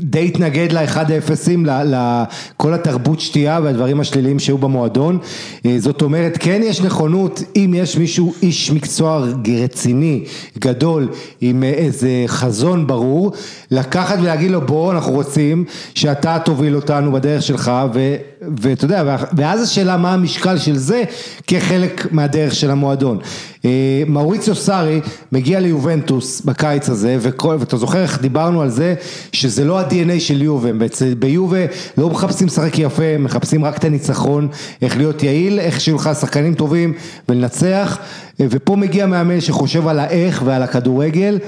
[0.00, 5.18] די התנגד לאחד האפסים, לכל התרבות שתייה והדברים השליליים שהיו במועדון,
[5.66, 9.24] אה, זאת אומרת כן יש נכונות, אם יש מישהו איש מקצוע
[9.62, 10.24] רציני,
[10.58, 11.08] גדול,
[11.40, 13.32] עם איזה חזון ברור,
[13.70, 15.64] לקחת ולהגיד לו בוא אנחנו רוצים
[15.94, 18.16] שאתה תוביל אותנו בדרך שלך ו...
[18.42, 21.02] ואתה יודע, ואז השאלה מה המשקל של זה
[21.46, 23.18] כחלק מהדרך של המועדון.
[23.64, 25.00] אה, מאוריציו סארי
[25.32, 28.94] מגיע ליובנטוס בקיץ הזה, וכל, ואתה זוכר איך דיברנו על זה,
[29.32, 30.70] שזה לא ה-DNA של יובה,
[31.18, 31.58] ביובה
[31.98, 34.48] לא מחפשים לשחק יפה, מחפשים רק את הניצחון,
[34.82, 36.92] איך להיות יעיל, איך שיהיו לך שחקנים טובים
[37.28, 37.98] ולנצח,
[38.40, 41.38] אה, ופה מגיע מאמן שחושב על האיך ועל הכדורגל,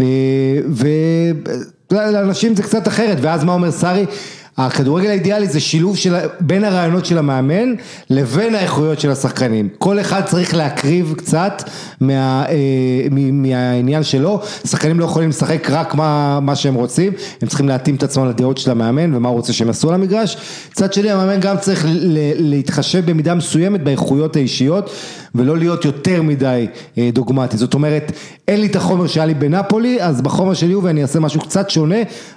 [0.00, 0.06] אה,
[1.90, 4.06] ולאנשים זה קצת אחרת, ואז מה אומר סארי?
[4.56, 7.72] הכדורגל האידיאלי זה שילוב של, בין הרעיונות של המאמן
[8.10, 9.68] לבין האיכויות של השחקנים.
[9.78, 11.62] כל אחד צריך להקריב קצת
[12.00, 12.54] מה, אה,
[13.10, 17.12] מ- מהעניין שלו, שחקנים לא יכולים לשחק רק מה, מה שהם רוצים,
[17.42, 20.36] הם צריכים להתאים את עצמם לדעות של המאמן ומה הוא רוצה שהם יעשו על המגרש.
[20.72, 21.86] מצד שני המאמן גם צריך
[22.38, 24.90] להתחשב במידה מסוימת באיכויות האישיות
[25.34, 26.66] ולא להיות יותר מדי
[26.98, 27.56] אה, דוגמטי.
[27.56, 28.12] זאת אומרת,
[28.48, 31.70] אין לי את החומר שהיה לי בנפולי, אז בחומר של יובי אני אעשה משהו קצת
[31.70, 31.96] שונה,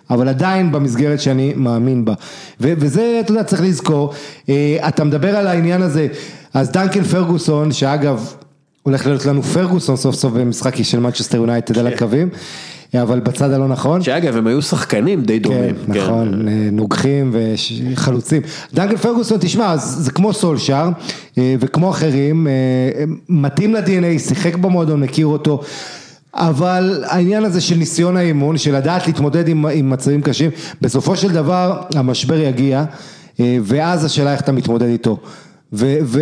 [0.10, 2.14] אבל עדיין במסגרת שאני מאמין בה.
[2.60, 4.14] וזה, אתה יודע, צריך לזכור,
[4.50, 6.08] אה, אתה מדבר על העניין הזה,
[6.54, 8.34] אז דנקן פרגוסון, שאגב,
[8.88, 12.30] הולך להיות לנו פרגוסון סוף סוף במשחק של מנצ'סטר יונייטד על הקווים,
[12.96, 14.02] אבל בצד הלא נכון.
[14.02, 15.76] שאגב, הם היו שחקנים די כן, דומים.
[15.88, 18.42] נכון, אה, נוגחים וחלוצים.
[18.74, 20.90] דנקן פרגוסון, תשמע, זה כמו סולשאר
[21.38, 25.62] אה, וכמו אחרים, אה, מתאים ל-DNA, שיחק במועדון, מכיר אותו.
[26.34, 30.52] אבל העניין הזה של ניסיון האימון, של לדעת להתמודד עם, עם מצבים קשים,
[30.82, 32.84] בסופו של דבר המשבר יגיע,
[33.40, 35.18] ואז השאלה איך אתה מתמודד איתו.
[35.74, 35.98] ו...
[36.04, 36.22] ו...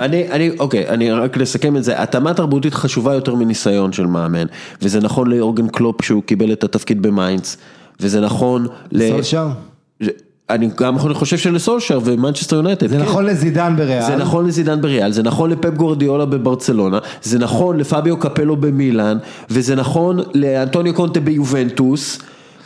[0.00, 4.46] אני, אני, אוקיי, אני רק לסכם את זה, התאמה תרבותית חשובה יותר מניסיון של מאמן,
[4.82, 7.56] וזה נכון ליורגן קלופ שהוא קיבל את התפקיד במיינץ,
[8.00, 9.08] וזה נכון ל...
[9.08, 9.48] סולשאר?
[10.50, 13.02] אני גם חושב שלסולשר ומנצ'סטר יונייטד, זה כן.
[13.02, 14.02] נכון לזידן בריאל.
[14.02, 19.18] זה נכון לזידן בריאל, זה נכון לפפ גורדיולה בברצלונה, זה נכון לפביו קפלו במילאן,
[19.50, 22.18] וזה נכון לאנטוניו קונטה ביובנטוס,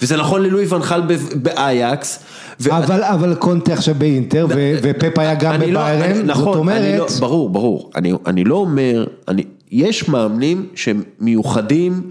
[0.05, 1.03] וזה נכון ללואי ואן חאל
[1.35, 2.19] באייקס.
[2.61, 6.83] ו- אבל, אבל קונטה עכשיו באינטר, ו- ופפ היה גם לא- בביירן, נכון, זאת אומרת...
[6.83, 12.03] אני לא, ברור, ברור, אני, אני לא אומר, אני, יש מאמנים שהם מיוחדים,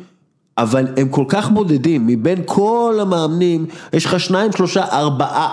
[0.58, 5.50] אבל הם כל כך בודדים, מבין כל המאמנים, יש לך שניים, שלושה, ארבעה,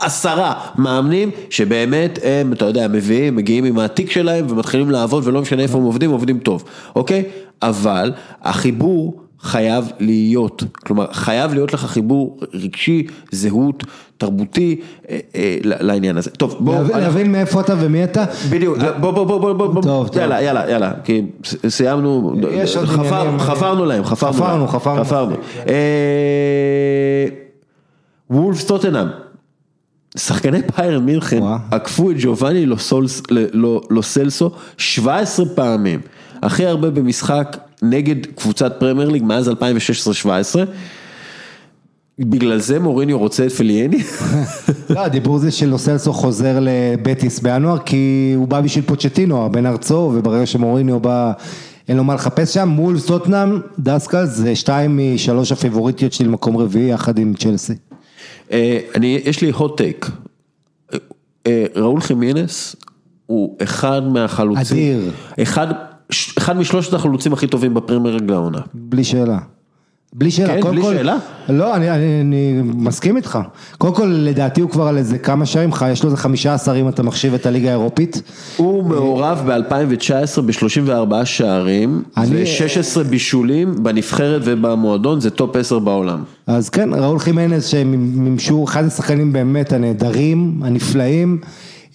[0.00, 5.62] עשרה מאמנים, שבאמת הם, אתה יודע, מביאים, מגיעים עם העתיק שלהם ומתחילים לעבוד, ולא משנה
[5.62, 6.64] איפה הם עובדים, עובדים טוב,
[6.96, 7.24] אוקיי?
[7.62, 13.84] אבל החיבור חייב להיות, כלומר חייב להיות לך חיבור רגשי, זהות,
[14.18, 16.30] תרבותי אה, אה, לעניין הזה.
[16.30, 18.24] טוב, בואו, להבין- מאיפה אתה ומי אתה.
[18.50, 20.06] בדיוק, בוא בוא בוא בוא בוא.
[20.16, 21.22] יאללה יאללה יאללה, כי
[21.68, 22.36] סיימנו.
[23.38, 25.04] חפרנו להם, חפרנו חפרנו.
[25.04, 25.34] חפרנו.
[25.68, 27.24] אה,
[28.30, 29.06] וולפס טוטנאם,
[30.16, 31.40] שחקני ביירן מינכן.
[31.70, 32.66] עקפו את ג'ובאני
[33.90, 36.00] לוסלסו 17 פעמים,
[36.42, 39.52] הכי הרבה במשחק נגד קבוצת פרמייר ליג מאז 2016-2017.
[42.18, 43.98] בגלל זה מוריניו רוצה את פליאני?
[44.90, 50.12] לא, הדיבור זה של לוסלסו חוזר לבטיס בינואר, כי הוא בא בשביל פוצ'טינו, הבן ארצו,
[50.14, 51.32] וברגע שמוריניו בא,
[51.88, 56.90] אין לו מה לחפש שם, מול סטוטנאם, דסקל זה שתיים משלוש הפיבוריטיות שלי למקום רביעי,
[56.90, 57.74] יחד עם צ'לסי.
[58.52, 60.10] אה, אני, יש לי hot take.
[60.92, 60.98] אה,
[61.46, 62.76] אה, ראול חימינס
[63.26, 65.10] הוא אחד מהחלוצים, אדיר.
[65.42, 65.66] אחד,
[66.38, 68.58] אחד משלושת החלוצים הכי טובים בפרמייר ליג לעונה.
[68.74, 69.38] בלי שאלה.
[70.14, 71.16] בלי שאלה, כן, קודם בלי כל, שאלה?
[71.48, 73.38] לא, אני, אני, אני מסכים איתך.
[73.78, 76.88] קודם כל, לדעתי הוא כבר על איזה כמה שערים, יש לו איזה חמישה עשר אם
[76.88, 78.22] אתה מחשיב את הליגה האירופית.
[78.56, 86.22] הוא מעורב ב-2019 ב-34 שערים אני- ו-16 בישולים בנבחרת ובמועדון, זה טופ 10 בעולם.
[86.46, 87.90] אז כן, ראול חימנז שהם
[88.24, 91.38] מימשו, אחד השחקנים באמת הנהדרים, הנפלאים.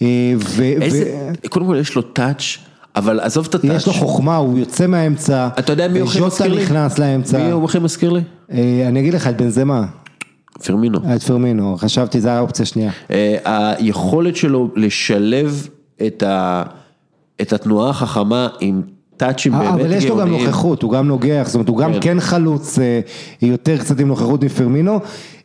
[0.02, 0.06] אה,
[0.38, 1.04] ו- איזה,
[1.48, 2.42] קודם כל יש לו טאץ',
[2.98, 3.70] אבל עזוב את הטאץ'.
[3.70, 5.48] ויש לו חוכמה, הוא יוצא מהאמצע.
[5.58, 6.62] אתה יודע מי הוא הכי מזכיר לי?
[6.62, 7.38] נכנס לאמצע.
[7.38, 8.20] מי הוא הכי מזכיר לי?
[8.52, 9.86] אה, אני אגיד לך, את בנזמה,
[10.64, 10.98] פרמינו.
[11.16, 12.90] את פרמינו, חשבתי, זו האופציה השנייה.
[13.10, 15.68] אה, היכולת שלו לשלב
[16.06, 16.62] את, ה,
[17.40, 18.82] את התנועה החכמה עם
[19.18, 20.46] טאצ'ים באמת אבל יש לו גם גאוניים.
[20.46, 22.00] נוכחות, הוא גם נוגח, זאת אומרת, הוא גם כן.
[22.00, 23.00] כן חלוץ אה,
[23.42, 25.00] יותר קצת עם נוכחות מפרמינו,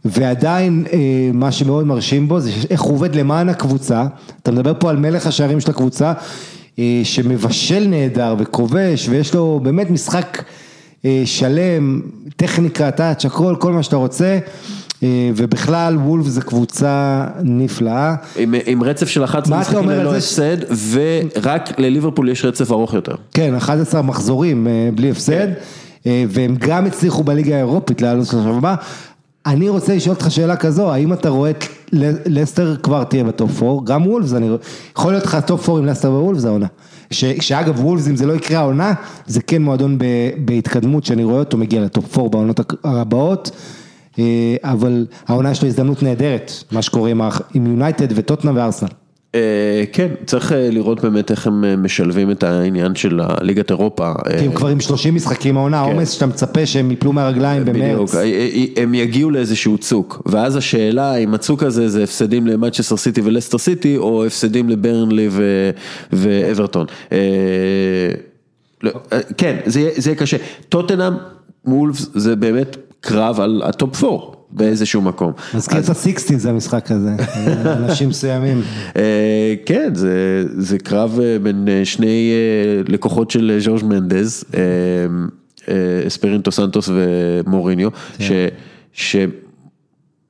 [0.05, 0.99] ועדיין אה,
[1.33, 4.05] מה שמאוד מרשים בו זה איך הוא עובד למען הקבוצה,
[4.41, 6.13] אתה מדבר פה על מלך השערים של הקבוצה, אה,
[7.03, 10.43] שמבשל נהדר וכובש, ויש לו באמת משחק
[11.05, 12.01] אה, שלם,
[12.35, 14.39] טכניקה, טאץ', הכל, כל מה שאתה רוצה.
[15.03, 20.15] אה, ובכלל וולף זה קבוצה נפלאה, עם, עם רצף של 11 מה אתה משחקים ללא
[20.15, 20.57] הפסד,
[20.91, 23.15] ורק לליברפול יש רצף ארוך יותר.
[23.31, 25.47] כן, 11 מחזורים אה, בלי הפסד,
[26.07, 28.75] אה, והם גם הצליחו בליגה האירופית לעלות לשלב הבא.
[29.45, 31.63] אני רוצה לשאול אותך שאלה כזו, האם אתה רואה את
[32.25, 34.49] לסטר כבר תהיה בטופ 4, גם וולפס, אני...
[34.97, 36.67] יכול להיות לך טופ 4 עם לסטר וולפס העונה.
[37.11, 38.93] ש- שאגב וולפס אם זה לא יקרה העונה,
[39.27, 40.03] זה כן מועדון ב-
[40.45, 43.51] בהתקדמות שאני רואה אותו מגיע לטופ 4 בעונות הבאות,
[44.19, 44.23] אה,
[44.63, 47.11] אבל העונה יש לו הזדמנות נהדרת, מה שקורה
[47.53, 48.89] עם יונייטד וטוטנאם וארסנל.
[49.35, 54.13] אה, כן, צריך אה, לראות באמת איך הם אה, משלבים את העניין של הליגת אירופה.
[54.39, 58.15] כי הם כבר עם 30 משחקים העונה, העומס שאתה מצפה שהם יפלו מהרגליים במרץ.
[58.77, 63.97] הם יגיעו לאיזשהו צוק, ואז השאלה אם הצוק הזה זה הפסדים למנצ'סטר סיטי ולסטר סיטי,
[63.97, 65.29] או הפסדים לברנלי
[66.13, 66.85] ואברטון.
[68.83, 68.91] לא,
[69.37, 70.37] כן, זה יהיה קשה.
[70.69, 71.13] טוטנאם
[71.65, 74.42] וולפס זה באמת קרב על הטופ 4.
[74.55, 75.31] באיזשהו מקום.
[75.53, 77.15] מזכיר את ה sixties המשחק הזה,
[77.65, 78.61] אנשים מסוימים.
[78.97, 82.31] אה, כן, זה, זה קרב אה, בין אה, שני
[82.87, 84.43] לקוחות של ז'ורג' מנדז,
[86.07, 87.89] אספיריטו סנטו ומוריניו,
[88.19, 88.31] ש,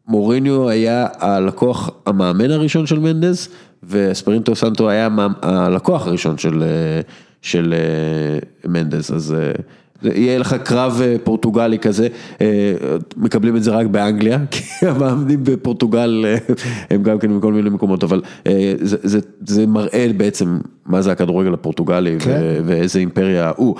[0.07, 3.49] שמוריניו היה הלקוח המאמן הראשון של מנדז,
[3.83, 5.07] ואספיריטו סנטו היה
[5.41, 6.63] הלקוח הראשון של,
[7.41, 7.73] של
[8.65, 9.35] מנדז, אז...
[10.03, 12.07] זה יהיה לך קרב אה, פורטוגלי כזה,
[12.41, 12.73] אה,
[13.17, 16.55] מקבלים את זה רק באנגליה, כי המאמנים בפורטוגל אה,
[16.89, 18.21] הם גם כן מכל מיני מקומות, אבל
[18.81, 22.39] זה, זה, זה מראה בעצם מה זה הכדורגל הפורטוגלי כן.
[22.41, 23.75] ו- ואיזה אימפריה הוא.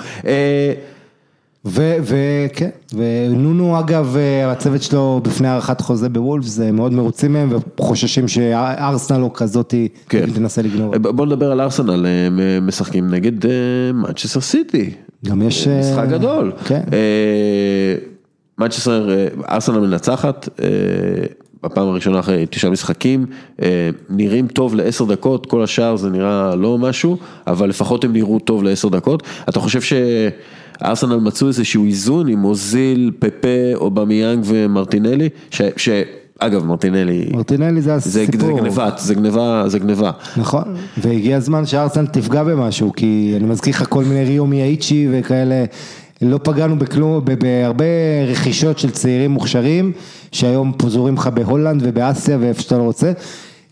[1.66, 9.22] וכן, ונונו אגב, הצוות שלו בפני הארכת חוזה בוולפס, אה, מאוד מרוצים מהם וחוששים שארסנל
[9.22, 9.74] או כזאת
[10.08, 10.30] כן.
[10.34, 10.96] תנסה לגנוב.
[10.96, 13.32] בוא נדבר על ארסנל, הם משחקים נגד
[13.94, 14.90] מנצ'סטר סיטי.
[15.26, 15.68] גם יש...
[15.68, 16.52] אה, משחק גדול.
[16.64, 16.82] כן.
[18.58, 20.68] מנצ'סטר, אה, ארסנל מנצחת, אה,
[21.62, 23.26] בפעם הראשונה אחרי תשעה משחקים,
[23.62, 28.38] אה, נראים טוב לעשר דקות, כל השאר זה נראה לא משהו, אבל לפחות הם נראו
[28.38, 29.22] טוב לעשר דקות.
[29.48, 35.62] אתה חושב שארסנל מצאו איזשהו איזון עם אוזיל, פפה, אובמיאנג ומרטינלי, ש...
[35.76, 35.88] ש...
[36.38, 38.60] אגב, מרטינלי, מרטינלי זה זה, זה הסיפור.
[38.60, 40.10] גניבה, זה גניבה, זה גניבה.
[40.36, 40.64] נכון,
[40.98, 45.64] והגיע הזמן שארסנל תפגע במשהו, כי אני מזכיר לך כל מיני ריו מיאיצ'י וכאלה,
[46.22, 47.84] לא פגענו בכלום, בהרבה
[48.26, 49.92] רכישות של צעירים מוכשרים,
[50.32, 53.12] שהיום פוזורים לך בהולנד ובאסיה ואיפה שאתה לא רוצה.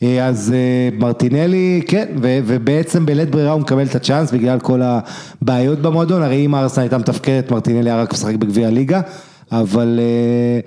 [0.02, 4.80] אה, אז אה, מרטינלי, כן, ו- ובעצם בלית ברירה הוא מקבל את הצ'אנס בגלל כל
[4.82, 9.00] הבעיות במועדון, הרי אם ארסנל הייתה מתפקדת, מרטינלי היה רק משחק בגביע הליגה,
[9.52, 10.60] אבל אה,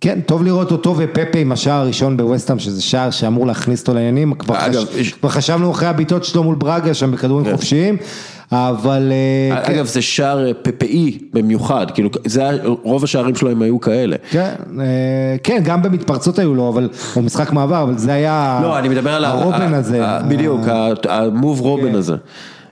[0.00, 4.34] כן, טוב לראות אותו ופפה עם השער הראשון בווסטהאם, שזה שער שאמור להכניס אותו לעניינים,
[4.34, 5.12] כבר, אגב, חש...
[5.12, 7.96] כבר חשבנו אחרי הבעיטות שלו מול ברגה שם בכדורים חופשיים,
[8.52, 9.12] אבל
[9.52, 13.62] אה, כן, אגב, זה שער אה, פפאי במיוחד, כאילו, זה, היה- רוב השערים שלו הם
[13.62, 14.16] היו כאלה.
[14.30, 14.50] כן,
[14.80, 14.84] אה,
[15.42, 19.10] כן, גם במתפרצות היו לו, אבל, או משחק מעבר, אבל זה היה, לא, אני מדבר
[19.14, 20.60] על הרובן ה- הזה, בדיוק,
[21.08, 22.14] המוב רובן הזה.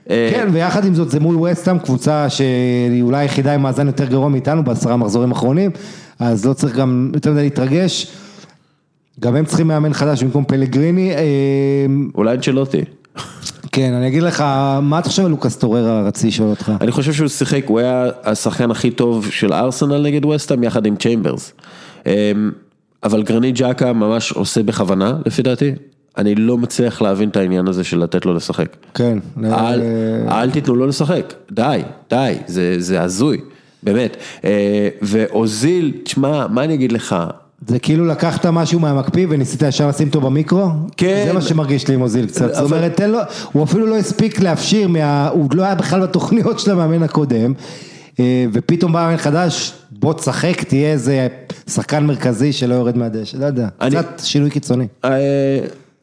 [0.07, 4.29] כן, ויחד עם זאת זה מול וסטהאם, קבוצה שהיא אולי היחידה עם מאזן יותר גרוע
[4.29, 5.71] מאיתנו בעשרה מחזורים האחרונים,
[6.19, 8.07] אז לא צריך גם יותר מדי להתרגש.
[9.19, 11.11] גם הם צריכים מאמן חדש במקום פלגריני.
[11.11, 11.21] אה,
[12.15, 12.81] אולי אנצ'לוטי.
[13.71, 14.43] כן, אני אגיד לך,
[14.81, 16.71] מה אתה חושב על לוקאס טוריירה, רציתי לשאול אותך.
[16.81, 20.95] אני חושב שהוא שיחק, הוא היה השחקן הכי טוב של ארסנל נגד וסטהאם יחד עם
[20.95, 21.53] צ'יימברס.
[22.05, 22.11] אמ,
[23.03, 25.71] אבל גרניט ג'אקה ממש עושה בכוונה, לפי דעתי.
[26.17, 28.75] אני לא מצליח להבין את העניין הזה של לתת לו לשחק.
[28.93, 29.17] כן.
[29.43, 33.41] אל, אה, אל תיתנו לו לשחק, די, די, זה, זה הזוי,
[33.83, 34.17] באמת.
[34.45, 34.49] אה,
[35.01, 37.15] ואוזיל, תשמע, מה אני אגיד לך?
[37.67, 40.65] זה כאילו לקחת משהו מהמקפיא וניסית ישר לשים אותו במיקרו?
[40.97, 41.23] כן.
[41.27, 42.47] זה מה שמרגיש לי עם אוזיל קצת.
[42.47, 43.19] זאת אבל- אומרת, תן לו,
[43.51, 47.53] הוא אפילו לא הספיק להפשיר, מה, הוא לא היה בכלל בתוכניות של המאמן הקודם,
[48.19, 51.27] אה, ופתאום בא מאמן חדש, בוא תשחק, תהיה איזה
[51.69, 54.87] שחקן מרכזי שלא יורד מהדשא, לא יודע, אני- קצת שינוי קיצוני.
[55.05, 55.09] אה,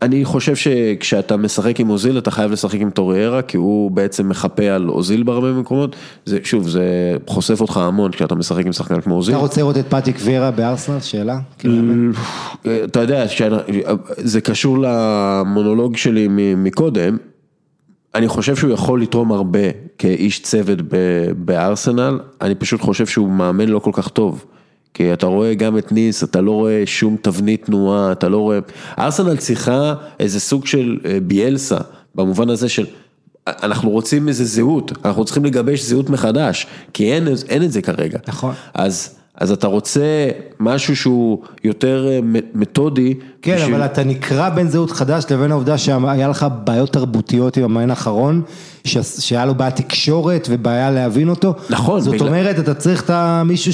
[0.02, 4.64] אני חושב שכשאתה משחק עם אוזיל אתה חייב לשחק עם טוריירה כי הוא בעצם מחפה
[4.64, 9.14] על אוזיל בהרבה מקומות, זה, שוב זה חושף אותך המון כשאתה משחק עם שחקן כמו
[9.14, 9.34] אוזיל.
[9.34, 11.00] אתה רוצה לראות את פטיק וירה בארסנל?
[11.00, 11.38] שאלה?
[11.58, 12.12] כאילו,
[12.84, 13.24] אתה יודע,
[14.16, 17.16] זה קשור למונולוג שלי מקודם,
[18.14, 19.58] אני חושב שהוא יכול לתרום הרבה
[19.98, 20.78] כאיש צוות
[21.36, 24.44] בארסנל, אני פשוט חושב שהוא מאמן לא כל כך טוב.
[24.94, 28.58] כי אתה רואה גם את ניס, אתה לא רואה שום תבנית תנועה, אתה לא רואה...
[28.98, 31.78] ארסנל צריכה איזה סוג של אה, ביאלסה,
[32.14, 32.86] במובן הזה של...
[33.46, 38.18] אנחנו רוצים איזה זהות, אנחנו צריכים לגבש זהות מחדש, כי אין, אין את זה כרגע.
[38.28, 38.54] נכון.
[38.74, 40.28] אז, אז אתה רוצה
[40.60, 42.18] משהו שהוא יותר אה,
[42.54, 43.14] מתודי.
[43.42, 47.64] כן, בשביל- אבל אתה נקרע בין זהות חדש לבין העובדה שהיה לך בעיות תרבותיות עם
[47.64, 48.42] המאמן האחרון,
[48.84, 51.54] ש- שהיה לו בעיה תקשורת ובעיה להבין אותו.
[51.70, 53.14] נכון, זאת בגלל- אומרת, אתה צריך את
[53.44, 53.72] מישהו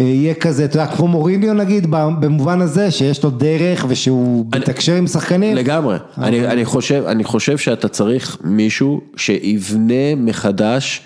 [0.00, 5.06] שיהיה כזה, אתה יודע, כמו מוריניו נגיד, במובן הזה, שיש לו דרך ושהוא מתקשר עם
[5.06, 5.56] שחקנים.
[5.56, 11.02] לגמרי, אני, אני, חושב, אני חושב שאתה צריך מישהו שיבנה מחדש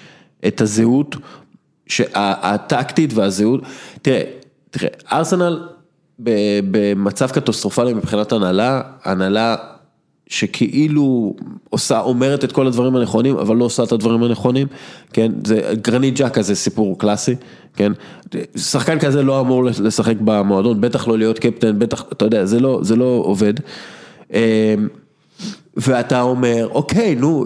[0.47, 1.17] את הזהות
[2.15, 3.61] הטקטית והזהות,
[4.03, 4.23] תראה,
[4.71, 5.69] תראה, ארסנל
[6.19, 9.57] במצב קטסטרופלי מבחינת הנהלה, הנהלה
[10.27, 11.35] שכאילו
[11.71, 14.67] עושה, אומרת את כל הדברים הנכונים, אבל לא עושה את הדברים הנכונים,
[15.13, 17.35] כן, זה, גרנית ג'קה זה סיפור קלאסי,
[17.77, 17.93] כן,
[18.57, 22.79] שחקן כזה לא אמור לשחק במועדון, בטח לא להיות קפטן, בטח, אתה יודע, זה לא,
[22.83, 23.55] זה לא עובד.
[24.33, 24.39] אמ,
[25.77, 27.45] ואתה אומר, אוקיי, נו,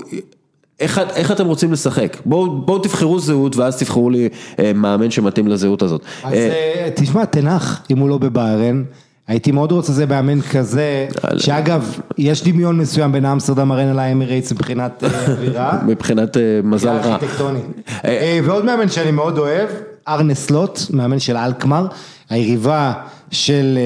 [0.80, 2.16] איך, איך אתם רוצים לשחק?
[2.24, 4.28] בואו בוא תבחרו זהות ואז תבחרו לי
[4.59, 6.02] אה, מאמן שמתאים לזהות הזאת.
[6.24, 8.84] אז אה, אה, תשמע, תנח, אם הוא לא בביירן.
[9.28, 11.06] הייתי מאוד רוצה זה מאמן כזה,
[11.38, 15.78] שאגב, יש דמיון מסוים בין אמסטרדם ארנה לאמירייטס מבחינת אה, אווירה.
[15.86, 17.14] מבחינת אה, מזל רע.
[17.14, 17.60] ארכיטקטוני.
[18.05, 19.68] אה, ועוד מאמן שאני מאוד אוהב,
[20.09, 21.86] ארנה סלוט, מאמן של אלקמר,
[22.30, 22.92] היריבה
[23.30, 23.78] של...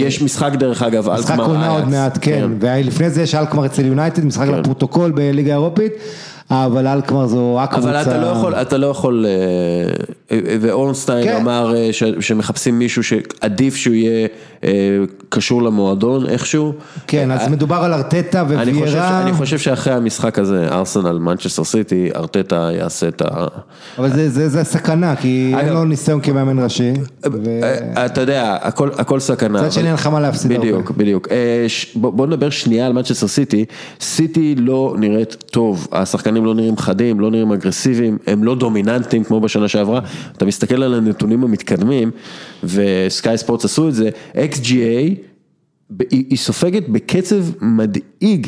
[0.00, 1.88] יש משחק דרך אגב, משחק אלקמר עונה עוד.
[1.88, 4.54] מעט, כן, ולפני זה יש אלקמר אצל יונייטד, משחק כן.
[4.54, 5.92] לפרוטוקול בליגה האירופית,
[6.50, 7.88] אבל אלקמר זו הקבוצה...
[7.88, 11.36] אבל אתה לא יכול, אתה לא יכול, אה, ואורנסטיין כן.
[11.36, 11.90] אמר אה,
[12.20, 14.28] שמחפשים מישהו שעדיף שהוא יהיה
[14.64, 14.70] אה,
[15.28, 16.72] קשור למועדון איכשהו.
[17.06, 22.68] כן, אז מדובר על ארטטה וויירה, אני חושב שאחרי המשחק הזה, ארסנל, מנצ'סטר סיטי, ארטטה
[22.72, 23.46] יעשה את ה...
[23.98, 26.92] אבל זה- סכנה, כי אין לו ניסיון כמאמן ראשי.
[27.62, 29.62] אה, אתה יודע, הכל, סכנה.
[29.62, 30.52] מצד שני אין לך מה להפסיד.
[30.52, 31.28] בדיוק, בדיוק.
[31.30, 33.64] אה, בוא נדבר שנייה על מנצ'סטר סיטי.
[34.00, 39.40] סיטי לא נראית טוב, השחקנים לא נראים חדים, לא נראים אגרסיביים, הם לא דומיננטיים כמו
[39.40, 40.00] בשנה שעברה.
[40.32, 42.10] אתה מסתכל על הנתונים המתקדמים,
[42.64, 45.14] וסקאי ספורטס עשו את זה, XGA,
[46.10, 48.46] היא סופגת בקצב מדאיג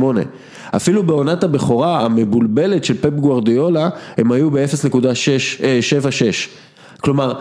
[0.76, 6.50] אפילו בעונת הבכורה המבולבלת של פפ גוארדיולה, הם היו ב-0.76.
[7.02, 7.34] כלומר,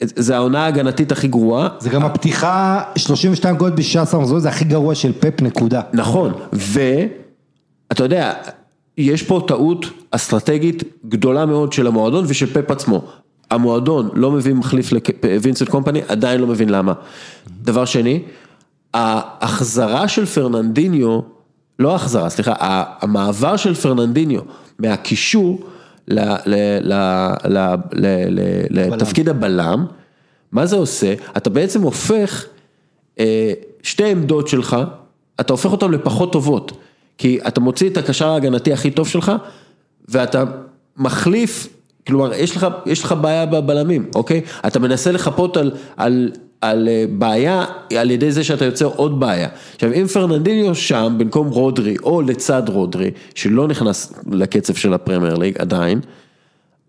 [0.00, 4.94] זה העונה ההגנתית הכי גרועה, זה גם הפתיחה, 32 גול ב-16 מחזורים, זה הכי גרוע
[4.94, 5.80] של פפ נקודה.
[5.92, 8.32] נכון, ואתה יודע,
[8.98, 13.04] יש פה טעות אסטרטגית גדולה מאוד של המועדון ושל פפ עצמו.
[13.50, 16.92] המועדון לא מביא מחליף לווינסנט קומפני, עדיין לא מבין למה.
[17.62, 18.22] דבר שני,
[18.94, 21.20] ההחזרה של פרננדיניו,
[21.78, 22.52] לא ההחזרה, סליחה,
[23.00, 24.40] המעבר של פרננדיניו
[24.78, 25.60] מהקישור
[28.70, 29.86] לתפקיד הבלם,
[30.52, 31.14] מה זה עושה?
[31.36, 32.44] אתה בעצם הופך
[33.18, 33.52] אה,
[33.82, 34.76] שתי עמדות שלך,
[35.40, 36.72] אתה הופך אותן לפחות טובות,
[37.18, 39.32] כי אתה מוציא את הקשר ההגנתי הכי טוב שלך,
[40.08, 40.44] ואתה
[40.96, 41.68] מחליף,
[42.06, 44.40] כלומר, יש לך, יש לך בעיה בבלמים, אוקיי?
[44.66, 46.30] אתה מנסה לחפות על, על,
[46.60, 47.64] על אה, בעיה
[47.98, 49.48] על ידי זה שאתה יוצר עוד בעיה.
[49.74, 55.58] עכשיו, אם פרננדיניו שם, במקום רודרי, או לצד רודרי, שלא נכנס לקצב של הפרמייר ליג
[55.58, 56.00] עדיין,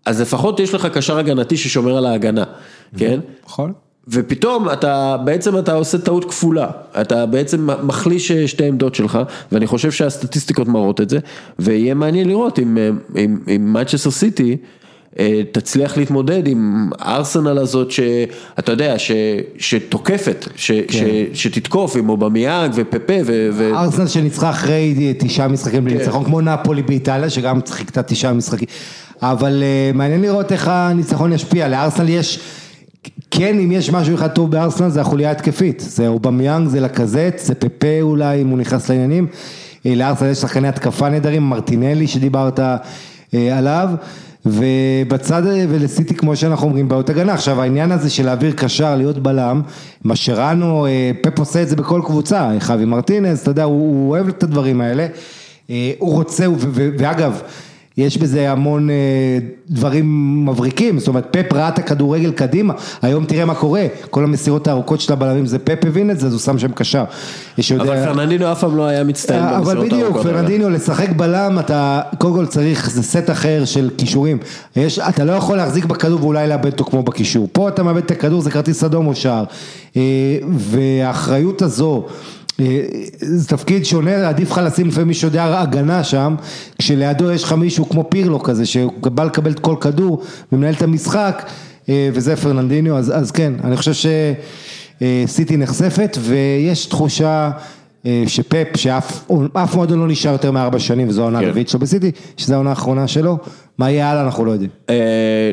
[0.06, 2.44] אז לפחות יש לך קשר הגנתי ששומר על ההגנה,
[2.96, 3.20] כן?
[3.46, 3.72] נכון.
[4.08, 6.70] ופתאום אתה, בעצם אתה עושה טעות כפולה,
[7.00, 9.18] אתה בעצם מחליש שתי עמדות שלך,
[9.52, 11.18] ואני חושב שהסטטיסטיקות מראות את זה,
[11.58, 12.78] ויהיה מעניין לראות אם,
[13.16, 14.56] אם, אם מנצ'סטר סיטי
[15.52, 19.10] תצליח להתמודד עם הארסנל הזאת שאתה יודע, ש,
[19.58, 20.98] שתוקפת, ש, כן.
[21.32, 23.50] ש, שתתקוף עם אובמיאנג ופפה ו...
[23.52, 23.70] ו...
[23.74, 25.84] ארסנל שניצחה אחרי תשעה משחקים כן.
[25.84, 28.68] בלי ניצחון, כמו נפולי באיטליה, שגם חיכתה תשעה משחקים.
[29.22, 32.40] אבל אה, מעניין לראות איך הניצחון ישפיע, לארסנל יש,
[33.30, 37.54] כן אם יש משהו אחד טוב בארסנל זה החוליה ההתקפית, זה אובמיאנג, זה לקזט, זה
[37.54, 39.26] פפה אולי אם הוא נכנס לעניינים,
[39.86, 42.78] אה, לארסנל יש שחקני התקפה נהדרים, מרטינלי שדיברת אה,
[43.58, 43.88] עליו.
[44.46, 49.62] ובצד, ולסיטי כמו שאנחנו אומרים בעיות הגנה, עכשיו העניין הזה של להעביר קשר, להיות בלם,
[50.04, 54.10] מה שראינו, אה, פפ עושה את זה בכל קבוצה, חווי מרטינס, אתה יודע, הוא, הוא
[54.10, 55.06] אוהב את הדברים האלה,
[55.70, 57.42] אה, הוא רוצה, ו- ו- ואגב,
[57.96, 58.94] יש בזה המון אה,
[59.70, 60.06] דברים
[60.46, 65.00] מבריקים, זאת אומרת פפ ראה את הכדורגל קדימה, היום תראה מה קורה, כל המסירות הארוכות
[65.00, 67.04] של הבלמים זה פפ הבין את זה, אז הוא שם שם קשר.
[67.60, 70.38] שיודע- אבל פרננדינו אף פעם לא היה מצטיין אבל במסירות בדיוק, הארוכות האלה.
[70.38, 74.38] פרנדיניו, לשחק בלם, אתה קודם כל צריך, זה סט אחר של כישורים.
[74.76, 77.48] יש, אתה לא יכול להחזיק בכדור ואולי לאבד אותו כמו בקישור.
[77.52, 79.44] פה אתה מאבד את הכדור, זה כרטיס אדום או שער.
[79.96, 80.02] אה,
[80.58, 82.12] והאחריות הזו, אה,
[83.20, 86.34] זה תפקיד שונה, עדיף לך לשים לפעמים מישהו יודע הגנה שם,
[86.78, 90.22] כשלידו יש לך מישהו כמו פירלו כזה, שבא לקבל את כל כדור
[90.52, 91.50] ומנהל את המשחק,
[91.88, 94.06] אה, וזה פרננדיניו, אז, אז כן, אני חושב ש...
[95.02, 97.50] אה, סיטי נחשפת ויש תחושה
[98.06, 101.46] אה, שפפ, שאף אף מועדון לא נשאר יותר מארבע שנים וזו העונה כן.
[101.46, 103.38] הרביעית שלו בסיטי, שזו העונה האחרונה שלו,
[103.78, 104.70] מה יהיה הלאה אנחנו לא יודעים.
[104.90, 105.50] אה,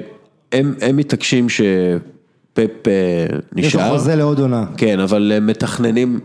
[0.52, 3.92] הם, הם מתעקשים שפפ אה, יש לו נשאר.
[3.92, 4.66] חוזה לעוד עונה.
[4.78, 6.20] כן, אבל מתכננים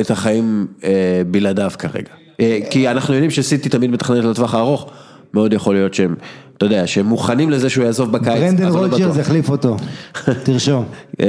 [0.00, 2.12] את החיים אה, בלעדיו כרגע.
[2.40, 4.90] אה, כי אנחנו יודעים שסיטי תמיד מתכננת לטווח הארוך,
[5.34, 6.14] מאוד יכול להיות שהם,
[6.56, 8.60] אתה יודע, שהם מוכנים לזה שהוא יעזוב בקיץ.
[8.60, 9.16] לא רוג'רס.
[9.16, 9.76] יחליף אותו,
[10.44, 10.84] תרשום.
[11.20, 11.26] אה,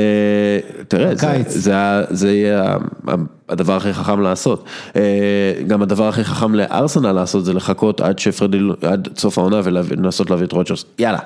[0.88, 1.44] תראה, זה.
[1.48, 1.74] זה,
[2.10, 2.78] זה יהיה
[3.50, 4.66] הדבר הכי חכם לעשות.
[4.96, 5.02] אה,
[5.68, 10.46] גם הדבר הכי חכם לארסנל לעשות זה לחכות עד שפרדי, עד סוף העונה ולנסות להביא
[10.46, 10.86] את רוג'רס.
[11.00, 11.20] יאללה,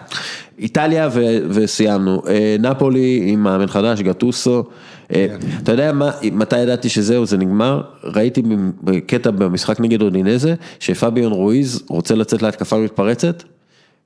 [0.60, 2.22] איטליה ו, וסיימנו.
[2.28, 4.64] אה, נפולי עם מאמן חדש, גטוסו.
[5.14, 7.82] אה, אתה יודע מה, מתי ידעתי שזהו, זה נגמר?
[8.04, 8.42] ראיתי
[8.84, 13.44] בקטע במשחק נגד אודינזה, שפביון רואיז רוצה לצאת להתקפה מתפרצת,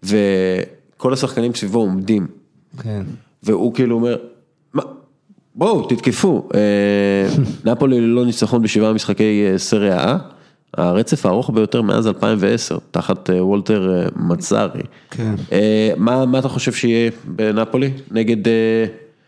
[0.03, 2.28] וכל השחקנים סביבו עומדים.
[2.84, 3.03] כן.
[3.44, 4.18] והוא כאילו אומר,
[4.73, 4.84] מה,
[5.56, 7.30] בואו תתקפו, אה,
[7.72, 10.19] נפולי ללא ניצחון בשבעה משחקי אה, סריה A,
[10.78, 14.82] הרצף הארוך ביותר מאז 2010, תחת וולטר מצארי.
[15.11, 15.36] כן.
[15.98, 17.91] מה, מה אתה חושב שיהיה בנפולי?
[18.11, 18.86] נגד, אה,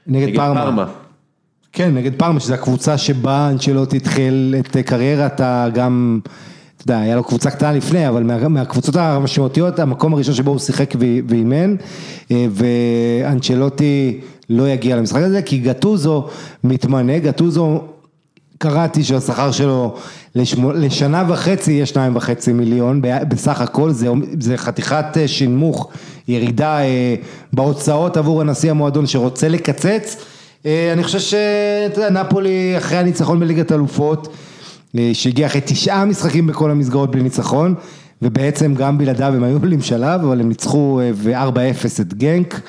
[0.07, 0.85] נגד פארמה.
[1.75, 6.19] כן, נגד פארמה, שזו הקבוצה שבה אנצ'לוטי התחיל את קריירת הגם,
[6.77, 10.59] אתה יודע, היה לו קבוצה קטנה לפני, אבל מה, מהקבוצות המשמעותיות, המקום הראשון שבו הוא
[10.59, 10.93] שיחק
[11.27, 11.75] ואימן,
[12.31, 14.19] אה, ואנצ'לוטי
[14.49, 16.27] לא יגיע למשחק הזה, כי גטוזו
[16.63, 17.81] מתמנה, גטוזו,
[18.57, 19.95] קראתי שהשכר שלו
[20.35, 24.07] לשמו, לשנה וחצי יהיה שניים וחצי מיליון, בסך הכל זה,
[24.39, 25.89] זה חתיכת אה, שינמוך,
[26.27, 27.15] ירידה אה,
[27.53, 30.25] בהוצאות עבור הנשיא המועדון שרוצה לקצץ.
[30.65, 34.27] אה, אני חושב שאתה יודע, נפולי אחרי הניצחון בליגת אלופות,
[34.97, 37.75] אה, שהגיע אחרי תשעה משחקים בכל המסגרות בלי ניצחון,
[38.21, 42.61] ובעצם גם בלעדיו הם היו עולים שלב, אבל הם ניצחו אה, ב-4-0 את גנק,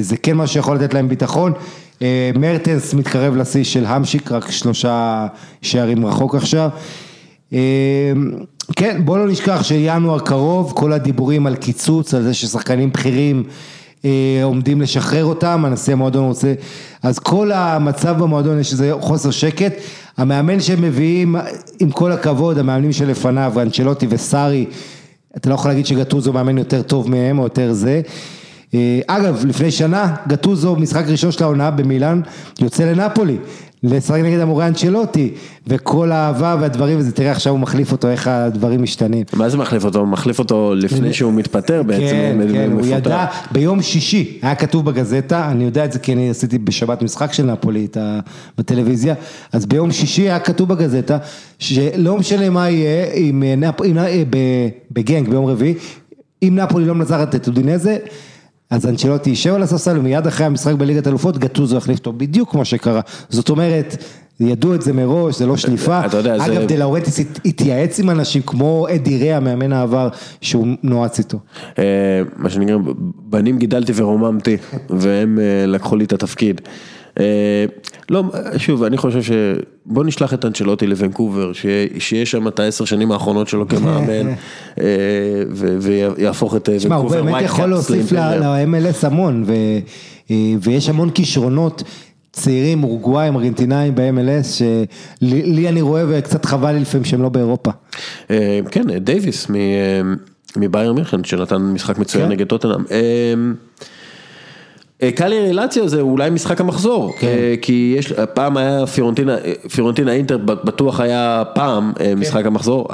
[0.00, 1.52] זה כן מה שיכול לתת להם ביטחון.
[2.34, 5.26] מרטנס מתקרב לשיא של המשיק, רק שלושה
[5.62, 6.68] שערים רחוק עכשיו.
[8.76, 13.44] כן, בוא לא נשכח שינואר קרוב, כל הדיבורים על קיצוץ, על זה ששחקנים בכירים
[14.42, 16.54] עומדים לשחרר אותם, הנשיא המועדון רוצה,
[17.02, 19.72] אז כל המצב במועדון יש איזה חוסר שקט,
[20.16, 21.36] המאמן שהם מביאים,
[21.80, 24.66] עם כל הכבוד, המאמנים שלפניו, אנצ'לוטי וסארי,
[25.36, 28.00] אתה לא יכול להגיד שגטוזו מאמן יותר טוב מהם או יותר זה.
[28.74, 32.20] אה, אגב, לפני שנה, גטוזו, משחק ראשון של העונה במילאן,
[32.60, 33.36] יוצא לנפולי,
[33.82, 35.34] לשחק נגד המורה אנצ'לוטי,
[35.66, 39.24] וכל האהבה והדברים, וזה תראה עכשיו הוא מחליף אותו, איך הדברים משתנים.
[39.32, 40.06] מה זה מחליף אותו?
[40.06, 42.86] מחליף אותו לפני שהוא מתפטר בעצם, כן, הוא כן, הוא.
[42.86, 47.32] ידע, ביום שישי, היה כתוב בגזטה, אני יודע את זה כי אני עשיתי בשבת משחק
[47.32, 47.86] של נפולי
[48.58, 49.14] בטלוויזיה,
[49.52, 51.18] אז ביום שישי היה כתוב בגזטה,
[51.58, 55.74] שלא משנה מה יהיה, אם אה, ב- בגנג ביום רביעי,
[56.42, 57.96] אם נפולי לא מנצחת את אודינזה,
[58.70, 62.64] אז אנצ'לוטי יישב על הספסל ומיד אחרי המשחק בליגת אלופות גטוזו יחליף אותו בדיוק כמו
[62.64, 63.96] שקרה, זאת אומרת,
[64.40, 68.00] ידעו את זה מראש, זה לא שליפה, אתה יודע, זה- אגב דה לאורנטיס הת- התייעץ
[68.00, 70.08] עם אנשים כמו אדי ראה, מאמן העבר,
[70.40, 71.38] שהוא נועץ איתו.
[71.78, 71.84] אה,
[72.36, 72.76] מה שנקרא,
[73.28, 74.56] בנים גידלתי ורוממתי,
[74.90, 76.60] והם אה, לקחו לי את התפקיד.
[77.20, 77.64] אה,
[78.10, 78.22] לא,
[78.56, 79.30] שוב, אני חושב ש...
[79.86, 81.66] בוא נשלח את אנצ'לוטי לוונקובר, ש-
[81.98, 84.28] שיהיה שם את העשר שנים האחרונות שלו כמאמן,
[84.80, 84.84] אה,
[85.50, 88.12] ו- ויהפוך את אה, תשמע, הוא ונקובר באמת יכול להוסיף.
[88.12, 90.32] ל-MLS המון, ו-
[90.62, 91.82] ויש המון כישרונות.
[92.32, 94.46] צעירים, אורוגוואים, ארגנטינאים ב-MLS,
[95.22, 97.70] שלי אני רואה וקצת חבל לי לפעמים שהם לא באירופה.
[98.70, 100.14] כן, דייוויס מ-
[100.56, 102.30] מביירן מינכן, שנתן משחק מצוין כן.
[102.32, 102.84] נגד טוטנאם.
[105.02, 107.26] אה, אה, קאלי רילציה זה אולי משחק המחזור, כן.
[107.26, 112.18] אה, כי יש, פעם היה פיורנטינה, אה, פיורנטינה אינטר בטוח היה פעם כן.
[112.18, 112.86] משחק המחזור,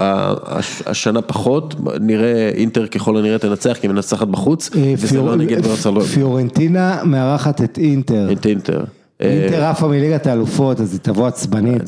[0.87, 5.37] השנה פחות, נראה אינטר ככל הנראה תנצח כי היא מנצחת בחוץ, אה, וזה פיור- לא
[5.37, 8.29] נגד ברצלונה, פיורנטינה מארחת את אינטר.
[8.33, 8.85] את אינטר.
[9.21, 11.83] אינטר עפה מליגת האלופות, אז היא תבוא עצבנית.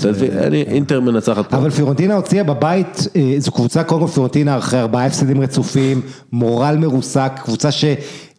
[0.67, 1.57] אינטר מנצחת פה.
[1.57, 3.07] אבל פיורנטינה הוציאה בבית,
[3.39, 6.01] זו קבוצה, קודם כל פיורנטינה אחרי ארבעה הפסדים רצופים,
[6.33, 7.69] מורל מרוסק, קבוצה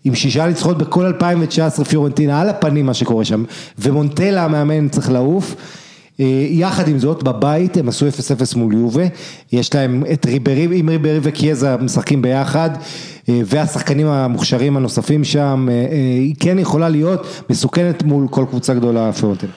[0.04, 3.44] שעם שישה ניצחונות בכל 2019 פיורנטינה על הפנים מה שקורה שם,
[3.80, 5.56] ומונטלה המאמן צריך לעוף.
[6.20, 9.04] אה, יחד עם זאת, בבית הם עשו 0-0 מול יובה,
[9.52, 12.70] יש להם את ריברי, עם ריברי וקיאזה משחקים ביחד,
[13.30, 15.88] אה, והשחקנים המוכשרים הנוספים שם, אה,
[16.20, 19.52] היא כן יכולה להיות מסוכנת מול כל קבוצה גדולה פיורנטינה.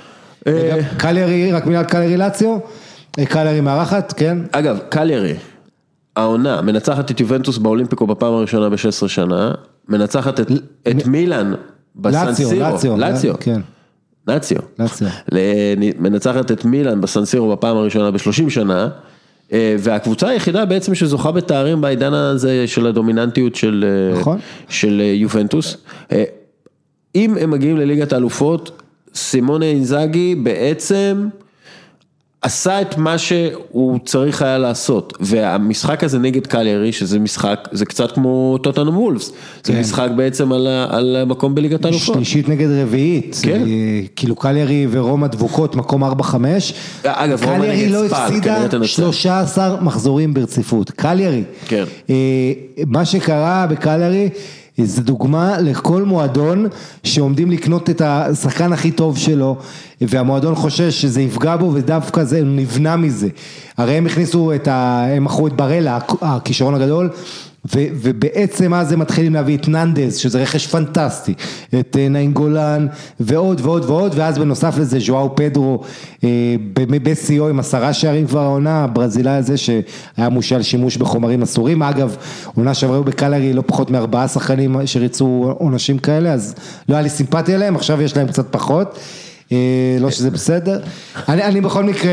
[0.96, 2.58] קליירי, רק מילה על קליירי לאציו,
[3.28, 4.38] קליירי מארחת, כן?
[4.52, 5.34] אגב, קליירי,
[6.16, 9.52] העונה, מנצחת את יובנטוס באולימפיקו בפעם הראשונה ב-16 שנה,
[9.92, 10.50] מנצחת את,
[10.88, 11.54] את מילאן
[11.96, 13.60] בסן לאציו, לאציו, כן.
[15.98, 18.88] מנצחת את מילאן בסן סירו בפעם הראשונה ב-30 שנה,
[19.52, 24.38] אה, והקבוצה היחידה בעצם שזוכה בתארים בעידן הזה של הדומיננטיות של, אה, נכון.
[24.68, 25.76] של אה, יובנטוס.
[27.14, 28.82] אם הם מגיעים לליגת האלופות,
[29.14, 31.28] סימונה אינזאגי בעצם
[32.42, 38.12] עשה את מה שהוא צריך היה לעשות, והמשחק הזה נגד קליירי, שזה משחק, זה קצת
[38.12, 39.32] כמו טוטנאם וולפס,
[39.64, 39.80] זה כן.
[39.80, 42.14] משחק בעצם על, על המקום בליגת האלופות.
[42.14, 43.62] שלישית נגד רביעית, כן.
[43.66, 46.06] אה, כאילו קליירי ורומא דבוקות מקום 4-5,
[47.04, 48.86] אגב, רומא קליירי לא הפסידה כנראה תנצח.
[48.86, 51.84] 13 מחזורים ברציפות, קליירי, כן.
[52.10, 52.14] אה,
[52.86, 54.28] מה שקרה בקליירי
[54.84, 56.66] זה דוגמה לכל מועדון
[57.04, 59.56] שעומדים לקנות את השחקן הכי טוב שלו
[60.00, 63.28] והמועדון חושש שזה יפגע בו ודווקא זה נבנה מזה,
[63.76, 65.04] הרי הם הכניסו את ה...
[65.16, 67.10] הם מכרו את ברלה, הכישרון הגדול
[67.74, 71.34] ובעצם אז הם מתחילים להביא את ננדז, שזה רכש פנטסטי,
[71.80, 72.86] את אה, נעים גולן
[73.20, 75.82] ועוד ועוד ועוד, ואז בנוסף לזה ז'ואאו פדרו
[76.24, 76.54] אה,
[77.02, 82.16] בשיאו עם עשרה שערים כבר העונה, הברזילאי הזה שהיה מושל שימוש בחומרים אסורים, אגב,
[82.54, 86.54] עונה שעברה היו בקלרי לא פחות מארבעה שחקנים שריצו עונשים כאלה, אז
[86.88, 88.98] לא היה לי סימפטיה להם, עכשיו יש להם קצת פחות.
[89.52, 90.80] אה, לא שזה בסדר,
[91.28, 92.12] אני, אני בכל מקרה,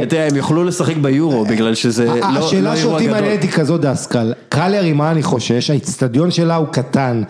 [0.00, 3.10] יודע, הם יוכלו לשחק ביורו בגלל שזה לא לא השאלה שאותי אירוע גדול.
[3.10, 7.22] מעניינת היא כזאת דסקל, קליירי מה אני חושש, האיצטדיון שלה הוא קטן,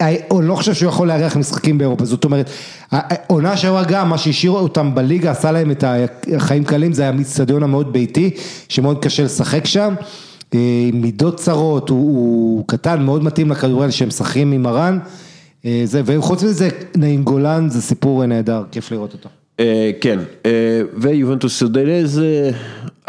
[0.00, 2.50] אני לא חושב שהוא יכול לארח משחקים באירופה, זאת אומרת,
[2.92, 5.84] העונה שעברה גם, מה שהשאיר אותם בליגה, עשה להם את
[6.36, 8.30] החיים קלים, זה היה האיצטדיון המאוד ביתי,
[8.68, 9.94] שמאוד קשה לשחק שם,
[10.54, 14.98] אה, עם מידות צרות, הוא, הוא קטן, מאוד מתאים לכדורגל שהם משחקים עם אה,
[15.84, 19.28] זה, וחוץ מזה, נעים גולן זה סיפור נהדר, כיף לראות אותו.
[19.60, 20.50] אה, כן, אה,
[20.96, 22.50] ויובנטוס סודנז, אה,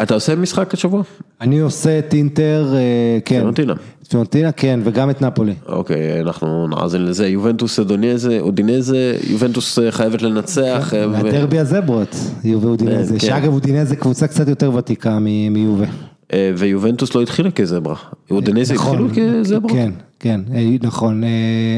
[0.02, 1.02] אתה עושה משחק השבוע?
[1.40, 2.80] אני עושה את אינטר, אה,
[3.24, 3.36] כן.
[3.38, 3.74] פיורנטינה.
[4.08, 5.54] פיורנטינה, כן, וגם את נפולי.
[5.68, 10.94] אוקיי, אנחנו נאזין לזה, יובנטוס אודינזה, אודינזה, יובנטוס אה, חייבת לנצח.
[10.96, 13.20] אה, ו- והדרבי הזברות, יובה אודינזה, כן.
[13.26, 15.86] שאגב אודינזה קבוצה קצת יותר ותיקה מ- מיובה.
[16.32, 17.94] אה, ויובנטוס לא התחילה כזברה,
[18.30, 19.70] אודינזה נכון, התחילו כזברה?
[19.72, 19.90] כן,
[20.20, 21.28] כן, אה, נכון, אה,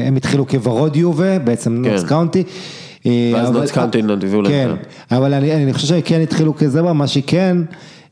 [0.07, 1.91] הם התחילו כוורוד יובה, בעצם כן.
[1.91, 2.43] נוטס קאונטי.
[3.33, 7.07] ואז נוטס קאונטי הביאו להם כן, את אבל אני אני חושב שכן התחילו כזברה, מה
[7.07, 7.57] שכן,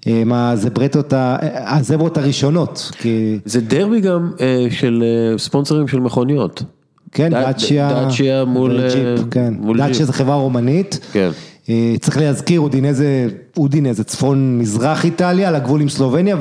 [0.08, 1.38] אה, מה הזברטות, ה-
[1.78, 4.32] הזברות הראשונות, כי זה דרבי גם
[4.70, 5.04] של
[5.38, 6.64] ספונסרים של מכוניות.
[7.12, 10.06] כן, דאצ'יה, דאצ'יה מול, אה, ג'יפ, כן, דאצ'יה.
[10.06, 11.30] זה חברה רומנית, כן.
[11.70, 13.28] אה, צריך להזכיר, אודינזה,
[13.58, 16.38] אודינזה, צפון מזרח איטליה, על הגבול עם סלובניה,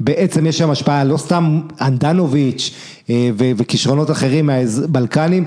[0.00, 2.74] ובעצם יש שם השפעה, לא סתם אנדנוביץ'
[3.10, 5.44] אה, וכישרונות אחרים מהבלקנים.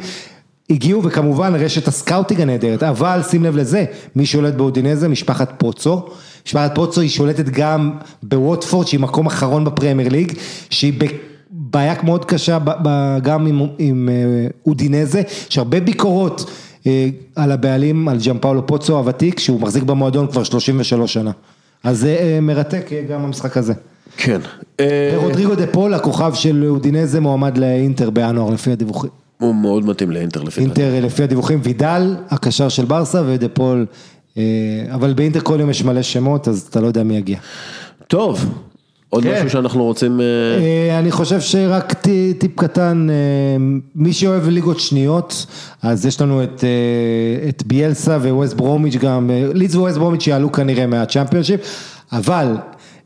[0.69, 3.85] הגיעו וכמובן רשת הסקאוטינג הנהדרת, אבל שים לב לזה,
[4.15, 5.07] מי שולט באודינזה?
[5.07, 6.05] משפחת פוצו.
[6.45, 7.91] משפחת פוצו היא שולטת גם
[8.23, 10.33] בווטפורד שהיא מקום אחרון בפרמייר ליג,
[10.69, 10.93] שהיא
[11.51, 12.57] בבעיה מאוד קשה
[13.23, 16.51] גם עם, עם אה, אודינזה, יש הרבה ביקורות
[17.35, 21.31] על הבעלים, על ג'אמפאולו פוצו הוותיק, שהוא מחזיק במועדון כבר 33 שנה.
[21.83, 23.73] אז זה אה, מרתק אה, גם המשחק הזה.
[24.17, 24.41] כן.
[24.79, 29.09] אה, ורודריגו דה פול, הכוכב של אודינזה, מועמד לאינטר בינואר לפי הדיווחים.
[29.37, 30.81] הוא מאוד מתאים לאינטר לפי דעתי.
[30.81, 33.85] אינטר לפי הדיווחים, וידל, הקשר של ברסה ודה פול,
[34.37, 34.43] אה,
[34.93, 37.37] אבל באינטר כל יום יש מלא שמות, אז אתה לא יודע מי יגיע.
[38.07, 38.45] טוב,
[39.11, 39.33] עוד כן.
[39.33, 40.21] משהו שאנחנו רוצים...
[40.21, 43.15] אה, אה, אני חושב שרק טי- טיפ קטן, אה,
[43.95, 45.45] מי שאוהב ליגות שניות,
[45.81, 46.63] אז יש לנו את,
[47.49, 51.61] את ביאלסה וווסט ברומיץ' גם, לידס וווסט ברומיץ' יעלו כנראה מהצ'מפיונשיפ,
[52.11, 52.47] אבל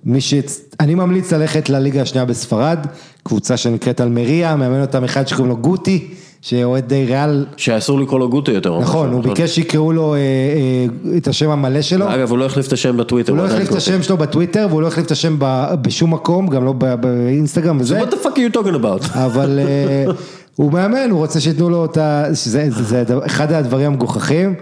[0.06, 0.34] מי ש...
[0.80, 2.80] אני ממליץ ללכת לליגה השנייה בספרד,
[3.23, 6.07] קבוצה שנקראת אלמריה, מאמן אותם אחד שקוראים לו גוטי,
[6.46, 8.80] שאוהד די ריאל, שאסור לקרוא לו גוטו יותר.
[8.80, 12.14] נכון, הוא ביקש שיקראו לו אה, אה, את השם המלא שלו.
[12.14, 13.32] אגב, הוא לא החליף את השם בטוויטר.
[13.32, 13.76] הוא לא החליף את.
[13.76, 15.36] השם שלו בטוויטר והוא לא החליף את השם
[15.82, 18.02] בשום מקום, גם לא באינסטגרם וזה.
[18.02, 19.18] What the fuck are you talking about?
[19.18, 20.12] אבל אה,
[20.56, 22.26] הוא מאמן, הוא רוצה שייתנו לו את ה...
[22.34, 24.54] שזה זה, אחד הדברים המגוחכים,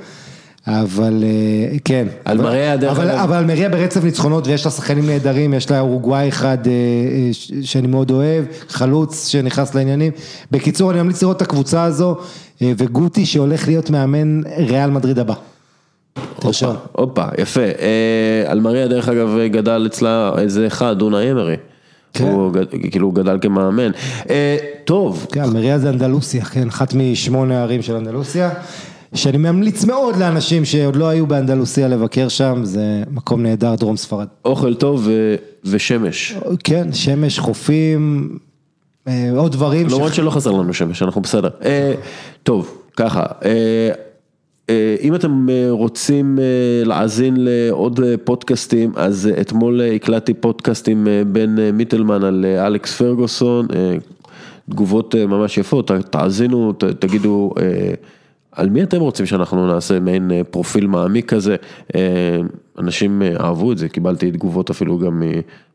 [0.68, 2.08] אבל אה, כן.
[2.28, 6.30] אלמריה, אבל- דרך אגב- אבל אלמריה ברצף ניצחונות ויש לה שחקנים נהדרים, יש לה אורוגוואי
[6.30, 7.30] אחד אה, אה,
[7.62, 10.12] שאני מאוד אוהב, חלוץ שנכנס לעניינים.
[10.52, 12.16] בקיצור, אני ממליץ לראות את הקבוצה הזו,
[12.62, 15.34] וגוטי שהולך להיות מאמן ריאל מדריד הבא.
[16.40, 16.76] תרשום.
[16.92, 17.62] הופה, יפה.
[17.62, 21.56] אה, אלמריה דרך אגב גדל אצלה איזה אחד, אונה אמרי.
[22.14, 22.24] כן.
[22.24, 22.52] הוא
[22.92, 23.92] כאילו הוא גדל כמאמן.
[24.86, 28.50] טוב, כן, אלמריה זה אנדלוסיה, כן, אחת משמונה הערים של אנדלוסיה,
[29.14, 32.82] שאני ממליץ מאוד לאנשים שעוד לא היו באנדלוסיה לבקר שם, זה
[33.12, 34.28] מקום נהדר, דרום ספרד.
[34.46, 35.36] אוכל טוב ו-
[35.66, 36.36] ושמש.
[36.64, 38.30] כן, שמש, חופים,
[39.08, 39.88] אה, עוד דברים.
[39.88, 41.50] למרות שלא חסר לנו שמש, אנחנו בסדר.
[41.66, 41.94] אה,
[42.44, 43.24] טוב, ככה.
[43.46, 43.90] אה,
[44.70, 46.44] אה, אם אתם אה, רוצים אה,
[46.86, 53.68] להאזין לעוד פודקאסטים, אז אתמול הקלטתי פודקאסט עם בן מיטלמן על אלכס פרגוסון,
[54.70, 57.54] תגובות ממש יפות, תאזינו, ת- תגידו
[58.56, 61.56] על מי אתם רוצים שאנחנו נעשה מעין אה, פרופיל מעמיק כזה,
[61.96, 62.02] אה,
[62.80, 65.22] אנשים אה, אהבו את זה, קיבלתי תגובות אפילו גם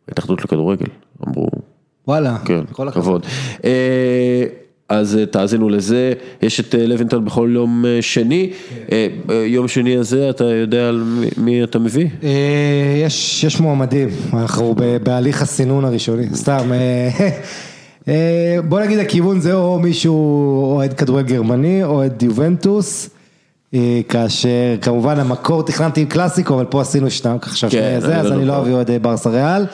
[0.09, 0.87] מהתאחדות לכדורגל,
[1.29, 1.47] אמרו.
[2.09, 3.23] וואלה, כן, כל הכבוד.
[3.27, 3.27] כבוד.
[4.89, 8.51] אז תאזינו לזה, יש את לוינטון בכל יום שני,
[8.93, 9.07] אה,
[9.47, 11.05] יום שני הזה אתה יודע על
[11.39, 12.07] מי- אתה מביא?
[13.07, 16.71] יש, יש מועמדים, אנחנו בהליך הסינון הראשוני, סתם.
[18.09, 20.15] אה, בוא נגיד הכיוון זה או מישהו
[20.75, 23.11] אוהד כדורגל גרמני, אוהד יובנטוס,
[23.75, 28.27] אה, כאשר כמובן המקור תכננתי עם קלאסיקו, אבל פה עשינו שניים, עכשיו כן, זה, אז
[28.27, 28.57] לא אני לא.
[28.57, 29.67] אוהב אוהד ברסה ריאל.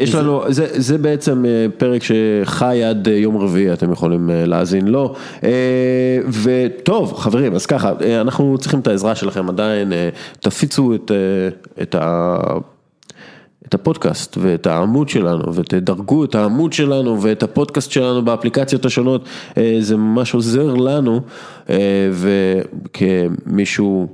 [0.00, 5.14] יש לנו, זה, זה בעצם אה, פרק שחי עד יום רביעי, אתם יכולים להאזין לו.
[5.44, 9.92] אה, וטוב, חברים, אז ככה, אנחנו צריכים את העזרה שלכם עדיין,
[10.40, 11.10] תפיצו את,
[11.82, 12.36] את ה...
[13.70, 19.24] את הפודקאסט ואת העמוד שלנו ותדרגו את העמוד שלנו ואת הפודקאסט שלנו באפליקציות השונות,
[19.56, 21.20] אה, זה ממש עוזר לנו
[21.70, 21.76] אה,
[22.12, 24.08] וכמישהו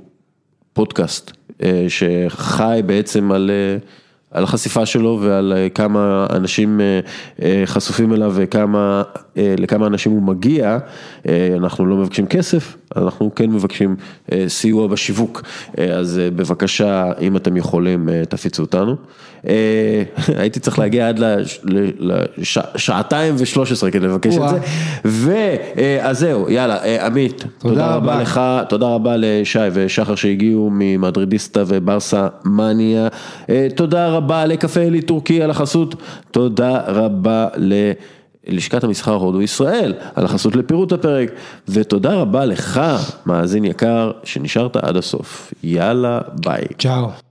[0.73, 1.31] פודקאסט
[1.63, 3.51] אה, שחי בעצם על,
[4.31, 6.81] על החשיפה שלו ועל כמה אנשים
[7.65, 9.03] חשופים אליו וכמה,
[9.35, 10.77] לכמה אנשים הוא מגיע,
[11.57, 13.95] אנחנו לא מבקשים כסף, אנחנו כן מבקשים
[14.31, 15.43] אה, סיוע בשיווק,
[15.79, 18.95] אה, אז אה, בבקשה, אם אתם יכולים, תפיצו אותנו.
[20.39, 21.19] הייתי צריך להגיע עד
[22.37, 24.49] לשעתיים ושלוש עשרה כדי לבקש את.
[24.49, 24.57] זה.
[25.05, 28.21] ואז זהו, יאללה, עמית, תודה רבה.
[28.21, 33.07] לך, תודה רבה לשי ושחר שהגיעו ממדרידיסטה וברסה מניה,
[33.75, 35.95] תודה רבה לקפה אלי טורקי על החסות,
[36.31, 37.47] תודה רבה
[38.47, 41.31] ללשכת המסחר הודו ישראל על החסות לפירוט הפרק,
[41.69, 42.81] ותודה רבה לך,
[43.25, 45.53] מאזין יקר, שנשארת עד הסוף.
[45.63, 46.63] יאללה, ביי.
[46.79, 47.26] צ'או.